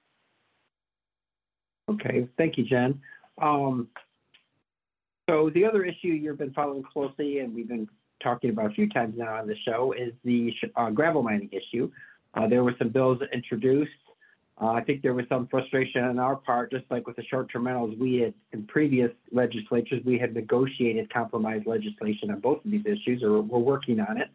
Okay, 1.90 2.28
thank 2.38 2.56
you, 2.56 2.64
Jen. 2.64 3.00
Um, 3.40 3.88
so 5.28 5.50
the 5.50 5.64
other 5.64 5.84
issue 5.84 6.08
you've 6.08 6.38
been 6.38 6.52
following 6.52 6.84
closely, 6.84 7.40
and 7.40 7.54
we've 7.54 7.68
been 7.68 7.88
talking 8.22 8.50
about 8.50 8.66
a 8.66 8.74
few 8.74 8.88
times 8.88 9.14
now 9.16 9.34
on 9.34 9.48
the 9.48 9.56
show, 9.66 9.92
is 9.92 10.12
the 10.24 10.52
uh, 10.76 10.90
gravel 10.90 11.22
mining 11.22 11.50
issue. 11.52 11.90
Uh, 12.34 12.46
there 12.46 12.62
were 12.62 12.74
some 12.78 12.88
bills 12.88 13.18
introduced. 13.32 13.90
Uh, 14.62 14.68
I 14.68 14.80
think 14.80 15.02
there 15.02 15.12
was 15.12 15.24
some 15.28 15.48
frustration 15.48 16.04
on 16.04 16.20
our 16.20 16.36
part, 16.36 16.70
just 16.70 16.84
like 16.88 17.04
with 17.08 17.16
the 17.16 17.24
short-term 17.24 17.66
rentals. 17.66 17.96
We 17.98 18.20
had, 18.20 18.34
in 18.52 18.64
previous 18.68 19.10
legislatures, 19.32 20.04
we 20.04 20.18
had 20.18 20.34
negotiated 20.34 21.12
compromise 21.12 21.62
legislation 21.66 22.30
on 22.30 22.38
both 22.38 22.64
of 22.64 22.70
these 22.70 22.86
issues, 22.86 23.24
or 23.24 23.42
we're 23.42 23.58
working 23.58 23.98
on 23.98 24.20
it. 24.20 24.28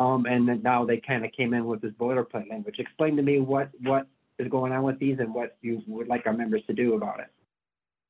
Um, 0.00 0.26
and 0.26 0.60
now 0.64 0.84
they 0.84 1.00
kind 1.06 1.24
of 1.24 1.30
came 1.30 1.54
in 1.54 1.66
with 1.66 1.82
this 1.82 1.92
boilerplate 1.92 2.50
language. 2.50 2.80
Explain 2.80 3.14
to 3.14 3.22
me 3.22 3.38
what 3.38 3.70
what 3.82 4.08
is 4.40 4.48
going 4.50 4.72
on 4.72 4.82
with 4.82 4.98
these 4.98 5.18
and 5.20 5.32
what 5.32 5.56
you 5.62 5.80
would 5.86 6.08
like 6.08 6.26
our 6.26 6.32
members 6.32 6.62
to 6.66 6.72
do 6.72 6.94
about 6.94 7.20
it. 7.20 7.28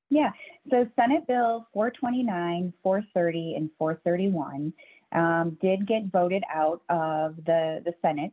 Yeah, 0.09 0.31
so 0.71 0.89
Senate 0.97 1.27
Bill 1.27 1.67
429, 1.75 2.73
430, 2.83 3.55
and 3.57 3.71
431 3.79 4.73
um, 5.13 5.59
did 5.61 5.87
get 5.87 6.11
voted 6.11 6.43
out 6.51 6.81
of 6.89 7.37
the, 7.45 7.83
the 7.85 7.93
Senate 8.01 8.33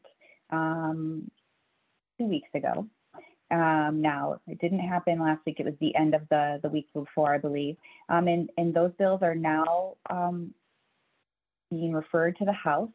um, 0.52 1.30
two 2.17 2.28
weeks 2.28 2.50
ago. 2.54 2.88
Um, 3.52 4.02
now, 4.02 4.40
it 4.48 4.60
didn't 4.60 4.80
happen 4.80 5.20
last 5.20 5.42
week. 5.46 5.60
It 5.60 5.66
was 5.66 5.76
the 5.82 5.94
end 5.96 6.16
of 6.16 6.22
the, 6.30 6.60
the 6.64 6.70
week 6.70 6.88
before, 6.94 7.34
I 7.36 7.38
believe. 7.38 7.76
Um, 8.08 8.28
and, 8.28 8.50
and 8.58 8.74
those 8.74 8.92
bills 8.98 9.22
are 9.22 9.36
now 9.36 9.96
um, 10.10 10.54
being 11.70 11.92
referred 11.92 12.38
to 12.38 12.46
the 12.46 12.54
House. 12.54 12.90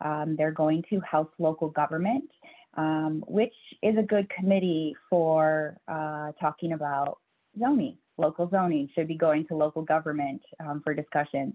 Um, 0.00 0.34
they're 0.36 0.52
going 0.52 0.82
to 0.90 1.00
House 1.00 1.28
Local 1.38 1.68
Government, 1.68 2.30
um, 2.76 3.22
which 3.26 3.54
is 3.82 3.96
a 3.98 4.02
good 4.02 4.30
committee 4.30 4.94
for 5.10 5.76
uh, 5.88 6.32
talking 6.40 6.72
about 6.72 7.18
zoning. 7.58 7.98
Local 8.16 8.48
zoning 8.48 8.88
should 8.94 9.08
be 9.08 9.16
going 9.16 9.46
to 9.48 9.56
local 9.56 9.82
government 9.82 10.42
um, 10.60 10.80
for 10.82 10.94
discussion. 10.94 11.54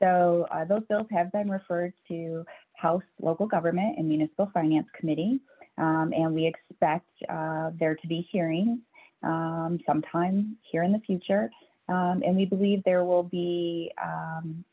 So 0.00 0.46
uh, 0.50 0.64
those 0.64 0.82
bills 0.88 1.06
have 1.10 1.32
been 1.32 1.50
referred 1.50 1.92
to 2.08 2.44
House 2.74 3.02
Local 3.20 3.46
Government 3.46 3.98
and 3.98 4.08
Municipal 4.08 4.50
Finance 4.54 4.86
Committee, 4.98 5.40
um, 5.78 6.12
and 6.14 6.34
we 6.34 6.46
expect 6.46 7.08
uh, 7.28 7.70
there 7.78 7.94
to 7.94 8.06
be 8.06 8.26
hearings 8.30 8.78
um, 9.22 9.78
sometime 9.86 10.56
here 10.70 10.82
in 10.82 10.92
the 10.92 11.00
future. 11.00 11.50
Um, 11.88 12.22
and 12.24 12.36
we 12.36 12.44
believe 12.44 12.82
there 12.84 13.04
will 13.04 13.22
be 13.22 13.90
um, 14.02 14.64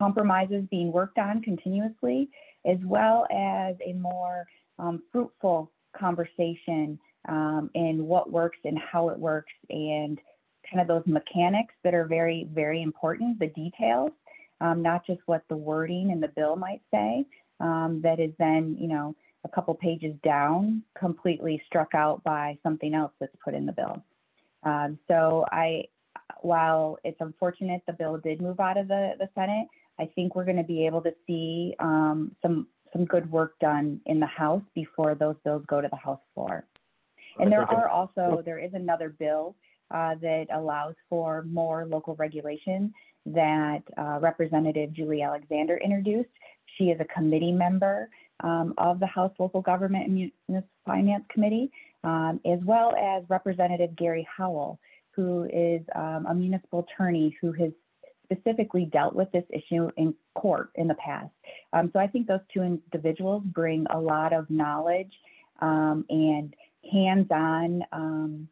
compromises 0.00 0.64
being 0.70 0.90
worked 0.90 1.18
on 1.18 1.42
continuously, 1.42 2.28
as 2.64 2.78
well 2.84 3.26
as 3.30 3.76
a 3.86 3.92
more 3.92 4.46
um, 4.78 5.02
fruitful 5.12 5.70
conversation 5.96 6.98
in 7.74 8.06
what 8.06 8.32
works 8.32 8.58
and 8.64 8.78
how 8.78 9.10
it 9.10 9.18
works 9.18 9.52
and 9.70 10.18
kind 10.68 10.80
of 10.80 10.88
those 10.88 11.04
mechanics 11.06 11.74
that 11.84 11.94
are 11.94 12.06
very, 12.06 12.48
very 12.52 12.82
important, 12.82 13.38
the 13.38 13.48
details 13.48 14.10
um, 14.62 14.80
not 14.80 15.04
just 15.04 15.20
what 15.26 15.42
the 15.48 15.56
wording 15.56 16.10
in 16.10 16.20
the 16.20 16.28
bill 16.28 16.56
might 16.56 16.80
say, 16.92 17.26
um, 17.60 18.00
that 18.02 18.20
is 18.20 18.30
then, 18.38 18.76
you 18.78 18.86
know, 18.86 19.14
a 19.44 19.48
couple 19.48 19.74
pages 19.74 20.14
down, 20.22 20.82
completely 20.98 21.62
struck 21.66 21.94
out 21.94 22.22
by 22.24 22.58
something 22.62 22.94
else 22.94 23.12
that's 23.20 23.34
put 23.44 23.54
in 23.54 23.66
the 23.66 23.72
bill. 23.72 24.02
Um, 24.62 24.98
so 25.08 25.44
I, 25.50 25.84
while 26.42 26.98
it's 27.04 27.20
unfortunate 27.20 27.82
the 27.86 27.92
bill 27.92 28.18
did 28.18 28.40
move 28.40 28.60
out 28.60 28.76
of 28.76 28.88
the, 28.88 29.12
the 29.18 29.28
Senate, 29.34 29.66
I 29.98 30.06
think 30.14 30.34
we're 30.34 30.44
going 30.44 30.56
to 30.56 30.62
be 30.62 30.86
able 30.86 31.02
to 31.02 31.14
see 31.26 31.74
um, 31.78 32.34
some 32.42 32.66
some 32.92 33.04
good 33.06 33.30
work 33.30 33.58
done 33.58 34.00
in 34.04 34.20
the 34.20 34.26
House 34.26 34.62
before 34.74 35.14
those 35.14 35.36
bills 35.44 35.62
go 35.66 35.80
to 35.80 35.88
the 35.88 35.96
House 35.96 36.20
floor. 36.34 36.66
And 37.38 37.50
there 37.50 37.62
are 37.62 37.88
also 37.88 38.42
there 38.44 38.58
is 38.58 38.74
another 38.74 39.08
bill 39.08 39.56
uh, 39.90 40.14
that 40.20 40.46
allows 40.52 40.94
for 41.08 41.42
more 41.44 41.86
local 41.86 42.14
regulation 42.16 42.92
that 43.26 43.82
uh, 43.96 44.18
Representative 44.20 44.92
Julie 44.92 45.22
Alexander 45.22 45.78
introduced. 45.78 46.28
She 46.76 46.84
is 46.84 47.00
a 47.00 47.04
committee 47.04 47.52
member 47.52 48.08
um, 48.42 48.74
of 48.78 49.00
the 49.00 49.06
House 49.06 49.32
Local 49.38 49.62
Government 49.62 50.06
and 50.06 50.14
Municipal 50.14 50.68
Finance 50.84 51.24
Committee, 51.32 51.70
um, 52.04 52.40
as 52.44 52.58
well 52.64 52.94
as 52.96 53.22
Representative 53.28 53.94
Gary 53.96 54.26
Howell, 54.36 54.78
who 55.12 55.44
is 55.44 55.82
um, 55.94 56.26
a 56.28 56.34
municipal 56.34 56.86
attorney 56.86 57.36
who 57.40 57.52
has 57.52 57.70
specifically 58.24 58.86
dealt 58.86 59.14
with 59.14 59.30
this 59.32 59.44
issue 59.50 59.90
in 59.96 60.14
court 60.34 60.70
in 60.76 60.88
the 60.88 60.94
past. 60.94 61.30
Um, 61.72 61.90
so 61.92 62.00
I 62.00 62.06
think 62.06 62.26
those 62.26 62.40
two 62.52 62.62
individuals 62.62 63.42
bring 63.44 63.86
a 63.90 64.00
lot 64.00 64.32
of 64.32 64.48
knowledge 64.48 65.12
um, 65.60 66.04
and 66.08 66.54
hands-on 66.90 67.82
um, 67.92 68.48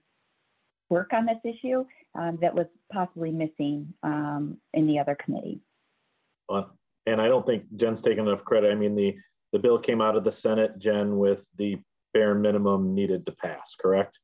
work 0.91 1.13
on 1.13 1.27
this 1.27 1.39
issue 1.45 1.85
that 2.15 2.55
was 2.55 2.67
possibly 2.93 3.31
missing 3.31 3.95
in 4.05 4.87
the 4.87 4.99
other 4.99 5.17
committee. 5.25 5.61
Well, 6.49 6.77
and 7.07 7.21
I 7.21 7.29
don't 7.29 7.47
think 7.47 7.65
Jen's 7.77 8.01
taken 8.01 8.27
enough 8.27 8.45
credit. 8.45 8.71
I 8.71 8.75
mean, 8.75 8.95
the, 8.95 9.17
the 9.53 9.59
bill 9.59 9.79
came 9.79 10.01
out 10.01 10.17
of 10.17 10.25
the 10.25 10.33
Senate, 10.33 10.79
Jen, 10.79 11.19
with 11.19 11.47
the 11.57 11.79
bare 12.15 12.35
minimum 12.35 12.95
needed 12.95 13.27
to 13.27 13.33
pass, 13.33 13.75
correct? 13.81 14.19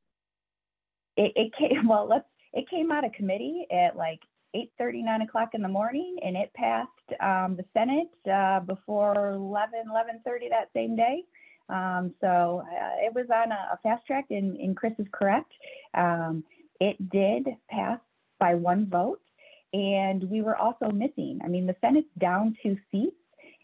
It, 1.15 1.33
it 1.35 1.53
came, 1.55 1.87
well, 1.87 2.07
let's, 2.07 2.27
it 2.53 2.69
came 2.69 2.91
out 2.91 3.05
of 3.05 3.11
committee 3.13 3.65
at 3.71 3.95
like 3.95 4.19
8 4.53 4.71
9 4.79 5.21
o'clock 5.21 5.49
in 5.53 5.61
the 5.61 5.67
morning, 5.67 6.17
and 6.23 6.35
it 6.35 6.51
passed 6.53 6.89
um, 7.21 7.55
the 7.55 7.65
Senate 7.73 8.09
uh, 8.31 8.61
before 8.61 9.31
11, 9.31 9.83
11.30 9.91 10.49
that 10.49 10.69
same 10.73 10.95
day. 10.95 11.23
Um, 11.69 12.13
so 12.21 12.63
uh, 12.65 13.05
it 13.05 13.13
was 13.13 13.25
on 13.33 13.51
a, 13.51 13.73
a, 13.73 13.79
fast 13.83 14.05
track, 14.07 14.25
and, 14.29 14.55
and 14.57 14.75
Chris 14.75 14.93
is 14.99 15.07
correct. 15.11 15.51
Um, 15.93 16.43
it 16.79 17.09
did 17.09 17.45
pass 17.69 17.99
by 18.39 18.55
one 18.55 18.87
vote, 18.89 19.21
and 19.73 20.23
we 20.29 20.41
were 20.41 20.55
also 20.55 20.89
missing. 20.91 21.39
I 21.43 21.47
mean, 21.47 21.67
the 21.67 21.75
Senate's 21.81 22.07
down 22.17 22.55
two 22.63 22.77
seats, 22.89 23.17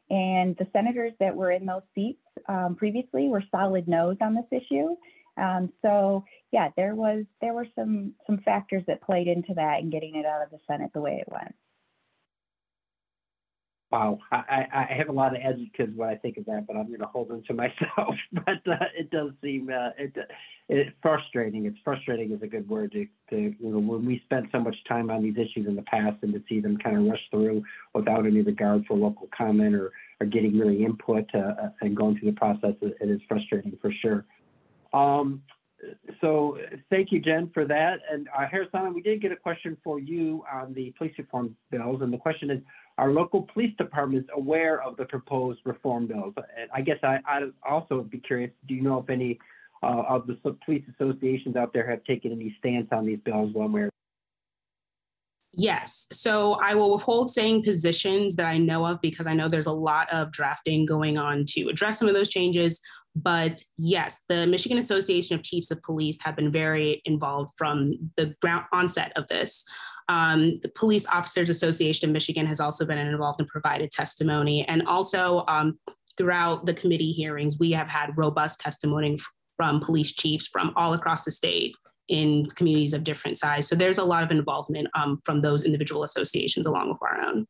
and 0.10 0.56
the 0.58 0.68
senators 0.74 1.14
that 1.20 1.36
were 1.36 1.52
in 1.52 1.66
those 1.66 1.82
seats 1.96 2.22
um, 2.48 2.76
previously 2.76 3.28
were 3.28 3.44
solid 3.52 3.88
no's 3.88 4.18
on 4.22 4.36
this 4.36 4.62
issue. 4.62 4.96
Um, 5.38 5.72
so 5.82 6.24
yeah, 6.52 6.70
there 6.78 6.96
was 6.96 7.26
there 7.42 7.54
were 7.54 7.68
some 7.76 8.14
some 8.28 8.38
factors 8.40 8.84
that 8.88 9.02
played 9.02 9.28
into 9.28 9.54
that 9.56 9.80
and 9.80 9.92
getting 9.92 10.16
it 10.16 10.26
out 10.26 10.44
of 10.44 10.52
the 10.52 10.60
Senate 10.68 10.92
the 10.94 11.02
way 11.02 11.24
it 11.26 11.32
went. 11.32 11.56
Wow, 13.94 14.18
I, 14.32 14.66
I 14.74 14.94
have 14.98 15.10
a 15.10 15.12
lot 15.12 15.36
of 15.36 15.42
adjectives 15.44 15.96
when 15.96 16.10
I 16.10 16.16
think 16.16 16.38
of 16.38 16.46
that, 16.46 16.66
but 16.66 16.76
I'm 16.76 16.88
going 16.88 17.02
to 17.02 17.06
hold 17.06 17.28
them 17.28 17.44
to 17.46 17.54
myself. 17.54 18.16
but 18.32 18.66
uh, 18.66 18.86
it 18.98 19.12
does 19.12 19.34
seem 19.40 19.70
uh, 19.70 19.90
it, 20.00 20.16
it's 20.68 20.90
frustrating. 21.00 21.68
It's 21.68 21.78
frustrating 21.84 22.32
is 22.32 22.42
a 22.42 22.48
good 22.48 22.68
word 22.68 22.92
to, 22.94 23.06
to 23.30 23.36
you 23.36 23.56
know 23.60 23.78
when 23.78 24.04
we 24.04 24.20
spent 24.26 24.48
so 24.52 24.62
much 24.62 24.76
time 24.90 25.12
on 25.12 25.22
these 25.22 25.36
issues 25.36 25.68
in 25.68 25.76
the 25.76 25.84
past 25.84 26.18
and 26.24 26.34
to 26.34 26.42
see 26.50 26.60
them 26.60 26.76
kind 26.80 26.98
of 26.98 27.04
rush 27.04 27.20
through 27.30 27.62
without 27.94 28.26
any 28.26 28.42
regard 28.42 28.84
for 28.88 28.98
local 28.98 29.30
comment 29.38 29.76
or, 29.76 29.92
or 30.20 30.26
getting 30.26 30.58
really 30.58 30.84
input 30.84 31.26
uh, 31.36 31.70
and 31.82 31.96
going 31.96 32.18
through 32.18 32.32
the 32.32 32.38
process, 32.38 32.74
it, 32.82 32.98
it 33.00 33.12
is 33.12 33.22
frustrating 33.28 33.78
for 33.80 33.92
sure. 34.02 34.26
Um, 34.92 35.44
so 36.20 36.58
thank 36.90 37.12
you, 37.12 37.20
Jen, 37.20 37.52
for 37.54 37.66
that. 37.66 38.00
And 38.12 38.28
uh, 38.30 38.48
Harrison, 38.50 38.94
we 38.96 39.02
did 39.02 39.22
get 39.22 39.32
a 39.32 39.36
question 39.36 39.78
for 39.84 40.00
you 40.00 40.44
on 40.52 40.74
the 40.74 40.94
police 40.98 41.14
reform 41.18 41.56
bills, 41.70 42.02
and 42.02 42.12
the 42.12 42.18
question 42.18 42.50
is 42.50 42.60
are 42.98 43.12
local 43.12 43.48
police 43.54 43.76
department 43.78 44.24
is 44.24 44.30
aware 44.36 44.82
of 44.82 44.98
the 44.98 45.06
proposed 45.06 45.60
reform 45.66 46.08
bills? 46.08 46.34
And 46.38 46.70
I 46.74 46.82
guess 46.82 46.98
I, 47.04 47.20
I'd 47.28 47.52
also 47.68 48.02
be 48.02 48.20
curious, 48.20 48.52
do 48.68 48.76
you 48.76 48.82
know 48.82 49.00
if 49.00 49.10
any 49.10 49.40
uh, 49.82 50.04
of 50.08 50.28
the 50.28 50.38
police 50.66 50.84
associations 50.96 51.56
out 51.56 51.74
there 51.74 51.90
have 51.90 52.04
taken 52.06 52.32
any 52.32 52.56
stance 52.60 52.88
on 52.92 53.06
these 53.06 53.20
bills 53.26 53.54
one 53.54 53.72
way 53.72 53.82
or 53.82 53.90
Yes. 55.56 56.08
So 56.12 56.54
I 56.54 56.74
will 56.74 56.92
withhold 56.94 57.30
saying 57.30 57.64
positions 57.64 58.36
that 58.38 58.48
I 58.48 58.58
know 58.58 58.86
of 58.88 59.00
because 59.02 59.28
I 59.28 59.36
know 59.36 59.48
there's 59.48 59.68
a 59.68 59.72
lot 59.72 60.12
of 60.12 60.32
drafting 60.32 60.84
going 60.84 61.20
on 61.20 61.46
to 61.50 61.68
address 61.70 62.00
some 62.00 62.08
of 62.08 62.16
those 62.16 62.30
changes. 62.30 62.82
But 63.16 63.62
yes, 63.78 64.24
the 64.28 64.48
Michigan 64.48 64.80
Association 64.80 65.36
of 65.36 65.44
Chiefs 65.44 65.70
of 65.70 65.84
Police 65.84 66.18
have 66.24 66.36
been 66.36 66.52
very 66.52 67.04
involved 67.06 67.52
from 67.56 67.92
the 68.18 68.34
onset 68.72 69.14
of 69.16 69.28
this. 69.28 69.64
Um, 70.10 70.56
the 70.62 70.70
Police 70.70 71.08
Officers 71.08 71.50
Association 71.50 72.10
of 72.10 72.14
Michigan 72.14 72.46
has 72.46 72.60
also 72.60 72.86
been 72.86 72.98
involved 72.98 73.40
and 73.40 73.50
provided 73.50 73.92
testimony. 73.92 74.66
And 74.68 74.86
also 74.88 75.46
um, 75.48 75.80
throughout 76.18 76.66
the 76.66 76.74
committee 76.74 77.12
hearings, 77.12 77.58
we 77.60 77.72
have 77.72 77.88
had 77.88 78.18
robust 78.18 78.60
testimony 78.60 79.18
from 79.58 79.80
police 79.80 80.14
chiefs 80.14 80.48
from 80.48 80.74
all 80.76 80.94
across 80.94 81.26
the 81.26 81.32
state 81.32 81.76
in 82.10 82.46
communities 82.56 82.94
of 82.94 83.04
different 83.04 83.38
size. 83.38 83.68
So 83.68 83.76
there's 83.76 83.98
a 83.98 84.04
lot 84.04 84.24
of 84.24 84.32
involvement 84.32 84.88
um, 84.94 85.20
from 85.24 85.42
those 85.42 85.64
individual 85.64 86.04
associations 86.04 86.66
along 86.66 86.90
with 86.90 86.98
our 87.02 87.22
own. 87.22 87.48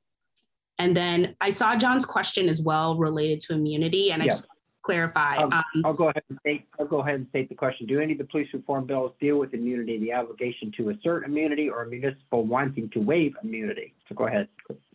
And 0.79 0.95
then 0.97 1.35
I 1.41 1.49
saw 1.49 1.75
John's 1.75 2.05
question 2.05 2.49
as 2.49 2.61
well 2.61 2.97
related 2.97 3.39
to 3.41 3.53
immunity. 3.53 4.11
And 4.11 4.21
I 4.21 4.25
just 4.27 4.47
clarify. 4.83 5.37
I'll, 5.37 5.53
Um, 5.53 5.63
I'll 5.85 5.93
go 5.93 6.09
ahead 6.09 6.23
and 6.29 6.37
state, 6.39 6.67
I'll 6.79 6.85
go 6.85 6.99
ahead 6.99 7.15
and 7.15 7.27
state 7.29 7.49
the 7.49 7.55
question. 7.55 7.87
Do 7.87 7.99
any 7.99 8.13
of 8.13 8.19
the 8.19 8.25
police 8.25 8.47
reform 8.53 8.85
bills 8.85 9.13
deal 9.19 9.37
with 9.37 9.53
immunity, 9.53 9.97
the 9.99 10.13
obligation 10.13 10.71
to 10.77 10.89
assert 10.89 11.25
immunity 11.25 11.69
or 11.69 11.83
a 11.83 11.87
municipal 11.87 12.45
wanting 12.45 12.89
to 12.91 12.99
waive 12.99 13.33
immunity? 13.43 13.93
So 14.07 14.15
go 14.15 14.27
ahead. 14.27 14.47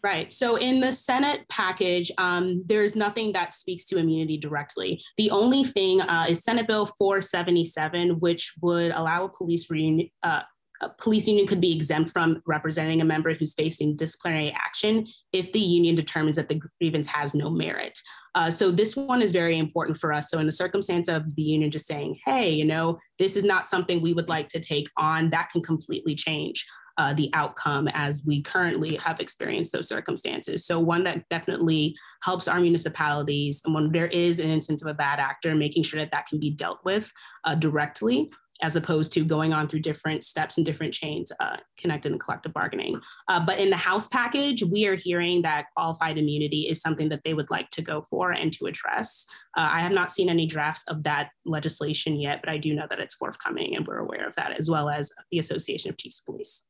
Right. 0.03 0.33
So 0.33 0.57
in 0.57 0.81
the 0.81 0.93
Senate 0.93 1.47
package, 1.49 2.13
um, 2.19 2.63
there's 2.67 2.95
nothing 2.95 3.33
that 3.33 3.55
speaks 3.55 3.85
to 3.87 3.99
immunity 3.99 4.39
directly. 4.39 5.03
The 5.17 5.31
only 5.31 5.65
thing 5.65 6.01
uh, 6.01 6.27
is 6.29 6.45
Senate 6.45 6.67
Bill 6.67 6.87
477, 6.87 8.21
which 8.21 8.55
would 8.61 8.93
allow 8.93 9.25
a 9.25 9.29
police 9.29 9.71
reunion. 9.71 10.11
Uh, 10.23 10.43
a 10.81 10.91
police 10.91 11.27
union 11.27 11.47
could 11.49 11.61
be 11.61 11.75
exempt 11.75 12.13
from 12.13 12.41
representing 12.47 13.01
a 13.01 13.05
member 13.05 13.35
who's 13.35 13.53
facing 13.55 13.97
disciplinary 13.97 14.53
action 14.53 15.09
if 15.33 15.53
the 15.53 15.59
union 15.59 15.97
determines 15.97 16.37
that 16.37 16.49
the 16.49 16.61
grievance 16.79 17.09
has 17.09 17.35
no 17.35 17.51
merit. 17.51 17.99
Uh, 18.39 18.49
so 18.49 18.71
this 18.71 18.95
one 18.95 19.21
is 19.21 19.33
very 19.33 19.59
important 19.59 19.99
for 19.99 20.13
us. 20.13 20.31
So 20.31 20.39
in 20.39 20.47
the 20.47 20.53
circumstance 20.53 21.09
of 21.09 21.35
the 21.35 21.43
union 21.43 21.73
just 21.73 21.89
saying, 21.89 22.21
hey, 22.25 22.51
you 22.51 22.65
know, 22.65 23.01
this 23.19 23.37
is 23.37 23.43
not 23.43 23.67
something 23.67 24.01
we 24.01 24.13
would 24.13 24.29
like 24.29 24.47
to 24.51 24.61
take 24.61 24.89
on, 24.97 25.29
that 25.31 25.49
can 25.51 25.61
completely 25.61 26.15
change 26.15 26.65
uh, 26.99 27.13
the 27.15 27.31
outcome 27.35 27.89
as 27.89 28.23
we 28.25 28.41
currently 28.41 28.95
have 28.95 29.19
experienced 29.19 29.73
those 29.73 29.89
circumstances. 29.89 30.65
So 30.65 30.79
one 30.79 31.03
that 31.03 31.29
definitely 31.31 31.97
helps 32.23 32.47
our 32.47 32.61
municipalities 32.61 33.61
and 33.65 33.75
when 33.75 33.91
there 33.91 34.07
is 34.07 34.39
an 34.39 34.51
instance 34.51 34.83
of 34.83 34.89
a 34.89 34.95
bad 34.95 35.19
actor, 35.19 35.57
making 35.57 35.83
sure 35.83 35.99
that 35.99 36.13
that 36.13 36.29
can 36.29 36.39
be 36.39 36.51
dealt 36.51 36.79
with 36.85 37.13
uh, 37.43 37.57
directly 37.57 38.31
as 38.63 38.77
opposed 38.77 39.13
to 39.13 39.25
going 39.25 39.53
on 39.53 39.69
through 39.69 39.81
different 39.81 40.25
steps 40.25 40.57
and 40.57 40.67
different 40.67 40.93
chains 40.93 41.31
uh, 41.41 41.57
connected 41.77 42.13
in 42.13 42.19
collective 42.19 42.53
bargaining. 42.53 43.01
Uh, 43.29 43.39
but 43.45 43.59
in 43.59 43.71
the 43.71 43.77
House 43.77 44.09
package, 44.09 44.63
we 44.63 44.87
are 44.87 44.97
hearing 44.97 45.43
that 45.43 45.67
qualified 45.77 46.19
immunity 46.19 46.69
is 46.69 46.81
something 46.81 47.09
that 47.09 47.23
they 47.25 47.35
would 47.35 47.51
like 47.51 47.71
to 47.71 47.83
go 47.83 48.03
for 48.03 48.33
and 48.33 48.53
to 48.53 48.67
address. 48.67 49.27
Uh, 49.57 49.69
I 49.73 49.81
have 49.81 49.93
not 49.93 50.11
seen 50.11 50.29
any 50.29 50.47
drafts 50.47 50.85
of 50.89 51.05
that 51.05 51.31
legislation 51.45 52.19
yet, 52.19 52.41
but 52.43 52.51
I 52.51 52.59
do 52.59 52.75
know 52.75 52.87
that 52.91 53.01
it's 53.01 53.15
forthcoming 53.15 53.77
and 53.77 53.87
we're 53.87 53.99
aware 53.99 54.27
of 54.27 54.35
that, 54.37 54.59
as 54.59 54.69
well 54.69 54.89
as 54.89 55.13
the 55.31 55.39
Association 55.39 55.91
of 55.91 55.97
Chiefs 55.97 56.21
of 56.21 56.27
Police. 56.27 56.67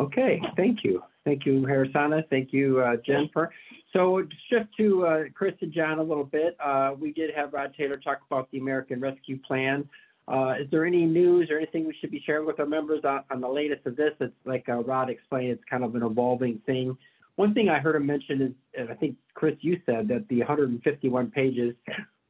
Okay, 0.00 0.40
thank 0.56 0.82
you. 0.82 1.02
Thank 1.24 1.46
you, 1.46 1.64
Harrison. 1.64 2.22
Thank 2.28 2.52
you, 2.52 2.80
uh, 2.80 2.96
Jennifer. 3.04 3.50
So 3.92 4.26
just 4.50 4.66
to 4.76 5.06
uh, 5.06 5.22
Chris 5.34 5.54
and 5.62 5.72
John 5.72 5.98
a 5.98 6.02
little 6.02 6.24
bit, 6.24 6.56
uh, 6.62 6.92
we 6.98 7.12
did 7.12 7.30
have 7.34 7.52
Rod 7.52 7.74
Taylor 7.76 7.94
talk 7.94 8.20
about 8.30 8.50
the 8.50 8.58
American 8.58 9.00
Rescue 9.00 9.38
Plan. 9.38 9.88
Uh, 10.26 10.54
is 10.60 10.70
there 10.70 10.84
any 10.84 11.04
news 11.04 11.50
or 11.50 11.58
anything 11.58 11.86
we 11.86 11.94
should 12.00 12.10
be 12.10 12.22
sharing 12.24 12.46
with 12.46 12.58
our 12.58 12.66
members 12.66 13.04
on, 13.04 13.22
on 13.30 13.40
the 13.40 13.48
latest 13.48 13.86
of 13.86 13.96
this? 13.96 14.12
It's 14.20 14.34
like 14.44 14.68
uh, 14.68 14.82
Rod 14.82 15.10
explained, 15.10 15.50
it's 15.50 15.64
kind 15.68 15.84
of 15.84 15.94
an 15.94 16.02
evolving 16.02 16.60
thing. 16.66 16.96
One 17.36 17.52
thing 17.52 17.68
I 17.68 17.78
heard 17.78 17.96
him 17.96 18.06
mention 18.06 18.42
is, 18.42 18.52
and 18.78 18.90
I 18.90 18.94
think 18.94 19.16
Chris, 19.34 19.54
you 19.60 19.80
said 19.86 20.08
that 20.08 20.26
the 20.28 20.38
151 20.38 21.30
pages 21.30 21.74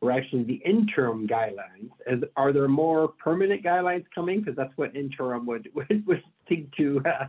were 0.00 0.12
actually 0.12 0.44
the 0.44 0.60
interim 0.64 1.26
guidelines. 1.26 1.90
Are 2.36 2.52
there 2.52 2.68
more 2.68 3.08
permanent 3.08 3.62
guidelines 3.62 4.04
coming? 4.14 4.40
Because 4.40 4.56
that's 4.56 4.72
what 4.76 4.94
interim 4.94 5.46
would 5.46 5.68
would, 5.74 6.06
would 6.06 6.22
seem 6.48 6.70
to 6.76 7.02
uh, 7.06 7.26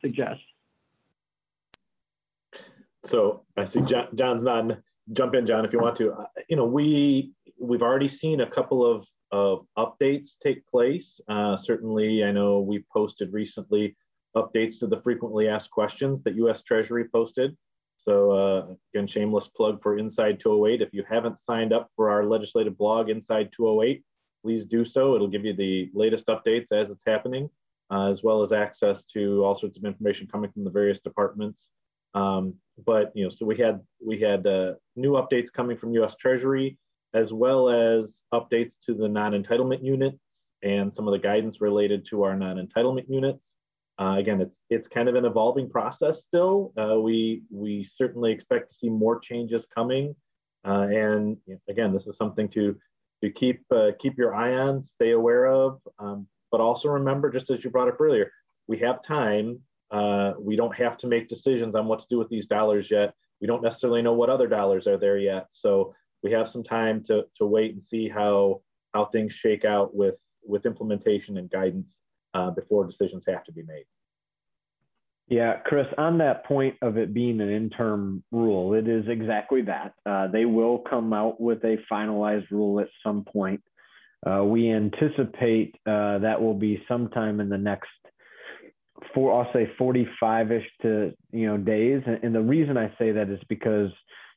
suggest. 0.00 0.40
So 3.04 3.44
I 3.56 3.64
see 3.64 3.80
John, 3.82 4.08
John's 4.14 4.42
not 4.42 4.78
jump 5.12 5.34
in, 5.34 5.46
John, 5.46 5.64
if 5.64 5.72
you 5.72 5.78
want 5.78 5.96
to. 5.96 6.12
Uh, 6.12 6.24
you 6.48 6.56
know, 6.56 6.66
we 6.66 7.32
we've 7.60 7.82
already 7.82 8.08
seen 8.08 8.40
a 8.40 8.50
couple 8.50 8.84
of 8.84 9.06
of 9.30 9.66
updates 9.76 10.38
take 10.42 10.66
place. 10.66 11.20
Uh, 11.28 11.56
certainly, 11.56 12.24
I 12.24 12.32
know 12.32 12.60
we 12.60 12.84
posted 12.92 13.32
recently 13.32 13.96
updates 14.36 14.78
to 14.80 14.86
the 14.86 15.00
frequently 15.00 15.48
asked 15.48 15.70
questions 15.70 16.22
that 16.22 16.36
U.S. 16.36 16.62
Treasury 16.62 17.08
posted. 17.08 17.56
So 17.96 18.30
uh, 18.30 18.74
again, 18.94 19.06
shameless 19.06 19.48
plug 19.48 19.82
for 19.82 19.98
Inside 19.98 20.40
208. 20.40 20.80
If 20.80 20.94
you 20.94 21.04
haven't 21.08 21.38
signed 21.38 21.72
up 21.72 21.90
for 21.96 22.10
our 22.10 22.24
legislative 22.24 22.78
blog, 22.78 23.10
Inside 23.10 23.50
208, 23.52 24.02
please 24.42 24.66
do 24.66 24.84
so. 24.84 25.14
It'll 25.14 25.28
give 25.28 25.44
you 25.44 25.52
the 25.52 25.90
latest 25.92 26.26
updates 26.26 26.72
as 26.72 26.90
it's 26.90 27.02
happening, 27.06 27.50
uh, 27.90 28.08
as 28.08 28.22
well 28.22 28.40
as 28.40 28.52
access 28.52 29.04
to 29.12 29.44
all 29.44 29.56
sorts 29.56 29.76
of 29.76 29.84
information 29.84 30.26
coming 30.26 30.50
from 30.50 30.64
the 30.64 30.70
various 30.70 31.00
departments. 31.00 31.70
Um, 32.14 32.54
but 32.84 33.12
you 33.14 33.24
know, 33.24 33.30
so 33.30 33.44
we 33.44 33.56
had 33.56 33.80
we 34.04 34.20
had 34.20 34.46
uh, 34.46 34.74
new 34.96 35.12
updates 35.12 35.52
coming 35.52 35.76
from 35.76 35.92
U.S. 35.94 36.14
Treasury, 36.18 36.78
as 37.14 37.32
well 37.32 37.68
as 37.68 38.22
updates 38.32 38.74
to 38.86 38.94
the 38.94 39.08
non-entitlement 39.08 39.82
units 39.82 40.50
and 40.62 40.92
some 40.92 41.06
of 41.06 41.12
the 41.12 41.18
guidance 41.18 41.60
related 41.60 42.04
to 42.10 42.24
our 42.24 42.36
non-entitlement 42.36 43.06
units. 43.08 43.54
Uh, 44.00 44.16
again, 44.18 44.40
it's 44.40 44.62
it's 44.70 44.86
kind 44.86 45.08
of 45.08 45.16
an 45.16 45.24
evolving 45.24 45.68
process 45.68 46.22
still. 46.22 46.72
Uh, 46.78 47.00
we 47.00 47.42
we 47.50 47.84
certainly 47.84 48.30
expect 48.30 48.70
to 48.70 48.76
see 48.76 48.88
more 48.88 49.18
changes 49.18 49.66
coming, 49.74 50.14
uh, 50.64 50.86
and 50.90 51.36
you 51.46 51.54
know, 51.54 51.60
again, 51.68 51.92
this 51.92 52.06
is 52.06 52.16
something 52.16 52.48
to 52.48 52.76
to 53.22 53.30
keep 53.30 53.60
uh, 53.74 53.90
keep 53.98 54.16
your 54.16 54.34
eye 54.36 54.54
on, 54.56 54.82
stay 54.82 55.10
aware 55.10 55.46
of, 55.46 55.80
um, 55.98 56.28
but 56.52 56.60
also 56.60 56.88
remember, 56.88 57.28
just 57.30 57.50
as 57.50 57.64
you 57.64 57.70
brought 57.70 57.88
up 57.88 58.00
earlier, 58.00 58.30
we 58.68 58.78
have 58.78 59.02
time 59.02 59.60
uh, 59.90 60.32
we 60.38 60.56
don't 60.56 60.74
have 60.76 60.96
to 60.98 61.06
make 61.06 61.28
decisions 61.28 61.74
on 61.74 61.86
what 61.86 62.00
to 62.00 62.06
do 62.10 62.18
with 62.18 62.28
these 62.28 62.46
dollars 62.46 62.90
yet. 62.90 63.14
We 63.40 63.46
don't 63.46 63.62
necessarily 63.62 64.02
know 64.02 64.14
what 64.14 64.30
other 64.30 64.48
dollars 64.48 64.86
are 64.86 64.98
there 64.98 65.18
yet. 65.18 65.46
So 65.50 65.94
we 66.22 66.32
have 66.32 66.48
some 66.48 66.64
time 66.64 67.02
to, 67.04 67.24
to 67.36 67.46
wait 67.46 67.72
and 67.72 67.82
see 67.82 68.08
how, 68.08 68.62
how 68.94 69.06
things 69.06 69.32
shake 69.32 69.64
out 69.64 69.94
with, 69.94 70.16
with 70.44 70.66
implementation 70.66 71.38
and 71.38 71.50
guidance 71.50 71.88
uh, 72.34 72.50
before 72.50 72.84
decisions 72.84 73.24
have 73.26 73.44
to 73.44 73.52
be 73.52 73.62
made. 73.62 73.84
Yeah, 75.28 75.58
Chris, 75.58 75.86
on 75.98 76.18
that 76.18 76.46
point 76.46 76.76
of 76.80 76.96
it 76.96 77.12
being 77.12 77.40
an 77.40 77.50
interim 77.50 78.24
rule, 78.32 78.72
it 78.72 78.88
is 78.88 79.04
exactly 79.08 79.60
that. 79.62 79.92
Uh, 80.06 80.28
they 80.28 80.46
will 80.46 80.78
come 80.78 81.12
out 81.12 81.38
with 81.38 81.62
a 81.64 81.76
finalized 81.90 82.50
rule 82.50 82.80
at 82.80 82.88
some 83.02 83.24
point. 83.24 83.62
Uh, 84.26 84.42
we 84.42 84.70
anticipate 84.70 85.76
uh, 85.86 86.18
that 86.18 86.40
will 86.40 86.54
be 86.54 86.82
sometime 86.88 87.40
in 87.40 87.50
the 87.50 87.58
next 87.58 87.90
for 89.14 89.32
I'll 89.32 89.52
say 89.52 89.70
45ish 89.78 90.64
to 90.82 91.12
you 91.32 91.46
know 91.46 91.56
days. 91.56 92.02
And, 92.06 92.22
and 92.22 92.34
the 92.34 92.40
reason 92.40 92.76
I 92.76 92.92
say 92.98 93.12
that 93.12 93.28
is 93.28 93.40
because 93.48 93.90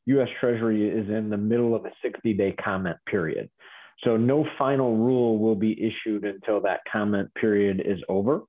U.S. 0.06 0.28
Treasury 0.40 0.90
is 0.90 1.10
in 1.10 1.30
the 1.30 1.38
middle 1.38 1.76
of 1.76 1.86
a 1.86 1.92
60-day 2.06 2.56
comment 2.64 2.98
period. 3.06 3.50
So 4.04 4.18
no 4.18 4.46
final 4.58 4.98
rule 4.98 5.38
will 5.38 5.56
be 5.56 5.74
issued 5.74 6.26
until 6.26 6.60
that 6.62 6.80
comment 6.92 7.32
period 7.36 7.84
is 7.86 8.00
over. 8.10 8.42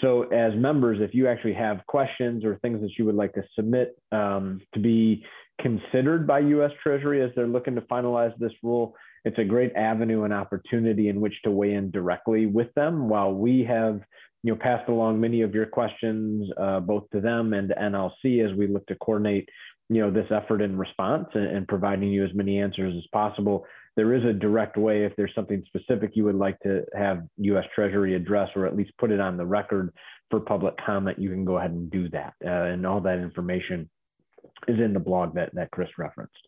So 0.00 0.24
as 0.24 0.54
members, 0.56 0.98
if 1.00 1.14
you 1.14 1.26
actually 1.26 1.54
have 1.54 1.86
questions 1.86 2.44
or 2.44 2.58
things 2.58 2.80
that 2.80 2.90
you 2.98 3.04
would 3.06 3.14
like 3.14 3.32
to 3.34 3.42
submit 3.54 3.98
um, 4.12 4.60
to 4.74 4.80
be 4.80 5.24
considered 5.60 6.26
by 6.26 6.40
U.S. 6.40 6.70
Treasury 6.82 7.22
as 7.22 7.30
they're 7.34 7.46
looking 7.46 7.74
to 7.74 7.82
finalize 7.82 8.36
this 8.38 8.52
rule, 8.62 8.94
it's 9.24 9.38
a 9.38 9.44
great 9.44 9.74
avenue 9.74 10.24
and 10.24 10.32
opportunity 10.32 11.08
in 11.08 11.20
which 11.20 11.34
to 11.44 11.50
weigh 11.50 11.74
in 11.74 11.90
directly 11.90 12.46
with 12.46 12.72
them 12.74 13.08
while 13.08 13.32
we 13.32 13.64
have 13.64 14.00
you 14.42 14.52
know, 14.52 14.58
passed 14.58 14.88
along 14.88 15.20
many 15.20 15.42
of 15.42 15.54
your 15.54 15.66
questions, 15.66 16.50
uh, 16.58 16.80
both 16.80 17.08
to 17.10 17.20
them 17.20 17.52
and 17.52 17.68
to 17.68 17.74
NLC 17.74 18.44
as 18.44 18.56
we 18.56 18.66
look 18.66 18.86
to 18.86 18.94
coordinate, 18.96 19.48
you 19.88 20.00
know, 20.00 20.10
this 20.10 20.30
effort 20.30 20.62
in 20.62 20.78
response 20.78 21.26
and, 21.34 21.44
and, 21.44 21.68
providing 21.68 22.08
you 22.10 22.24
as 22.24 22.32
many 22.32 22.58
answers 22.60 22.94
as 22.96 23.06
possible. 23.12 23.66
There 23.96 24.14
is 24.14 24.24
a 24.24 24.32
direct 24.32 24.76
way 24.76 25.04
if 25.04 25.14
there's 25.16 25.34
something 25.34 25.62
specific 25.66 26.12
you 26.14 26.24
would 26.24 26.36
like 26.36 26.58
to 26.60 26.84
have 26.96 27.22
U.S. 27.38 27.64
Treasury 27.74 28.14
address 28.14 28.48
or 28.56 28.66
at 28.66 28.76
least 28.76 28.92
put 28.98 29.10
it 29.10 29.20
on 29.20 29.36
the 29.36 29.44
record 29.44 29.92
for 30.30 30.40
public 30.40 30.74
comment, 30.84 31.18
you 31.18 31.28
can 31.28 31.44
go 31.44 31.58
ahead 31.58 31.72
and 31.72 31.90
do 31.90 32.08
that. 32.10 32.34
Uh, 32.44 32.72
and 32.72 32.86
all 32.86 33.00
that 33.00 33.18
information 33.18 33.90
is 34.68 34.78
in 34.78 34.94
the 34.94 35.00
blog 35.00 35.34
that, 35.34 35.54
that 35.54 35.70
Chris 35.72 35.88
referenced. 35.98 36.38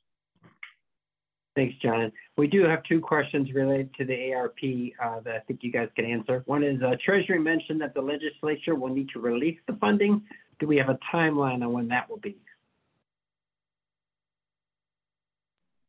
Thanks, 1.55 1.74
John. 1.82 2.11
We 2.38 2.46
do 2.46 2.64
have 2.64 2.82
two 2.84 3.00
questions 3.00 3.53
related 3.53 3.92
to 3.94 4.05
the 4.07 4.32
ARP 4.32 4.59
uh, 5.03 5.20
that 5.20 5.34
I 5.34 5.38
think 5.40 5.61
you 5.62 5.70
guys 5.70 5.88
can 5.94 6.07
answer. 6.07 6.42
One 6.46 6.64
is 6.64 6.82
uh, 6.82 6.96
Treasury 7.05 7.38
mentioned 7.38 7.80
that 7.82 7.92
the 7.92 8.00
legislature 8.00 8.74
will 8.74 8.88
need 8.88 9.11
to 9.11 9.20
release 9.20 9.59
the 9.66 9.74
funding. 9.74 10.22
Do 10.61 10.66
we 10.66 10.78
have 10.78 10.88
a 10.88 10.98
timeline 11.12 11.62
on 11.62 11.72
when 11.72 11.88
that 11.88 12.09
will 12.09 12.18
be? 12.18 12.38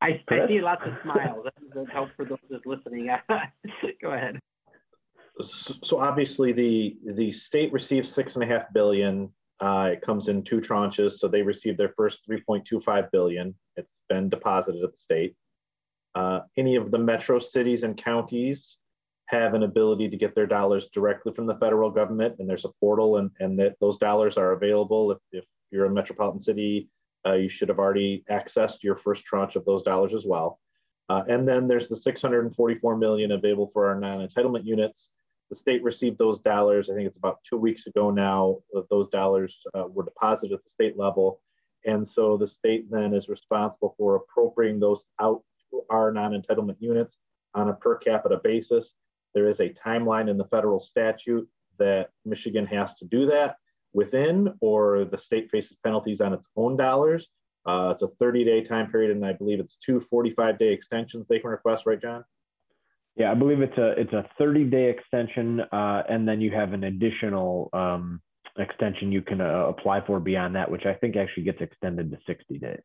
I, 0.02 0.22
I 0.30 0.48
see 0.50 0.60
lots 0.60 0.82
of 0.86 0.94
smiles. 1.02 1.46
That 1.46 1.74
does 1.74 1.88
help 1.94 2.10
for 2.18 2.26
those 2.26 2.40
just 2.52 2.66
listening. 2.66 3.10
Go 4.02 4.12
ahead. 4.12 4.38
So 5.42 6.00
obviously, 6.00 6.52
the 6.52 6.98
the 7.16 7.32
state 7.32 7.72
receives 7.72 8.14
six 8.14 8.36
and 8.36 8.44
a 8.44 8.48
half 8.48 8.74
billion. 8.74 9.30
Uh, 9.62 9.92
it 9.94 10.02
comes 10.02 10.28
in 10.28 10.44
two 10.44 10.60
tranches. 10.60 11.14
So 11.14 11.30
they 11.30 11.42
received 11.42 11.78
their 11.78 11.94
first 11.96 12.28
3.25 12.30 13.10
billion. 13.12 13.56
It's 13.78 14.02
been 14.10 14.28
deposited 14.28 14.84
at 14.84 14.92
the 14.92 14.98
state. 14.98 15.38
Uh, 16.16 16.42
any 16.58 16.76
of 16.76 16.92
the 16.92 17.00
metro 17.00 17.40
cities 17.40 17.84
and 17.84 17.98
counties 17.98 18.78
have 19.28 19.54
an 19.54 19.64
ability 19.64 20.10
to 20.10 20.18
get 20.18 20.36
their 20.36 20.46
dollars 20.46 20.90
directly 20.94 21.34
from 21.34 21.48
the 21.48 21.56
federal 21.56 21.90
government, 21.90 22.36
and 22.40 22.50
there's 22.50 22.66
a 22.66 22.74
portal, 22.80 23.18
and, 23.18 23.32
and 23.40 23.58
that 23.58 23.76
those 23.80 23.98
dollars 23.98 24.38
are 24.38 24.52
available. 24.52 25.12
If, 25.12 25.18
if 25.32 25.46
you're 25.72 25.86
a 25.86 25.90
metropolitan 25.90 26.40
city, 26.40 26.90
uh, 27.26 27.34
you 27.34 27.50
should 27.50 27.70
have 27.70 27.80
already 27.80 28.24
accessed 28.30 28.84
your 28.84 28.96
first 28.96 29.24
tranche 29.24 29.56
of 29.56 29.66
those 29.66 29.84
dollars 29.84 30.14
as 30.14 30.26
well. 30.26 30.60
Uh, 31.10 31.24
and 31.28 31.48
then 31.48 31.68
there's 31.68 31.90
the 31.90 31.98
644 31.98 32.98
million 32.98 33.32
available 33.32 33.70
for 33.74 33.88
our 33.88 34.00
non-entitlement 34.00 34.66
units. 34.66 35.10
The 35.50 35.56
state 35.56 35.84
received 35.84 36.18
those 36.18 36.40
dollars. 36.40 36.90
I 36.90 36.96
think 36.96 37.08
it's 37.08 37.18
about 37.18 37.40
two 37.48 37.58
weeks 37.58 37.88
ago 37.88 38.10
now. 38.10 38.58
That 38.72 38.90
those 38.90 39.10
dollars 39.10 39.62
uh, 39.74 39.86
were 39.88 40.06
deposited 40.06 40.54
at 40.54 40.64
the 40.64 40.70
state 40.70 40.98
level, 40.98 41.42
and 41.86 42.08
so 42.08 42.38
the 42.38 42.48
state 42.48 42.90
then 42.90 43.14
is 43.14 43.28
responsible 43.28 43.94
for 43.98 44.16
appropriating 44.16 44.80
those 44.80 45.04
out 45.20 45.44
our 45.90 46.12
non-entitlement 46.12 46.78
units 46.80 47.18
on 47.56 47.70
a 47.70 47.74
per 47.74 47.98
capita 47.98 48.40
basis. 48.44 48.94
There 49.34 49.48
is 49.48 49.60
a 49.60 49.70
timeline 49.70 50.30
in 50.30 50.38
the 50.38 50.46
federal 50.46 50.80
statute 50.80 51.48
that 51.80 52.10
Michigan 52.26 52.66
has 52.68 52.94
to 52.96 53.06
do 53.06 53.26
that 53.28 53.58
within, 53.94 54.54
or 54.62 55.06
the 55.06 55.18
state 55.18 55.50
faces 55.52 55.78
penalties 55.84 56.22
on 56.22 56.34
its 56.34 56.48
own 56.56 56.78
dollars. 56.78 57.30
Uh, 57.66 57.90
it's 57.94 58.02
a 58.02 58.08
30 58.20 58.44
day 58.44 58.64
time 58.64 58.92
period, 58.92 59.12
and 59.12 59.26
I 59.26 59.34
believe 59.34 59.60
it's 59.60 59.78
two 59.84 60.00
45 60.00 60.60
day 60.60 60.74
extensions 60.74 61.26
they 61.28 61.40
can 61.40 61.50
request, 61.50 61.84
right, 61.86 62.02
John? 62.02 62.24
Yeah, 63.16 63.32
I 63.32 63.36
believe 63.36 63.62
it's 63.62 63.78
a 63.78 63.92
it's 63.92 64.14
a 64.14 64.28
30 64.38 64.66
day 64.66 64.90
extension, 64.90 65.62
uh, 65.72 66.04
and 66.10 66.28
then 66.28 66.42
you 66.42 66.52
have 66.52 66.74
an 66.74 66.86
additional 66.86 67.70
um, 67.72 68.22
extension 68.58 69.12
you 69.12 69.22
can 69.22 69.40
uh, 69.40 69.66
apply 69.68 70.06
for 70.06 70.20
beyond 70.20 70.56
that, 70.56 70.70
which 70.70 70.86
I 70.86 70.94
think 70.96 71.16
actually 71.16 71.44
gets 71.44 71.62
extended 71.62 72.12
to 72.12 72.18
60 72.26 72.58
days. 72.58 72.82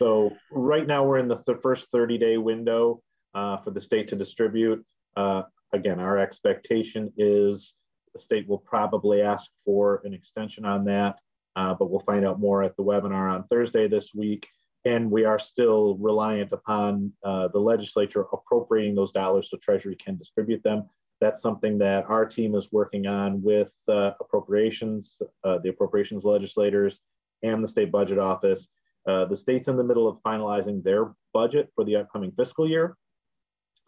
So 0.00 0.34
right 0.50 0.86
now 0.86 1.04
we're 1.04 1.18
in 1.18 1.28
the 1.28 1.36
th- 1.36 1.58
first 1.62 1.86
30 1.92 2.16
day 2.16 2.38
window 2.38 3.02
uh, 3.34 3.58
for 3.58 3.70
the 3.70 3.80
state 3.80 4.08
to 4.08 4.16
distribute. 4.16 4.84
Uh, 5.14 5.42
again, 5.74 6.00
our 6.00 6.16
expectation 6.16 7.12
is 7.18 7.74
the 8.14 8.20
state 8.20 8.48
will 8.48 8.58
probably 8.58 9.20
ask 9.20 9.50
for 9.64 10.00
an 10.04 10.14
extension 10.14 10.64
on 10.64 10.86
that, 10.86 11.18
uh, 11.54 11.74
but 11.74 11.90
we'll 11.90 12.00
find 12.00 12.24
out 12.24 12.40
more 12.40 12.62
at 12.62 12.76
the 12.76 12.82
webinar 12.82 13.30
on 13.30 13.44
Thursday 13.48 13.88
this 13.88 14.14
week. 14.14 14.48
And 14.86 15.10
we 15.10 15.26
are 15.26 15.38
still 15.38 15.98
reliant 15.98 16.52
upon 16.52 17.12
uh, 17.22 17.48
the 17.48 17.58
legislature 17.58 18.24
appropriating 18.32 18.94
those 18.94 19.12
dollars 19.12 19.50
so 19.50 19.58
Treasury 19.58 19.96
can 19.96 20.16
distribute 20.16 20.62
them. 20.62 20.88
That's 21.20 21.42
something 21.42 21.76
that 21.78 22.06
our 22.08 22.24
team 22.24 22.54
is 22.54 22.72
working 22.72 23.06
on 23.06 23.42
with 23.42 23.74
uh, 23.86 24.12
appropriations, 24.18 25.20
uh, 25.44 25.58
the 25.58 25.68
appropriations 25.68 26.24
legislators, 26.24 26.98
and 27.42 27.62
the 27.62 27.68
state 27.68 27.92
budget 27.92 28.18
office. 28.18 28.66
Uh, 29.06 29.24
the 29.24 29.36
state's 29.36 29.68
in 29.68 29.76
the 29.76 29.84
middle 29.84 30.08
of 30.08 30.18
finalizing 30.22 30.82
their 30.82 31.12
budget 31.32 31.70
for 31.74 31.84
the 31.84 31.96
upcoming 31.96 32.32
fiscal 32.32 32.68
year. 32.68 32.96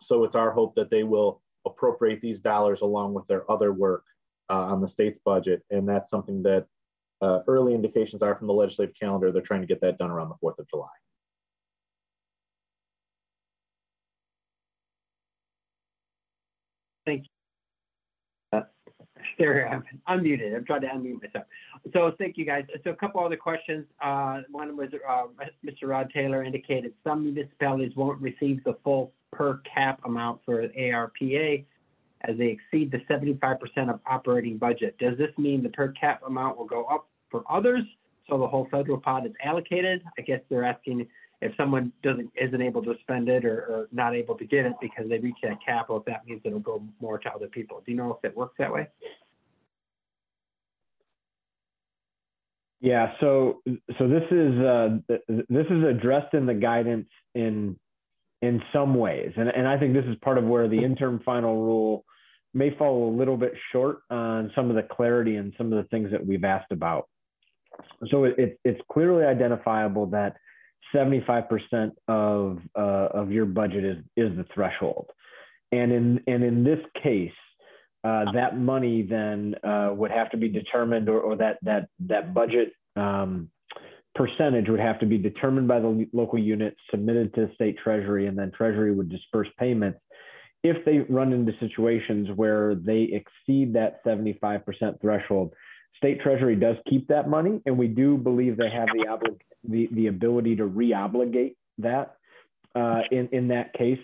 So 0.01 0.25
it's 0.25 0.35
our 0.35 0.51
hope 0.51 0.75
that 0.77 0.91
they 0.91 1.05
will 1.05 1.43
appropriate 1.67 2.21
these 2.21 2.41
dollars 2.41 2.81
along 2.81 3.15
with 3.15 3.27
their 3.27 3.49
other 3.51 3.73
work 3.73 4.05
uh, 4.51 4.55
on 4.55 4.81
the 4.81 4.89
state's 4.89 5.19
budget. 5.25 5.63
And 5.71 5.89
that's 5.89 6.11
something 6.11 6.43
that 6.43 6.67
uh, 7.21 7.41
early 7.47 7.75
indications 7.75 8.23
are 8.23 8.35
from 8.35 8.49
the 8.49 8.53
legislative 8.53 8.95
calendar. 8.99 9.31
They're 9.31 9.43
trying 9.43 9.61
to 9.61 9.67
get 9.67 9.81
that 9.83 9.99
done 9.99 10.11
around 10.11 10.31
the 10.31 10.47
4th 10.47 10.59
of 10.59 10.69
July. 10.69 10.89
Thank 17.07 17.25
you. 17.25 17.42
There, 19.43 19.69
I'm 19.69 19.83
unmuted. 20.09 20.55
I'm 20.55 20.65
trying 20.65 20.83
to 20.83 20.87
unmute 20.89 21.21
myself. 21.23 21.47
So 21.93 22.13
thank 22.19 22.37
you 22.37 22.47
guys. 22.47 22.65
So 22.85 22.91
a 22.91 22.95
couple 22.95 23.25
other 23.25 23.37
questions. 23.37 23.85
Uh, 24.01 24.43
one 24.51 24.77
was 24.77 24.89
uh, 25.09 25.25
Mr. 25.67 25.89
Rod 25.89 26.11
Taylor 26.15 26.45
indicated 26.45 26.93
some 27.03 27.25
municipalities 27.25 27.93
won't 27.97 28.21
receive 28.21 28.63
the 28.65 28.77
full 28.85 29.13
per 29.33 29.61
cap 29.75 30.01
amount 30.05 30.41
for 30.45 30.69
ARPA 30.69 31.65
as 32.23 32.39
they 32.39 32.47
exceed 32.47 32.93
the 32.93 32.99
75% 33.13 33.59
of 33.91 33.99
operating 34.07 34.59
budget. 34.59 34.97
Does 34.99 35.19
this 35.19 35.31
mean 35.37 35.63
the 35.63 35.71
per 35.71 35.89
cap 35.89 36.23
amount 36.25 36.57
will 36.57 36.67
go 36.67 36.85
up 36.85 37.09
for 37.31 37.43
others? 37.51 37.83
So 38.31 38.39
the 38.39 38.47
whole 38.47 38.69
federal 38.71 38.99
pot 38.99 39.27
is 39.27 39.33
allocated? 39.45 40.03
I 40.17 40.23
guess 40.23 40.41
they're 40.49 40.65
asking 40.65 41.09
if 41.41 41.53
someone 41.57 41.93
doesn't 42.05 42.31
isn't 42.41 42.63
able 42.63 42.85
to 42.85 42.95
spend 43.01 43.29
it 43.29 43.45
or, 43.45 43.59
or 43.63 43.89
not 43.91 44.15
able 44.15 44.37
to 44.37 44.45
get 44.45 44.65
it 44.65 44.75
because 44.81 45.09
they 45.09 45.19
reach 45.19 45.39
that 45.43 45.59
cap, 45.67 45.87
if 45.91 46.05
that 46.05 46.25
means 46.25 46.41
it'll 46.45 46.61
go 46.61 46.81
more 47.01 47.19
to 47.19 47.29
other 47.35 47.49
people. 47.49 47.83
Do 47.85 47.91
you 47.91 47.99
know 47.99 48.13
if 48.13 48.25
it 48.25 48.37
works 48.37 48.55
that 48.59 48.73
way? 48.73 48.87
Yeah, 52.83 53.13
so 53.21 53.63
so 53.97 54.09
this 54.09 54.25
is 54.31 54.59
uh, 54.59 54.99
this 55.49 55.67
is 55.71 55.85
addressed 55.85 56.35
in 56.35 56.47
the 56.47 56.55
guidance 56.55 57.09
in 57.35 57.77
in 58.43 58.61
some 58.73 58.97
ways, 58.97 59.33
and 59.37 59.49
and 59.49 59.67
I 59.67 59.79
think 59.79 59.95
this 59.95 60.05
is 60.05 60.17
part 60.21 60.37
of 60.37 60.45
where 60.45 60.69
the 60.69 60.83
interim 60.83 61.21
final 61.25 61.63
rule 61.63 62.05
may 62.55 62.77
fall 62.77 63.09
a 63.09 63.17
little 63.17 63.37
bit 63.37 63.53
short 63.71 64.01
on 64.11 64.51
some 64.55 64.69
of 64.69 64.77
the 64.77 64.83
clarity 64.83 65.37
and 65.37 65.55
some 65.57 65.73
of 65.73 65.83
the 65.83 65.89
things 65.89 66.11
that 66.11 66.27
we've 66.27 66.45
asked 66.45 66.73
about. 66.73 67.09
So 68.11 68.25
it, 68.25 68.35
it 68.37 68.59
it's 68.65 68.81
clearly 68.91 69.25
identifiable 69.25 70.07
that 70.07 70.37
75% 70.95 71.93
of, 72.09 72.59
uh, 72.77 72.81
of 72.81 73.31
your 73.31 73.47
budget 73.47 73.85
is, 73.85 73.97
is 74.17 74.37
the 74.37 74.45
threshold. 74.55 75.07
And 75.71 75.93
in, 75.93 76.21
and 76.27 76.45
in 76.45 76.65
this 76.65 76.81
case, 77.03 77.31
uh, 78.05 78.33
that 78.33 78.59
money 78.59 79.03
then 79.03 79.55
uh, 79.63 79.91
would 79.93 80.11
have 80.11 80.31
to 80.31 80.37
be 80.37 80.49
determined 80.49 81.09
or, 81.09 81.21
or 81.21 81.37
that, 81.37 81.59
that, 81.63 81.89
that 82.01 82.35
budget 82.35 82.73
um, 82.97 83.49
percentage 84.15 84.69
would 84.69 84.81
have 84.81 84.99
to 85.01 85.07
be 85.07 85.19
determined 85.19 85.69
by 85.69 85.81
the 85.81 86.07
local 86.13 86.39
unit, 86.39 86.77
submitted 86.91 87.35
to 87.35 87.51
state 87.55 87.77
treasury, 87.83 88.27
and 88.27 88.39
then 88.39 88.51
treasury 88.51 88.95
would 88.95 89.09
disperse 89.09 89.49
payments 89.59 89.99
if 90.65 90.85
they 90.85 90.99
run 91.13 91.33
into 91.33 91.53
situations 91.59 92.29
where 92.37 92.75
they 92.77 93.03
exceed 93.13 93.73
that 93.75 94.05
75% 94.05 94.63
threshold. 95.01 95.53
State 95.97 96.21
treasury 96.21 96.57
does 96.57 96.77
keep 96.89 97.09
that 97.09 97.29
money, 97.29 97.61
and 97.67 97.77
we 97.77 97.89
do 97.89 98.17
believe 98.17 98.57
they 98.57 98.71
have 98.71 98.89
the 98.95 99.09
obligation 99.09 99.47
the, 99.65 99.89
the 99.93 100.09
ability 100.09 100.57
to 100.57 100.67
re-obligate 100.67 101.57
that 101.79 102.17
uh, 102.75 103.03
in, 103.11 103.29
in 103.33 103.49
that 103.49 103.73
case. 103.75 103.99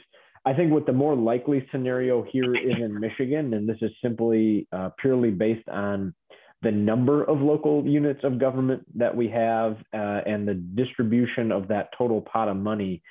I 0.45 0.53
think 0.55 0.73
what 0.73 0.87
the 0.87 0.93
more 0.93 1.15
likely 1.15 1.67
scenario 1.71 2.23
here 2.23 2.55
is 2.55 2.77
in 2.81 2.99
Michigan, 2.99 3.55
and 3.55 3.69
this 3.69 3.79
is 3.83 3.91
simply 4.03 4.67
uh, 4.73 4.91
purely 4.99 5.31
based 5.31 5.69
on 5.69 6.15
the 6.63 6.71
number 6.71 7.25
of 7.25 7.41
local 7.41 7.87
units 7.87 8.21
of 8.25 8.39
government 8.39 8.85
that 8.97 9.15
we 9.15 9.29
have 9.29 9.77
uh, 9.95 10.21
and 10.27 10.47
the 10.47 10.55
distribution 10.55 11.53
of 11.53 11.69
that 11.69 11.91
total 11.97 12.21
pot 12.21 12.49
of 12.49 12.57
money 12.57 13.03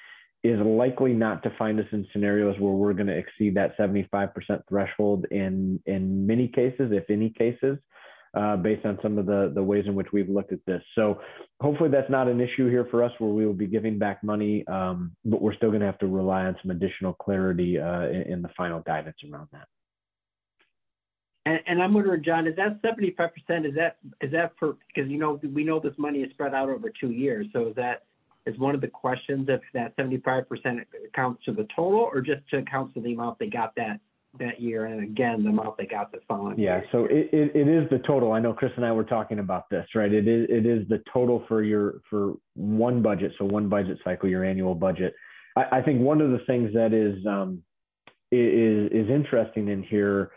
is 0.44 0.60
likely 0.60 1.14
not 1.14 1.44
to 1.44 1.52
find 1.58 1.80
us 1.80 1.86
in 1.92 2.06
scenarios 2.12 2.56
where 2.60 2.74
we're 2.74 2.94
going 2.94 3.08
to 3.08 3.18
exceed 3.18 3.56
that 3.56 3.78
75% 3.78 4.30
threshold 4.70 5.26
in 5.32 5.80
in 5.86 6.28
many 6.28 6.48
cases, 6.48 6.92
if 6.92 7.10
any 7.10 7.30
cases 7.30 7.78
uh, 8.38 8.56
based 8.56 8.86
on 8.86 9.00
some 9.02 9.18
of 9.18 9.26
the, 9.26 9.52
the 9.54 9.64
ways 9.64 9.86
in 9.88 9.96
which 9.96 10.08
we've 10.14 10.30
looked 10.30 10.52
at 10.52 10.60
this. 10.68 10.82
So 10.96 11.20
hopefully 11.60 11.90
that's 11.90 12.10
not 12.10 12.28
an 12.28 12.40
issue 12.40 12.70
here 12.70 12.88
for 12.92 13.04
us 13.04 13.12
where 13.18 13.32
we 13.32 13.46
will 13.46 13.54
be 13.54 13.66
giving 13.66 13.98
back 13.98 14.24
money, 14.24 14.66
um, 14.68 15.12
but 15.26 15.42
we're 15.42 15.56
still 15.56 15.70
going 15.70 15.82
to 15.82 15.88
have 15.88 15.98
to 16.00 16.08
rely 16.08 16.46
on 16.46 16.56
some 16.62 16.72
additional 16.72 17.14
clarity 17.14 17.80
uh, 17.80 18.04
in, 18.04 18.22
in, 18.34 18.42
the 18.42 18.50
final 18.56 18.82
guidance 18.82 19.18
around 19.32 19.48
that. 19.54 19.68
And, 21.48 21.60
and, 21.66 21.82
I'm 21.82 21.94
wondering, 21.94 22.24
John, 22.24 22.46
is 22.46 22.56
that 22.58 22.82
75%? 22.84 23.68
Is 23.68 23.74
that 23.76 23.98
is 24.22 24.32
that 24.34 24.52
for 24.60 24.78
because 24.94 25.10
you 25.10 25.18
know 25.18 25.40
we 25.54 25.64
know 25.64 25.80
this 25.80 25.94
money 25.98 26.20
is 26.20 26.30
spread 26.32 26.54
out 26.54 26.70
over 26.70 26.92
two 27.00 27.12
years. 27.12 27.48
So 27.54 27.70
is 27.70 27.76
that 27.76 28.04
is 28.46 28.58
one 28.60 28.76
of 28.76 28.82
the 28.82 28.88
questions 28.88 29.48
if 29.50 29.62
that 29.74 29.96
75% 29.98 30.46
accounts 31.08 31.46
to 31.46 31.54
the 31.54 31.66
total 31.76 32.10
or 32.14 32.22
just 32.22 32.48
to 32.50 32.58
account 32.58 32.94
to 32.96 33.02
the 33.02 33.14
amount 33.14 33.40
they 33.40 33.48
got 33.48 33.74
that 33.76 34.00
that 34.40 34.62
year, 34.62 34.86
and 34.86 35.04
again, 35.04 35.44
the 35.44 35.50
amount 35.50 35.78
they 35.78 35.86
got 35.86 36.12
the 36.12 36.20
following. 36.28 36.60
Yeah, 36.60 36.78
year. 36.78 36.86
so 36.92 37.06
it, 37.06 37.30
it, 37.32 37.56
it 37.56 37.68
is 37.68 37.90
the 37.90 38.00
total. 38.00 38.32
I 38.32 38.40
know 38.40 38.54
Chris 38.54 38.72
and 38.76 38.86
I 38.86 38.92
were 38.92 39.04
talking 39.04 39.40
about 39.40 39.70
this, 39.70 39.86
right? 39.96 40.12
It 40.12 40.28
is 40.28 40.48
it 40.50 40.66
is 40.66 40.88
the 40.88 41.02
total 41.12 41.44
for 41.48 41.64
your 41.64 42.02
for 42.10 42.34
one 42.56 43.02
budget, 43.02 43.34
so 43.38 43.46
one 43.46 43.70
budget 43.70 43.98
cycle, 44.04 44.30
your 44.30 44.44
annual 44.44 44.76
budget. 44.76 45.14
I, 45.56 45.80
I 45.80 45.82
think 45.82 46.02
one 46.02 46.22
of 46.22 46.32
the 46.32 46.40
things 46.48 46.74
that 46.74 46.94
is 46.94 47.26
um, 47.26 47.64
is 48.32 48.92
is 48.92 49.10
interesting 49.10 49.70
in 49.70 49.84
here 49.84 50.32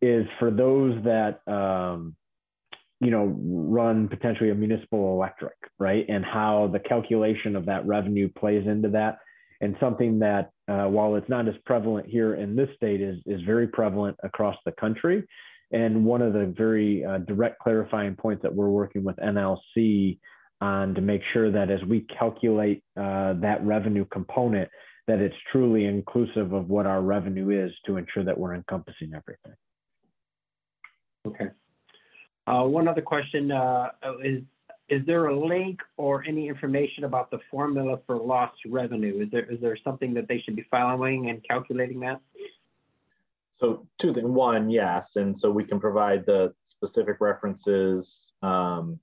is 0.00 0.26
for 0.38 0.50
those 0.50 1.02
that 1.04 1.40
um, 1.46 2.16
you 3.00 3.10
know 3.10 3.36
run 3.42 4.08
potentially 4.08 4.50
a 4.50 4.54
municipal 4.54 5.14
electric, 5.14 5.56
right, 5.78 6.04
and 6.08 6.24
how 6.24 6.70
the 6.72 6.80
calculation 6.80 7.56
of 7.56 7.66
that 7.66 7.86
revenue 7.86 8.28
plays 8.28 8.66
into 8.66 8.88
that 8.90 9.18
and 9.62 9.76
something 9.80 10.18
that 10.18 10.50
uh, 10.68 10.84
while 10.84 11.16
it's 11.16 11.28
not 11.28 11.48
as 11.48 11.54
prevalent 11.66 12.06
here 12.06 12.34
in 12.34 12.54
this 12.54 12.68
state 12.76 13.00
is, 13.00 13.18
is 13.26 13.40
very 13.42 13.66
prevalent 13.66 14.16
across 14.22 14.56
the 14.64 14.72
country. 14.72 15.24
And 15.72 16.04
one 16.04 16.22
of 16.22 16.32
the 16.34 16.54
very 16.56 17.04
uh, 17.04 17.18
direct 17.18 17.58
clarifying 17.60 18.14
points 18.14 18.42
that 18.42 18.54
we're 18.54 18.68
working 18.68 19.04
with 19.04 19.16
NLC 19.16 20.18
on 20.60 20.94
to 20.94 21.00
make 21.00 21.22
sure 21.32 21.50
that 21.50 21.70
as 21.70 21.80
we 21.88 22.06
calculate 22.18 22.84
uh, 22.96 23.34
that 23.34 23.58
revenue 23.64 24.04
component 24.12 24.68
that 25.08 25.18
it's 25.18 25.34
truly 25.50 25.86
inclusive 25.86 26.52
of 26.52 26.68
what 26.68 26.86
our 26.86 27.02
revenue 27.02 27.50
is 27.50 27.72
to 27.86 27.96
ensure 27.96 28.22
that 28.22 28.38
we're 28.38 28.54
encompassing 28.54 29.12
everything. 29.14 29.54
Okay. 31.26 31.46
Uh, 32.46 32.64
one 32.64 32.86
other 32.86 33.02
question 33.02 33.50
uh, 33.50 33.88
is 34.24 34.42
is 34.88 35.04
there 35.06 35.26
a 35.26 35.46
link 35.46 35.80
or 35.96 36.24
any 36.26 36.48
information 36.48 37.04
about 37.04 37.30
the 37.30 37.38
formula 37.50 37.98
for 38.06 38.16
lost 38.16 38.58
revenue? 38.66 39.22
Is 39.22 39.30
there 39.30 39.50
is 39.50 39.60
there 39.60 39.76
something 39.82 40.12
that 40.14 40.28
they 40.28 40.40
should 40.40 40.56
be 40.56 40.66
following 40.70 41.30
and 41.30 41.42
calculating 41.48 42.00
that? 42.00 42.20
So 43.58 43.86
two 43.98 44.12
things. 44.12 44.26
One, 44.26 44.70
yes, 44.70 45.16
and 45.16 45.36
so 45.36 45.50
we 45.50 45.64
can 45.64 45.78
provide 45.78 46.26
the 46.26 46.52
specific 46.62 47.20
references 47.20 48.20
um, 48.42 48.98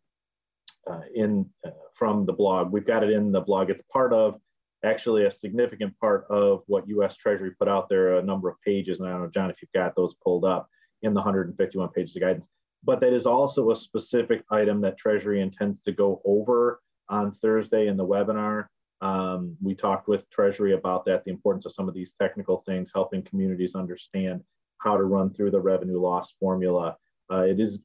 uh, 0.90 1.02
in 1.16 1.50
uh, 1.66 1.72
from 1.98 2.26
the 2.26 2.34
blog. 2.34 2.72
We've 2.72 2.86
got 2.86 3.04
it 3.04 3.12
in 3.12 3.32
the 3.32 3.42
blog. 3.42 3.70
It's 3.70 3.84
part 3.92 4.12
of 4.12 4.40
actually 4.84 5.26
a 5.26 5.32
significant 5.32 5.98
part 6.00 6.26
of 6.30 6.64
what 6.68 6.88
U.S. 6.90 7.16
Treasury 7.16 7.52
put 7.52 7.70
out 7.70 7.90
there. 7.90 8.18
A 8.18 8.22
number 8.22 8.50
of 8.50 8.62
pages, 8.62 9.00
and 9.00 9.08
I 9.08 9.12
don't 9.12 9.24
know, 9.24 9.30
John, 9.34 9.50
if 9.50 9.62
you've 9.62 9.72
got 9.72 9.96
those 9.96 10.14
pulled 10.16 10.46
up 10.46 10.70
in 11.02 11.14
the 11.14 11.22
151 11.22 11.90
pages 11.90 12.16
of 12.16 12.22
guidance 12.22 12.48
but 12.84 13.00
that 13.02 13.14
is 13.14 13.26
also 13.26 13.72
a 13.72 13.76
specific 13.76 14.44
item 14.52 14.82
that 14.82 14.98
Treasury 14.98 15.42
intends 15.42 15.82
to 15.84 15.92
go 15.92 16.22
over 16.26 16.82
on 17.10 17.32
Thursday 17.32 17.88
in 17.88 17.98
the 17.98 18.06
webinar. 18.06 18.68
Um, 19.02 19.56
we 19.62 19.76
talked 19.76 20.08
with 20.08 20.30
Treasury 20.30 20.74
about 20.74 21.06
that, 21.06 21.24
the 21.24 21.32
importance 21.32 21.66
of 21.66 21.74
some 21.74 21.88
of 21.88 21.94
these 21.94 22.14
technical 22.22 22.64
things, 22.66 22.92
helping 22.94 23.24
communities 23.24 23.76
understand 23.76 24.42
how 24.80 24.98
to 24.98 25.04
run 25.04 25.30
through 25.30 25.52
the 25.52 25.60
revenue 25.60 26.00
loss 26.00 26.34
formula. 26.40 26.98
Uh, 27.32 27.46
it 27.48 27.60
is, 27.60 27.80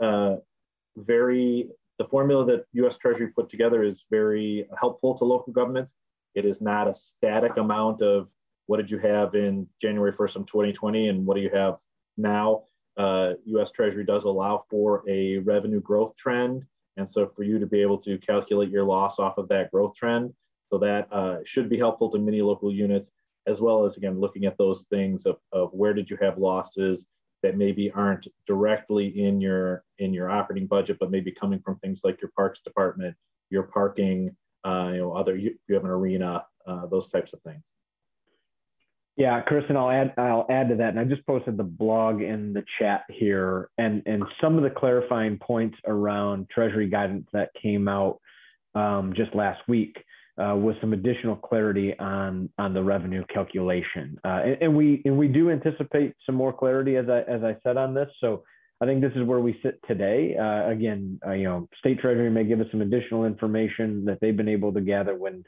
uh, 0.00 0.36
very, 0.96 1.68
the 1.98 2.04
formula 2.06 2.44
that 2.44 2.64
US 2.72 2.96
Treasury 2.96 3.28
put 3.28 3.48
together 3.48 3.82
is 3.82 4.04
very 4.10 4.66
helpful 4.78 5.16
to 5.18 5.24
local 5.24 5.52
governments. 5.52 5.94
It 6.34 6.44
is 6.44 6.60
not 6.60 6.88
a 6.88 6.94
static 6.94 7.56
amount 7.56 8.02
of 8.02 8.28
what 8.66 8.76
did 8.76 8.90
you 8.90 8.98
have 8.98 9.34
in 9.34 9.66
January 9.80 10.12
1st 10.12 10.36
of 10.36 10.46
2020 10.46 11.08
and 11.08 11.26
what 11.26 11.36
do 11.36 11.40
you 11.40 11.50
have 11.50 11.78
now. 12.16 12.64
Uh, 12.98 13.34
US 13.44 13.70
Treasury 13.70 14.04
does 14.04 14.24
allow 14.24 14.64
for 14.68 15.04
a 15.08 15.38
revenue 15.38 15.80
growth 15.80 16.16
trend. 16.16 16.64
And 16.96 17.08
so 17.08 17.30
for 17.34 17.44
you 17.44 17.60
to 17.60 17.66
be 17.66 17.80
able 17.80 17.98
to 17.98 18.18
calculate 18.18 18.70
your 18.70 18.84
loss 18.84 19.20
off 19.20 19.38
of 19.38 19.48
that 19.48 19.70
growth 19.70 19.94
trend, 19.94 20.34
so 20.70 20.78
that 20.78 21.10
uh, 21.12 21.38
should 21.44 21.68
be 21.68 21.78
helpful 21.78 22.10
to 22.10 22.18
many 22.18 22.42
local 22.42 22.72
units, 22.72 23.10
as 23.46 23.60
well 23.60 23.84
as 23.84 23.96
again, 23.96 24.20
looking 24.20 24.44
at 24.44 24.58
those 24.58 24.84
things 24.90 25.24
of, 25.24 25.36
of 25.52 25.70
where 25.72 25.94
did 25.94 26.10
you 26.10 26.18
have 26.20 26.38
losses 26.38 27.06
that 27.42 27.56
maybe 27.56 27.90
aren't 27.92 28.26
directly 28.46 29.22
in 29.22 29.40
your 29.40 29.84
in 29.98 30.12
your 30.12 30.28
operating 30.28 30.66
budget, 30.66 30.98
but 30.98 31.10
maybe 31.10 31.30
coming 31.30 31.60
from 31.60 31.78
things 31.78 32.00
like 32.02 32.20
your 32.20 32.32
parks 32.36 32.60
department, 32.64 33.16
your 33.50 33.62
parking, 33.62 34.34
uh, 34.66 34.90
you 34.92 34.98
know, 34.98 35.12
other 35.12 35.36
you, 35.36 35.56
you 35.68 35.74
have 35.76 35.84
an 35.84 35.90
arena, 35.90 36.44
uh, 36.66 36.86
those 36.86 37.08
types 37.10 37.32
of 37.32 37.40
things. 37.42 37.62
Yeah, 39.18 39.42
and 39.48 39.76
I'll 39.76 39.90
add 39.90 40.14
I'll 40.16 40.46
add 40.48 40.68
to 40.68 40.76
that. 40.76 40.90
And 40.90 41.00
I 41.00 41.04
just 41.04 41.26
posted 41.26 41.56
the 41.56 41.64
blog 41.64 42.22
in 42.22 42.52
the 42.52 42.62
chat 42.78 43.02
here, 43.10 43.68
and 43.76 44.00
and 44.06 44.22
some 44.40 44.56
of 44.56 44.62
the 44.62 44.70
clarifying 44.70 45.38
points 45.38 45.76
around 45.88 46.48
Treasury 46.50 46.88
guidance 46.88 47.26
that 47.32 47.50
came 47.60 47.88
out 47.88 48.20
um, 48.76 49.12
just 49.16 49.34
last 49.34 49.60
week 49.66 49.96
uh, 50.40 50.54
with 50.54 50.76
some 50.80 50.92
additional 50.92 51.34
clarity 51.34 51.98
on 51.98 52.48
on 52.58 52.72
the 52.72 52.82
revenue 52.82 53.24
calculation. 53.34 54.16
Uh, 54.24 54.42
and, 54.44 54.58
and, 54.62 54.76
we 54.76 55.02
and 55.04 55.18
we 55.18 55.26
do 55.26 55.50
anticipate 55.50 56.14
some 56.24 56.36
more 56.36 56.52
clarity 56.52 56.96
as 56.96 57.08
I 57.08 57.22
as 57.22 57.42
I 57.42 57.56
said 57.64 57.76
on 57.76 57.94
this. 57.94 58.08
So 58.20 58.44
I 58.80 58.86
think 58.86 59.00
this 59.00 59.12
is 59.16 59.24
where 59.26 59.40
we 59.40 59.58
sit 59.64 59.80
today. 59.88 60.36
Uh, 60.40 60.70
again, 60.70 61.18
uh, 61.26 61.32
you 61.32 61.42
know, 61.42 61.68
State 61.80 61.98
Treasury 61.98 62.30
may 62.30 62.44
give 62.44 62.60
us 62.60 62.68
some 62.70 62.82
additional 62.82 63.24
information 63.24 64.04
that 64.04 64.20
they've 64.20 64.36
been 64.36 64.48
able 64.48 64.72
to 64.74 64.80
gather 64.80 65.16
when 65.16 65.42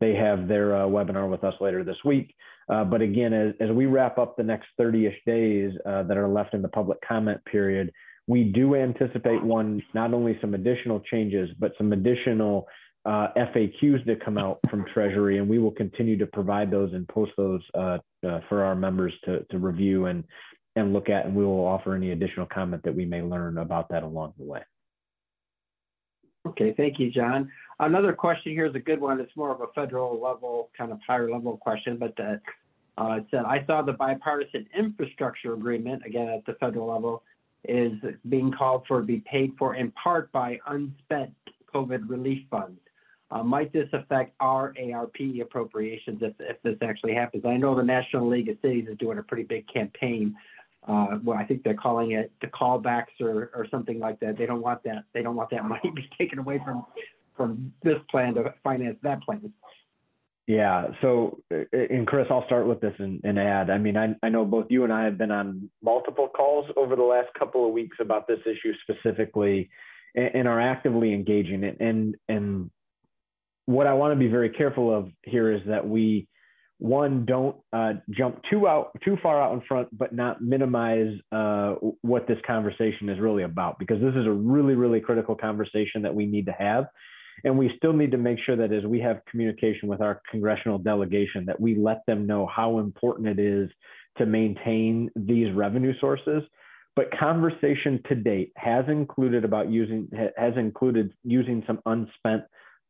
they 0.00 0.14
have 0.16 0.48
their 0.48 0.76
uh, 0.76 0.86
webinar 0.86 1.30
with 1.30 1.44
us 1.44 1.54
later 1.60 1.84
this 1.84 1.96
week. 2.04 2.34
Uh, 2.68 2.84
but 2.84 3.02
again, 3.02 3.32
as, 3.32 3.54
as 3.60 3.70
we 3.70 3.86
wrap 3.86 4.18
up 4.18 4.36
the 4.36 4.42
next 4.42 4.68
30-ish 4.80 5.18
days 5.26 5.72
uh, 5.86 6.02
that 6.04 6.16
are 6.16 6.28
left 6.28 6.54
in 6.54 6.62
the 6.62 6.68
public 6.68 6.98
comment 7.06 7.44
period, 7.44 7.92
we 8.26 8.44
do 8.44 8.74
anticipate 8.74 9.42
one, 9.42 9.82
not 9.92 10.14
only 10.14 10.38
some 10.40 10.54
additional 10.54 11.00
changes, 11.00 11.50
but 11.58 11.72
some 11.76 11.92
additional 11.92 12.66
uh, 13.04 13.28
FAQs 13.36 14.04
to 14.06 14.16
come 14.16 14.38
out 14.38 14.60
from 14.70 14.84
Treasury, 14.94 15.38
and 15.38 15.48
we 15.48 15.58
will 15.58 15.70
continue 15.70 16.16
to 16.16 16.26
provide 16.26 16.70
those 16.70 16.92
and 16.94 17.06
post 17.08 17.32
those 17.36 17.60
uh, 17.74 17.98
uh, 18.26 18.40
for 18.48 18.64
our 18.64 18.74
members 18.74 19.12
to, 19.24 19.44
to 19.50 19.58
review 19.58 20.06
and, 20.06 20.24
and 20.76 20.94
look 20.94 21.10
at, 21.10 21.26
and 21.26 21.34
we 21.34 21.44
will 21.44 21.66
offer 21.66 21.94
any 21.94 22.12
additional 22.12 22.46
comment 22.46 22.82
that 22.82 22.94
we 22.94 23.04
may 23.04 23.20
learn 23.20 23.58
about 23.58 23.90
that 23.90 24.02
along 24.02 24.32
the 24.38 24.44
way. 24.44 24.60
Okay, 26.46 26.74
thank 26.76 26.98
you, 26.98 27.10
John. 27.10 27.50
Another 27.80 28.12
question 28.12 28.52
here 28.52 28.66
is 28.66 28.74
a 28.74 28.80
good 28.80 29.00
one. 29.00 29.18
It's 29.20 29.34
more 29.36 29.50
of 29.50 29.60
a 29.60 29.66
federal 29.74 30.20
level, 30.20 30.70
kind 30.76 30.92
of 30.92 30.98
higher 31.06 31.30
level 31.30 31.56
question, 31.56 31.96
but 31.96 32.14
uh, 32.20 32.36
uh, 32.96 33.16
it 33.16 33.26
said, 33.30 33.44
I 33.44 33.64
saw 33.66 33.82
the 33.82 33.94
bipartisan 33.94 34.66
infrastructure 34.76 35.54
agreement, 35.54 36.02
again 36.06 36.28
at 36.28 36.44
the 36.46 36.52
federal 36.54 36.92
level, 36.92 37.22
is 37.66 37.92
being 38.28 38.52
called 38.52 38.84
for 38.86 39.00
to 39.00 39.06
be 39.06 39.22
paid 39.30 39.54
for 39.58 39.74
in 39.74 39.90
part 39.92 40.30
by 40.32 40.58
unspent 40.66 41.32
COVID 41.74 42.08
relief 42.08 42.44
funds. 42.50 42.78
Uh, 43.30 43.42
might 43.42 43.72
this 43.72 43.88
affect 43.92 44.34
our 44.38 44.74
ARP 44.92 45.16
appropriations 45.40 46.20
if, 46.22 46.34
if 46.38 46.62
this 46.62 46.76
actually 46.82 47.14
happens? 47.14 47.44
I 47.44 47.56
know 47.56 47.74
the 47.74 47.82
National 47.82 48.28
League 48.28 48.48
of 48.48 48.56
Cities 48.62 48.86
is 48.88 48.96
doing 48.98 49.18
a 49.18 49.22
pretty 49.22 49.44
big 49.44 49.66
campaign 49.66 50.36
uh, 50.86 51.18
well, 51.22 51.38
I 51.38 51.44
think 51.44 51.62
they're 51.62 51.74
calling 51.74 52.12
it 52.12 52.30
the 52.40 52.46
callbacks 52.48 53.20
or, 53.20 53.50
or 53.54 53.66
something 53.70 53.98
like 53.98 54.20
that. 54.20 54.36
They 54.36 54.46
don't 54.46 54.60
want 54.60 54.82
that. 54.84 55.04
They 55.14 55.22
don't 55.22 55.36
want 55.36 55.50
that 55.50 55.64
money 55.68 55.80
to 55.84 55.92
be 55.92 56.08
taken 56.18 56.38
away 56.38 56.60
from 56.64 56.84
from 57.36 57.72
this 57.82 57.96
plan 58.10 58.34
to 58.34 58.54
finance 58.62 58.96
that 59.02 59.20
plan. 59.22 59.52
Yeah. 60.46 60.88
So, 61.00 61.40
and 61.50 62.06
Chris, 62.06 62.26
I'll 62.30 62.44
start 62.46 62.66
with 62.66 62.80
this 62.80 62.94
and, 62.98 63.20
and 63.24 63.38
add. 63.38 63.70
I 63.70 63.78
mean, 63.78 63.96
I, 63.96 64.14
I 64.22 64.28
know 64.28 64.44
both 64.44 64.66
you 64.68 64.84
and 64.84 64.92
I 64.92 65.04
have 65.04 65.16
been 65.16 65.30
on 65.30 65.70
multiple 65.82 66.28
calls 66.28 66.66
over 66.76 66.96
the 66.96 67.02
last 67.02 67.28
couple 67.38 67.66
of 67.66 67.72
weeks 67.72 67.96
about 67.98 68.28
this 68.28 68.40
issue 68.44 68.72
specifically, 68.82 69.70
and, 70.14 70.30
and 70.34 70.48
are 70.48 70.60
actively 70.60 71.14
engaging 71.14 71.64
it. 71.64 71.78
And 71.80 72.16
and 72.28 72.70
what 73.66 73.86
I 73.86 73.94
want 73.94 74.12
to 74.12 74.18
be 74.18 74.28
very 74.28 74.50
careful 74.50 74.94
of 74.94 75.08
here 75.22 75.50
is 75.50 75.62
that 75.66 75.88
we 75.88 76.28
one 76.78 77.24
don't 77.24 77.56
uh, 77.72 77.92
jump 78.10 78.40
too 78.50 78.66
out 78.66 78.90
too 79.04 79.16
far 79.22 79.40
out 79.40 79.54
in 79.54 79.62
front 79.66 79.88
but 79.96 80.12
not 80.12 80.40
minimize 80.42 81.14
uh, 81.32 81.74
what 82.02 82.26
this 82.26 82.38
conversation 82.46 83.08
is 83.08 83.18
really 83.20 83.44
about 83.44 83.78
because 83.78 84.00
this 84.00 84.14
is 84.14 84.26
a 84.26 84.32
really 84.32 84.74
really 84.74 85.00
critical 85.00 85.34
conversation 85.34 86.02
that 86.02 86.14
we 86.14 86.26
need 86.26 86.46
to 86.46 86.52
have. 86.52 86.86
And 87.42 87.58
we 87.58 87.72
still 87.76 87.92
need 87.92 88.12
to 88.12 88.18
make 88.18 88.38
sure 88.46 88.56
that 88.56 88.72
as 88.72 88.84
we 88.84 89.00
have 89.00 89.20
communication 89.30 89.88
with 89.88 90.00
our 90.00 90.22
congressional 90.30 90.78
delegation 90.78 91.44
that 91.46 91.60
we 91.60 91.74
let 91.74 92.06
them 92.06 92.26
know 92.26 92.46
how 92.46 92.78
important 92.78 93.26
it 93.26 93.38
is 93.38 93.68
to 94.18 94.26
maintain 94.26 95.10
these 95.16 95.52
revenue 95.52 95.92
sources. 96.00 96.42
But 96.96 97.06
conversation 97.18 98.00
to 98.08 98.14
date 98.14 98.52
has 98.56 98.84
included 98.88 99.44
about 99.44 99.68
using 99.68 100.08
has 100.36 100.54
included 100.56 101.12
using 101.24 101.64
some 101.66 101.80
unspent 101.86 102.44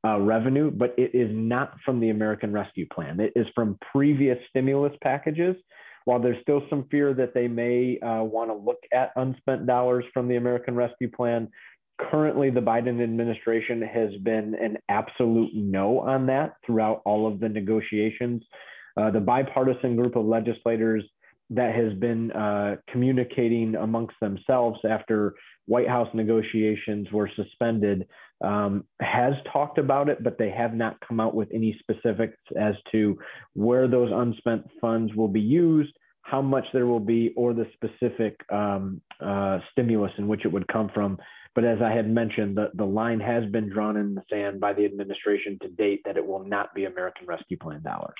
uh, 0.04 0.18
revenue, 0.20 0.70
but 0.70 0.94
it 0.98 1.14
is 1.14 1.30
not 1.32 1.76
from 1.84 2.00
the 2.00 2.10
American 2.10 2.52
Rescue 2.52 2.86
Plan. 2.92 3.20
It 3.20 3.32
is 3.36 3.46
from 3.54 3.78
previous 3.92 4.38
stimulus 4.50 4.92
packages. 5.02 5.56
While 6.04 6.20
there's 6.20 6.40
still 6.42 6.62
some 6.68 6.86
fear 6.90 7.14
that 7.14 7.32
they 7.32 7.48
may 7.48 7.98
uh, 8.00 8.22
want 8.22 8.50
to 8.50 8.54
look 8.54 8.80
at 8.92 9.12
unspent 9.16 9.66
dollars 9.66 10.04
from 10.12 10.28
the 10.28 10.36
American 10.36 10.74
Rescue 10.74 11.10
Plan, 11.10 11.48
currently 11.98 12.50
the 12.50 12.60
Biden 12.60 13.02
administration 13.02 13.80
has 13.80 14.10
been 14.22 14.54
an 14.54 14.76
absolute 14.90 15.50
no 15.54 16.00
on 16.00 16.26
that 16.26 16.56
throughout 16.66 17.00
all 17.06 17.26
of 17.26 17.40
the 17.40 17.48
negotiations. 17.48 18.42
Uh, 18.96 19.10
the 19.10 19.20
bipartisan 19.20 19.96
group 19.96 20.16
of 20.16 20.26
legislators 20.26 21.02
that 21.50 21.74
has 21.74 21.92
been 21.94 22.30
uh, 22.32 22.76
communicating 22.90 23.74
amongst 23.76 24.14
themselves 24.20 24.78
after 24.88 25.34
White 25.66 25.88
House 25.88 26.08
negotiations 26.14 27.10
were 27.12 27.30
suspended 27.36 28.06
um, 28.42 28.84
has 29.00 29.34
talked 29.52 29.78
about 29.78 30.08
it, 30.08 30.22
but 30.22 30.38
they 30.38 30.50
have 30.50 30.74
not 30.74 30.98
come 31.06 31.20
out 31.20 31.34
with 31.34 31.48
any 31.52 31.78
specifics 31.80 32.36
as 32.60 32.74
to 32.92 33.16
where 33.54 33.88
those 33.88 34.10
unspent 34.12 34.66
funds 34.80 35.14
will 35.14 35.28
be 35.28 35.40
used, 35.40 35.92
how 36.22 36.42
much 36.42 36.64
there 36.72 36.86
will 36.86 37.00
be, 37.00 37.32
or 37.36 37.54
the 37.54 37.66
specific 37.74 38.38
um, 38.52 39.00
uh, 39.24 39.58
stimulus 39.72 40.12
in 40.18 40.28
which 40.28 40.44
it 40.44 40.52
would 40.52 40.68
come 40.68 40.90
from. 40.92 41.18
But 41.54 41.64
as 41.64 41.78
I 41.80 41.90
had 41.92 42.10
mentioned, 42.10 42.56
the, 42.56 42.70
the 42.74 42.84
line 42.84 43.20
has 43.20 43.44
been 43.50 43.70
drawn 43.70 43.96
in 43.96 44.14
the 44.14 44.22
sand 44.30 44.60
by 44.60 44.72
the 44.72 44.84
administration 44.84 45.56
to 45.62 45.68
date 45.68 46.02
that 46.04 46.16
it 46.16 46.26
will 46.26 46.44
not 46.44 46.74
be 46.74 46.84
American 46.84 47.26
Rescue 47.26 47.56
Plan 47.56 47.82
dollars. 47.82 48.14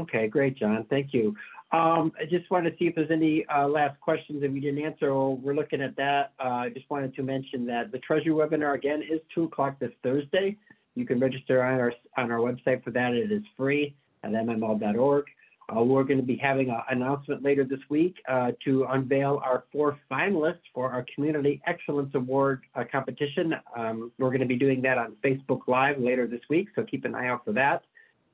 Okay, 0.00 0.28
great, 0.28 0.56
John. 0.56 0.86
Thank 0.88 1.12
you. 1.12 1.34
Um, 1.72 2.12
I 2.18 2.24
just 2.24 2.50
wanted 2.50 2.70
to 2.70 2.76
see 2.78 2.86
if 2.86 2.94
there's 2.94 3.10
any 3.10 3.44
uh, 3.46 3.68
last 3.68 4.00
questions 4.00 4.40
that 4.40 4.50
we 4.50 4.60
didn't 4.60 4.82
answer. 4.84 5.10
Or 5.10 5.36
we're 5.36 5.54
looking 5.54 5.82
at 5.82 5.94
that. 5.96 6.32
Uh, 6.42 6.48
I 6.48 6.68
just 6.70 6.88
wanted 6.90 7.14
to 7.14 7.22
mention 7.22 7.66
that 7.66 7.92
the 7.92 7.98
Treasury 7.98 8.32
webinar 8.32 8.74
again 8.74 9.02
is 9.02 9.20
two 9.34 9.44
o'clock 9.44 9.78
this 9.78 9.92
Thursday. 10.02 10.56
You 10.96 11.06
can 11.06 11.20
register 11.20 11.62
on 11.62 11.78
our 11.78 11.92
on 12.16 12.32
our 12.32 12.38
website 12.38 12.82
for 12.82 12.90
that. 12.92 13.12
It 13.12 13.30
is 13.30 13.42
free 13.56 13.94
at 14.24 14.32
mml.org. 14.32 15.24
Uh, 15.68 15.82
we're 15.82 16.02
going 16.02 16.18
to 16.18 16.26
be 16.26 16.36
having 16.36 16.70
an 16.70 16.80
announcement 16.90 17.44
later 17.44 17.62
this 17.62 17.78
week 17.88 18.16
to 18.64 18.84
unveil 18.90 19.40
our 19.44 19.62
four 19.70 19.96
finalists 20.10 20.66
for 20.74 20.90
our 20.90 21.06
Community 21.14 21.62
Excellence 21.68 22.12
Award 22.14 22.62
competition. 22.90 23.54
Um, 23.76 24.10
we're 24.18 24.30
going 24.30 24.40
to 24.40 24.46
be 24.46 24.56
doing 24.56 24.82
that 24.82 24.98
on 24.98 25.14
Facebook 25.22 25.68
Live 25.68 26.00
later 26.00 26.26
this 26.26 26.40
week, 26.50 26.70
so 26.74 26.82
keep 26.82 27.04
an 27.04 27.14
eye 27.14 27.28
out 27.28 27.44
for 27.44 27.52
that. 27.52 27.84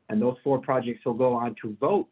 And 0.08 0.20
those 0.20 0.36
four 0.44 0.58
projects 0.58 1.04
will 1.04 1.14
go 1.14 1.34
on 1.34 1.54
to 1.62 1.76
vote 1.80 2.10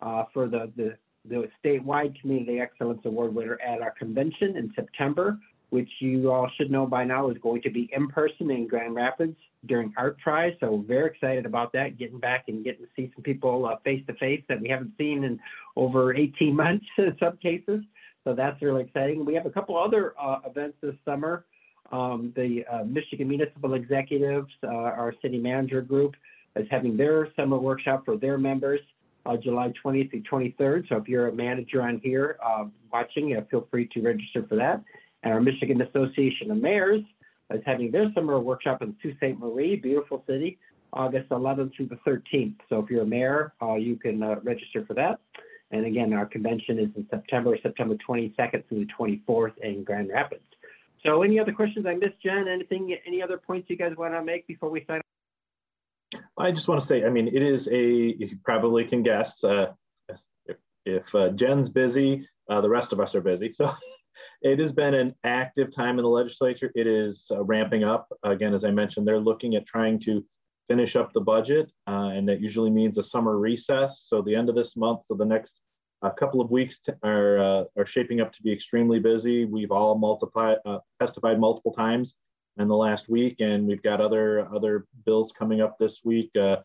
uh, 0.00 0.24
for 0.32 0.48
the, 0.48 0.70
the, 0.76 0.96
the 1.28 1.48
statewide 1.62 2.18
Community 2.20 2.60
Excellence 2.60 3.00
Award 3.04 3.34
winner 3.34 3.58
at 3.60 3.80
our 3.80 3.92
convention 3.92 4.56
in 4.56 4.72
September, 4.74 5.38
which 5.70 5.88
you 6.00 6.30
all 6.30 6.50
should 6.56 6.70
know 6.70 6.86
by 6.86 7.04
now 7.04 7.30
is 7.30 7.38
going 7.38 7.62
to 7.62 7.70
be 7.70 7.88
in 7.92 8.08
person 8.08 8.50
in 8.50 8.66
Grand 8.66 8.94
Rapids 8.94 9.36
during 9.66 9.92
ArtPrize. 9.92 10.58
So 10.60 10.84
very 10.86 11.10
excited 11.10 11.46
about 11.46 11.72
that, 11.74 11.98
getting 11.98 12.18
back 12.18 12.44
and 12.48 12.64
getting 12.64 12.84
to 12.84 12.90
see 12.96 13.10
some 13.14 13.22
people 13.22 13.70
face 13.84 14.02
to 14.06 14.14
face 14.14 14.42
that 14.48 14.60
we 14.60 14.68
haven't 14.68 14.92
seen 14.98 15.24
in 15.24 15.38
over 15.76 16.14
18 16.14 16.54
months 16.56 16.86
in 16.98 17.16
some 17.20 17.36
cases. 17.38 17.82
So 18.24 18.34
that's 18.34 18.60
really 18.60 18.82
exciting. 18.82 19.24
We 19.24 19.34
have 19.34 19.46
a 19.46 19.50
couple 19.50 19.78
other 19.78 20.14
uh, 20.20 20.40
events 20.46 20.76
this 20.82 20.94
summer. 21.04 21.44
Um, 21.92 22.32
the 22.36 22.64
uh, 22.70 22.84
Michigan 22.84 23.28
Municipal 23.28 23.74
Executives, 23.74 24.52
uh, 24.62 24.68
our 24.68 25.14
city 25.22 25.38
manager 25.38 25.80
group, 25.80 26.14
is 26.56 26.66
having 26.70 26.96
their 26.96 27.28
summer 27.34 27.58
workshop 27.58 28.04
for 28.04 28.16
their 28.16 28.38
members 28.38 28.80
uh, 29.26 29.36
July 29.36 29.72
20th 29.84 30.10
through 30.10 30.22
23rd. 30.22 30.88
So 30.88 30.96
if 30.96 31.08
you're 31.08 31.28
a 31.28 31.32
manager 31.32 31.82
on 31.82 32.00
here 32.02 32.38
uh, 32.44 32.64
watching, 32.92 33.36
feel 33.50 33.66
free 33.70 33.88
to 33.94 34.00
register 34.00 34.44
for 34.48 34.56
that. 34.56 34.82
And 35.22 35.32
our 35.32 35.40
Michigan 35.40 35.82
Association 35.82 36.50
of 36.50 36.58
Mayors 36.58 37.02
is 37.52 37.60
having 37.66 37.90
their 37.90 38.10
summer 38.14 38.38
workshop 38.40 38.82
in 38.82 38.96
Sault 39.02 39.14
Ste. 39.16 39.38
Marie, 39.38 39.76
beautiful 39.76 40.24
city, 40.26 40.58
August 40.92 41.28
11th 41.30 41.74
through 41.76 41.86
the 41.86 41.98
13th. 42.06 42.54
So 42.68 42.80
if 42.80 42.90
you're 42.90 43.02
a 43.02 43.06
mayor, 43.06 43.52
uh, 43.62 43.74
you 43.74 43.96
can 43.96 44.22
uh, 44.22 44.36
register 44.42 44.84
for 44.86 44.94
that. 44.94 45.20
And 45.70 45.86
again, 45.86 46.12
our 46.12 46.26
convention 46.26 46.78
is 46.78 46.88
in 46.96 47.06
September, 47.10 47.56
September 47.62 47.96
22nd 48.08 48.66
through 48.68 48.86
the 48.86 48.88
24th 48.98 49.56
in 49.62 49.84
Grand 49.84 50.10
Rapids. 50.10 50.42
So 51.04 51.22
any 51.22 51.38
other 51.38 51.52
questions 51.52 51.86
I 51.86 51.94
missed, 51.94 52.20
Jen? 52.22 52.46
Anything, 52.48 52.96
any 53.06 53.22
other 53.22 53.38
points 53.38 53.70
you 53.70 53.76
guys 53.76 53.92
want 53.96 54.14
to 54.14 54.22
make 54.22 54.46
before 54.46 54.68
we 54.68 54.84
sign 54.86 55.00
I 56.38 56.50
just 56.50 56.68
want 56.68 56.80
to 56.80 56.86
say, 56.86 57.04
I 57.04 57.10
mean, 57.10 57.28
it 57.28 57.42
is 57.42 57.68
a, 57.68 57.80
you 57.80 58.38
probably 58.44 58.84
can 58.84 59.02
guess, 59.02 59.42
uh, 59.44 59.72
if, 60.08 60.56
if 60.84 61.14
uh, 61.14 61.30
Jen's 61.30 61.68
busy, 61.68 62.26
uh, 62.48 62.60
the 62.60 62.68
rest 62.68 62.92
of 62.92 63.00
us 63.00 63.14
are 63.14 63.20
busy. 63.20 63.52
So 63.60 63.72
it 64.42 64.58
has 64.58 64.72
been 64.72 64.94
an 64.94 65.14
active 65.24 65.70
time 65.70 65.98
in 65.98 66.02
the 66.02 66.08
legislature. 66.08 66.72
It 66.74 66.86
is 66.86 67.30
uh, 67.30 67.44
ramping 67.44 67.84
up. 67.84 68.08
Again, 68.22 68.54
as 68.54 68.64
I 68.64 68.70
mentioned, 68.70 69.06
they're 69.06 69.20
looking 69.20 69.54
at 69.54 69.66
trying 69.66 69.98
to 70.00 70.24
finish 70.68 70.96
up 70.96 71.12
the 71.12 71.20
budget, 71.20 71.70
uh, 71.86 72.10
and 72.14 72.28
that 72.28 72.40
usually 72.40 72.70
means 72.70 72.96
a 72.96 73.02
summer 73.02 73.38
recess. 73.38 74.06
So 74.08 74.22
the 74.22 74.34
end 74.34 74.48
of 74.48 74.54
this 74.54 74.76
month, 74.76 75.04
so 75.04 75.14
the 75.14 75.24
next 75.24 75.60
uh, 76.02 76.10
couple 76.10 76.40
of 76.40 76.50
weeks 76.50 76.80
are, 77.02 77.66
are 77.76 77.86
shaping 77.86 78.20
up 78.20 78.32
to 78.32 78.42
be 78.42 78.52
extremely 78.52 78.98
busy. 78.98 79.44
We've 79.44 79.72
all 79.72 79.96
multiplied, 79.98 80.58
testified 80.98 81.38
multiple 81.38 81.72
times 81.72 82.14
in 82.58 82.68
the 82.68 82.76
last 82.76 83.08
week, 83.08 83.36
and 83.40 83.66
we've 83.66 83.82
got 83.82 84.00
other 84.00 84.46
other 84.54 84.86
bills 85.04 85.32
coming 85.36 85.60
up 85.60 85.76
this 85.78 86.00
week. 86.04 86.30
Uh, 86.36 86.56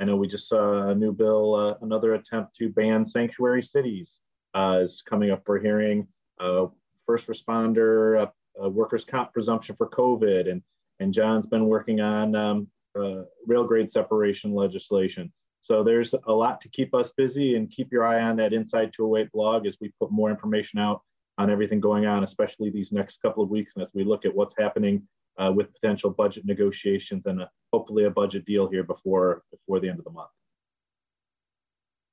I 0.00 0.04
know 0.04 0.16
we 0.16 0.26
just 0.26 0.48
saw 0.48 0.88
a 0.88 0.94
new 0.94 1.12
bill, 1.12 1.54
uh, 1.54 1.74
another 1.82 2.14
attempt 2.14 2.56
to 2.56 2.68
ban 2.68 3.06
sanctuary 3.06 3.62
cities 3.62 4.18
uh, 4.54 4.80
is 4.82 5.02
coming 5.08 5.30
up 5.30 5.42
for 5.46 5.58
hearing. 5.58 6.08
Uh, 6.40 6.66
first 7.06 7.26
responder 7.26 8.30
uh, 8.62 8.68
workers' 8.68 9.04
comp 9.04 9.32
presumption 9.32 9.76
for 9.76 9.88
COVID, 9.88 10.50
and 10.50 10.62
and 11.00 11.12
John's 11.12 11.46
been 11.46 11.66
working 11.66 12.00
on 12.00 12.34
um, 12.34 12.68
uh, 12.98 13.22
rail 13.46 13.64
grade 13.64 13.90
separation 13.90 14.54
legislation. 14.54 15.32
So 15.60 15.82
there's 15.82 16.14
a 16.26 16.32
lot 16.32 16.60
to 16.60 16.68
keep 16.68 16.94
us 16.94 17.10
busy, 17.16 17.56
and 17.56 17.70
keep 17.70 17.92
your 17.92 18.06
eye 18.06 18.22
on 18.22 18.36
that 18.36 18.52
Inside 18.52 18.92
208 18.94 19.32
blog 19.32 19.66
as 19.66 19.76
we 19.80 19.92
put 20.00 20.10
more 20.10 20.30
information 20.30 20.78
out 20.78 21.02
on 21.38 21.50
everything 21.50 21.80
going 21.80 22.06
on, 22.06 22.22
especially 22.22 22.70
these 22.70 22.92
next 22.92 23.20
couple 23.22 23.42
of 23.42 23.50
weeks, 23.50 23.72
and 23.74 23.82
as 23.82 23.90
we 23.94 24.04
look 24.04 24.24
at 24.24 24.34
what's 24.34 24.54
happening 24.56 25.02
uh, 25.38 25.52
with 25.54 25.72
potential 25.74 26.10
budget 26.10 26.44
negotiations 26.44 27.24
and 27.26 27.40
a, 27.40 27.50
hopefully 27.72 28.04
a 28.04 28.10
budget 28.10 28.44
deal 28.44 28.68
here 28.68 28.84
before 28.84 29.42
before 29.50 29.80
the 29.80 29.88
end 29.88 29.98
of 29.98 30.04
the 30.04 30.10
month. 30.10 30.30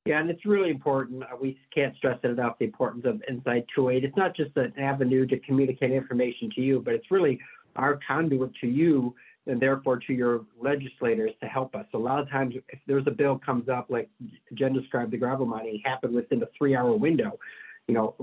Yeah, 0.05 0.19
and 0.19 0.29
it's 0.31 0.45
really 0.45 0.71
important. 0.71 1.23
Uh, 1.23 1.37
we 1.39 1.59
can't 1.73 1.95
stress 1.95 2.17
it 2.23 2.27
enough 2.29 2.57
the 2.57 2.65
importance 2.65 3.05
of 3.05 3.21
Inside 3.27 3.65
208. 3.75 4.03
It's 4.03 4.17
not 4.17 4.35
just 4.35 4.57
an 4.57 4.73
avenue 4.79 5.27
to 5.27 5.37
communicate 5.39 5.91
information 5.91 6.49
to 6.55 6.61
you, 6.61 6.81
but 6.83 6.95
it's 6.95 7.11
really 7.11 7.39
our 7.75 7.99
conduit 8.07 8.51
to 8.61 8.67
you 8.67 9.13
and 9.47 9.59
therefore 9.59 9.97
to 9.97 10.13
your 10.13 10.41
legislators 10.59 11.31
to 11.41 11.47
help 11.47 11.75
us. 11.75 11.85
A 11.93 11.97
lot 11.97 12.19
of 12.19 12.29
times, 12.29 12.55
if 12.69 12.79
there's 12.87 13.05
a 13.07 13.11
bill 13.11 13.39
comes 13.43 13.69
up, 13.69 13.87
like 13.89 14.09
Jen 14.55 14.73
described, 14.73 15.11
the 15.11 15.17
gravel 15.17 15.45
mining 15.45 15.81
happened 15.83 16.15
within 16.15 16.41
a 16.41 16.47
three-hour 16.57 16.95
window. 16.95 17.37
You 17.87 17.95
know, 17.95 18.15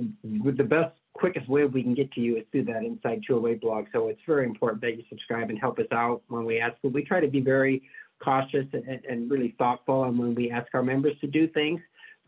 with 0.43 0.57
the 0.57 0.65
best 0.65 0.95
quickest 1.15 1.49
way 1.49 1.65
we 1.65 1.83
can 1.83 1.95
get 1.95 2.13
to 2.13 2.21
you 2.21 2.37
is 2.37 2.45
through 2.53 2.65
that 2.65 2.85
Inside 2.85 3.23
208 3.27 3.61
blog. 3.61 3.87
So 3.93 4.09
it's 4.09 4.21
very 4.27 4.45
important 4.45 4.81
that 4.83 4.97
you 4.97 5.05
subscribe 5.09 5.51
and 5.51 5.59
help 5.59 5.79
us 5.79 5.87
out 5.93 6.23
when 6.29 6.45
we 6.45 6.61
ask. 6.61 6.77
But 6.83 6.93
we 6.93 7.05
try 7.05 7.21
to 7.21 7.29
be 7.29 7.41
very 7.41 7.83
cautious 8.23 8.67
and, 8.73 9.01
and 9.09 9.31
really 9.31 9.55
thoughtful 9.59 10.05
and 10.05 10.19
when 10.19 10.35
we 10.35 10.51
ask 10.51 10.67
our 10.75 10.83
members 10.83 11.19
to 11.21 11.27
do 11.27 11.49
things. 11.49 11.81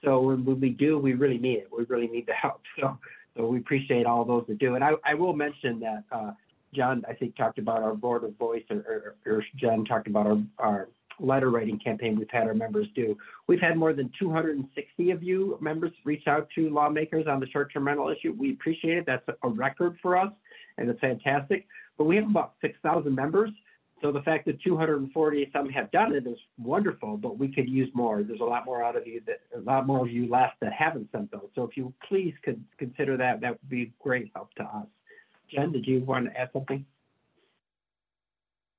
So 0.05 0.21
when, 0.21 0.61
we 0.61 0.71
do, 0.71 0.99
we 0.99 1.15
really 1.15 1.39
need 1.39 1.59
it. 1.59 1.69
We 1.77 1.85
really 1.85 2.09
need 2.09 2.27
the 2.27 2.33
help. 2.33 2.63
So, 2.81 2.99
so 3.37 3.47
we 3.47 3.59
appreciate 3.59 4.07
all 4.07 4.25
those 4.25 4.45
that 4.49 4.59
do. 4.59 4.75
And 4.75 4.83
I, 4.83 4.93
I 5.05 5.15
will 5.15 5.33
mention 5.33 5.79
that 5.81 6.03
uh, 6.11 6.33
John, 6.75 7.05
I 7.09 7.15
think, 7.15 7.37
talked 7.37 7.59
about 7.59 7.83
our 7.83 7.95
voter 7.95 8.29
voice, 8.37 8.65
or, 8.71 9.15
or, 9.27 9.33
or 9.33 9.45
Jen 9.57 9.85
talked 9.85 10.09
about 10.09 10.27
our, 10.27 10.39
our 10.59 10.89
letter 11.21 11.51
writing 11.51 11.79
campaign 11.79 12.19
we've 12.19 12.31
had 12.31 12.47
our 12.47 12.55
members 12.55 12.87
do. 12.95 13.17
We've 13.47 13.61
had 13.61 13.77
more 13.77 13.93
than 13.93 14.11
260 14.19 15.11
of 15.11 15.23
you 15.23 15.59
members 15.61 15.93
reach 16.05 16.27
out 16.27 16.49
to 16.55 16.71
lawmakers 16.71 17.27
on 17.27 17.41
the 17.41 17.47
short-term 17.47 17.87
rental 17.87 18.09
issue. 18.09 18.35
We 18.37 18.53
appreciate 18.53 18.99
it. 18.99 19.05
That's 19.07 19.25
a 19.43 19.49
record 19.49 19.99
for 20.01 20.17
us, 20.17 20.33
and 20.79 20.89
it's 20.89 21.01
fantastic. 21.01 21.67
But 21.99 22.05
we 22.05 22.17
have 22.17 22.29
about 22.29 22.55
6,000 22.61 23.15
members. 23.15 23.51
So 24.03 24.11
the 24.11 24.23
fact 24.23 24.47
that 24.47 24.63
240 24.63 25.51
some 25.53 25.69
have 25.69 25.91
done 25.91 26.15
it 26.15 26.27
is 26.27 26.39
wonderful, 26.59 27.19
but 27.19 27.39
we 27.39 27.49
could 27.49 27.69
use 27.69 27.91
more. 27.93 28.23
There's 28.23 28.41
a 28.41 28.45
lot 28.45 28.65
more 28.65 28.83
out 28.83 28.97
of 28.97 29.07
you 29.07 29.21
that 29.27 29.41
a 29.55 29.61
lot 29.61 29.87
more 29.87 30.07
of 30.07 30.11
you 30.11 30.27
left 30.27 30.59
that 30.61 30.73
haven't 30.73 31.11
sent 31.13 31.31
those. 31.31 31.49
So 31.55 31.65
if 31.65 31.77
you 31.77 31.93
please 32.09 32.33
could 32.43 32.65
consider 32.79 33.19
that, 33.19 33.43
that 33.43 33.51
would 33.51 33.69
be 33.69 33.93
great 34.01 34.31
help 34.35 34.55
to 34.55 34.63
us. 34.63 34.87
Jen, 35.51 35.73
did 35.73 35.87
you 35.87 36.01
want 36.01 36.27
to 36.27 36.41
add 36.41 36.49
something? 36.55 36.87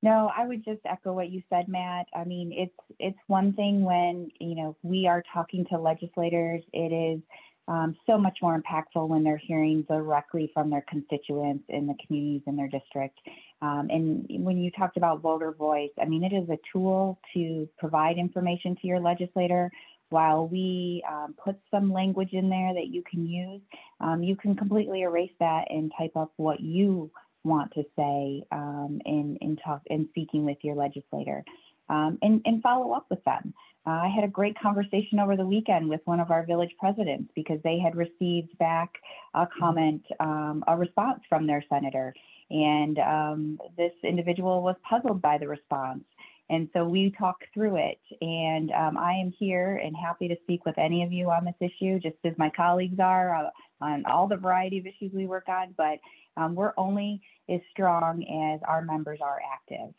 No, 0.04 0.32
I 0.36 0.48
would 0.48 0.66
just 0.66 0.82
echo 0.86 1.14
what 1.14 1.30
you 1.30 1.44
said, 1.50 1.68
Matt. 1.68 2.08
I 2.16 2.24
mean, 2.24 2.52
it's 2.52 2.98
it's 3.00 3.20
one 3.28 3.54
thing 3.54 3.84
when 3.84 4.32
you 4.40 4.56
know 4.56 4.76
we 4.82 5.08
are 5.08 5.24
talking 5.34 5.66
to 5.70 5.78
legislators. 5.78 6.64
It 6.74 6.92
is 6.92 7.22
um, 7.68 7.96
so 8.08 8.18
much 8.18 8.40
more 8.42 8.60
impactful 8.60 9.08
when 9.08 9.24
they're 9.24 9.38
hearing 9.38 9.84
directly 9.84 10.50
from 10.54 10.70
their 10.70 10.84
constituents 10.90 11.64
in 11.70 11.86
the 11.86 11.96
communities 12.06 12.42
in 12.48 12.56
their 12.58 12.68
district. 12.68 13.20
Um, 13.62 13.88
and 13.92 14.26
when 14.44 14.58
you 14.58 14.72
talked 14.72 14.98
about 14.98 15.22
voter 15.22 15.52
voice, 15.52 15.92
I 16.02 16.06
mean, 16.06 16.24
it 16.24 16.34
is 16.34 16.50
a 16.50 16.58
tool 16.74 17.20
to 17.36 17.70
provide 17.78 18.18
information 18.18 18.76
to 18.82 18.88
your 18.88 19.00
legislator. 19.00 19.72
While 20.10 20.48
we 20.48 21.04
um, 21.10 21.36
put 21.42 21.56
some 21.70 21.94
language 21.94 22.34
in 22.34 22.50
there 22.50 22.74
that 22.74 22.88
you 22.88 23.04
can 23.10 23.26
use, 23.26 23.62
um, 24.02 24.24
you 24.24 24.36
can 24.36 24.56
completely 24.56 25.04
erase 25.04 25.32
that 25.40 25.66
and 25.70 25.90
type 25.98 26.18
up 26.18 26.34
what 26.36 26.60
you 26.60 27.10
want 27.44 27.72
to 27.74 27.84
say 27.98 28.44
um, 28.52 29.00
in, 29.06 29.38
in 29.42 29.58
talk 29.58 29.82
in 29.88 30.08
speaking 30.10 30.46
with 30.46 30.58
your 30.62 30.76
legislator 30.76 31.44
um, 31.90 32.18
and, 32.22 32.42
and 32.46 32.62
follow 32.62 32.94
up 32.94 33.06
with 33.10 33.24
them. 33.26 33.54
Uh, 33.86 33.90
I 33.92 34.12
had 34.14 34.24
a 34.24 34.28
great 34.28 34.58
conversation 34.60 35.20
over 35.20 35.36
the 35.36 35.46
weekend 35.46 35.90
with 35.90 36.02
one 36.06 36.20
of 36.20 36.30
our 36.30 36.46
village 36.46 36.72
presidents 36.80 37.32
because 37.36 37.60
they 37.64 37.80
had 37.80 37.96
received 37.96 38.58
back 38.60 38.94
a 39.34 39.48
comment, 39.60 40.04
um, 40.20 40.64
a 40.68 40.78
response 40.78 41.22
from 41.28 41.48
their 41.48 41.64
senator. 41.68 42.14
And 42.52 43.00
um, 43.00 43.60
this 43.78 43.94
individual 44.04 44.62
was 44.62 44.76
puzzled 44.88 45.22
by 45.22 45.38
the 45.38 45.48
response. 45.48 46.04
And 46.50 46.70
so 46.74 46.84
we 46.84 47.12
talked 47.18 47.46
through 47.54 47.78
it. 47.78 48.00
And 48.22 48.72
um, 48.72 48.98
I 48.98 49.14
am 49.14 49.34
here 49.40 49.82
and 49.84 49.96
happy 49.96 50.28
to 50.28 50.36
speak 50.44 50.66
with 50.66 50.78
any 50.78 51.02
of 51.02 51.12
you 51.12 51.32
on 51.32 51.46
this 51.46 51.56
issue, 51.60 52.00
just 52.00 52.18
as 52.24 52.34
my 52.38 52.52
colleagues 52.56 53.00
are 53.00 53.34
uh, 53.34 53.50
on 53.80 54.06
all 54.06 54.28
the 54.28 54.38
variety 54.38 54.78
of 54.78 54.86
issues 54.86 55.12
we 55.14 55.26
work 55.26 55.48
on. 55.48 55.74
But 55.76 56.00
um, 56.38 56.56
we're 56.56 56.74
only 56.78 57.22
as 57.50 57.60
strong 57.72 58.24
as 58.24 58.62
our 58.68 58.82
members 58.82 59.20
are 59.22 59.40
active. 59.54 59.94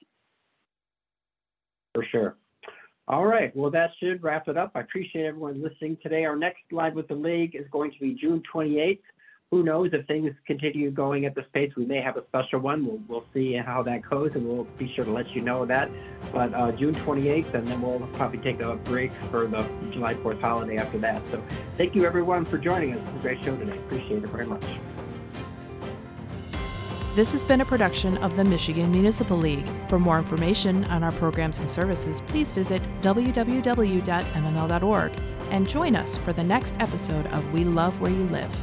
For 1.95 2.05
sure. 2.11 2.37
All 3.09 3.27
right. 3.27 3.55
Well, 3.55 3.71
that 3.73 3.91
should 4.01 4.23
wrap 4.23 4.49
it 4.49 4.57
up. 4.57 4.73
I 4.75 4.81
appreciate 4.81 5.27
everyone 5.27 5.63
listening 5.63 5.99
today. 6.03 6.25
Our 6.25 6.37
next 6.37 6.63
Live 6.71 6.95
with 6.95 7.09
the 7.09 7.15
League 7.15 7.55
is 7.55 7.67
going 7.71 7.93
to 7.93 7.99
be 7.99 8.15
June 8.15 8.43
28th. 8.55 9.01
Who 9.51 9.63
knows 9.63 9.91
if 9.93 10.07
things 10.07 10.31
continue 10.47 10.91
going 10.91 11.27
at 11.27 11.35
this 11.35 11.45
pace, 11.53 11.71
we 11.77 11.85
may 11.85 12.01
have 12.01 12.17
a 12.17 12.25
special 12.29 12.61
one. 12.61 12.87
We'll, 12.87 13.01
we'll 13.07 13.25
see 13.35 13.53
how 13.55 13.83
that 13.83 14.09
goes, 14.09 14.31
and 14.35 14.49
we'll 14.49 14.65
be 14.79 14.91
sure 14.95 15.05
to 15.05 15.11
let 15.11 15.29
you 15.33 15.43
know 15.43 15.67
that. 15.67 15.91
But 16.33 16.55
uh, 16.55 16.73
June 16.73 16.95
28th, 16.95 17.53
and 17.53 17.67
then 17.67 17.83
we'll 17.83 18.01
probably 18.15 18.39
take 18.39 18.63
a 18.63 18.77
break 18.77 19.13
for 19.31 19.47
the 19.47 19.69
July 19.93 20.15
4th 20.15 20.41
holiday 20.41 20.79
after 20.79 20.99
that. 21.01 21.21
So 21.31 21.45
thank 21.77 21.95
you, 21.95 22.07
everyone, 22.07 22.47
for 22.47 22.57
joining 22.57 22.95
us. 22.95 23.01
It 23.01 23.13
was 23.13 23.17
a 23.17 23.23
great 23.23 23.45
show 23.45 23.55
today. 23.59 23.77
Appreciate 23.77 24.25
it 24.25 24.31
very 24.31 24.47
much. 24.47 24.65
This 27.15 27.33
has 27.33 27.45
been 27.45 27.61
a 27.61 27.65
production 27.67 28.17
of 28.19 28.37
the 28.37 28.45
Michigan 28.45 28.91
Municipal 28.91 29.37
League. 29.37 29.69
For 29.89 29.99
more 29.99 30.17
information 30.17 30.85
on 30.87 31.03
our 31.03 31.13
programs 31.13 31.61
and 31.61 31.69
services, 31.69 32.23
please 32.23 32.53
visit 32.53 32.81
www.mml.org 33.03 34.03
and 35.51 35.69
join 35.69 35.95
us 35.95 36.17
for 36.17 36.33
the 36.33 36.43
next 36.43 36.73
episode 36.81 37.27
of 37.27 37.53
We 37.53 37.65
Love 37.65 38.01
Where 38.01 38.11
You 38.11 38.25
Live. 38.29 38.57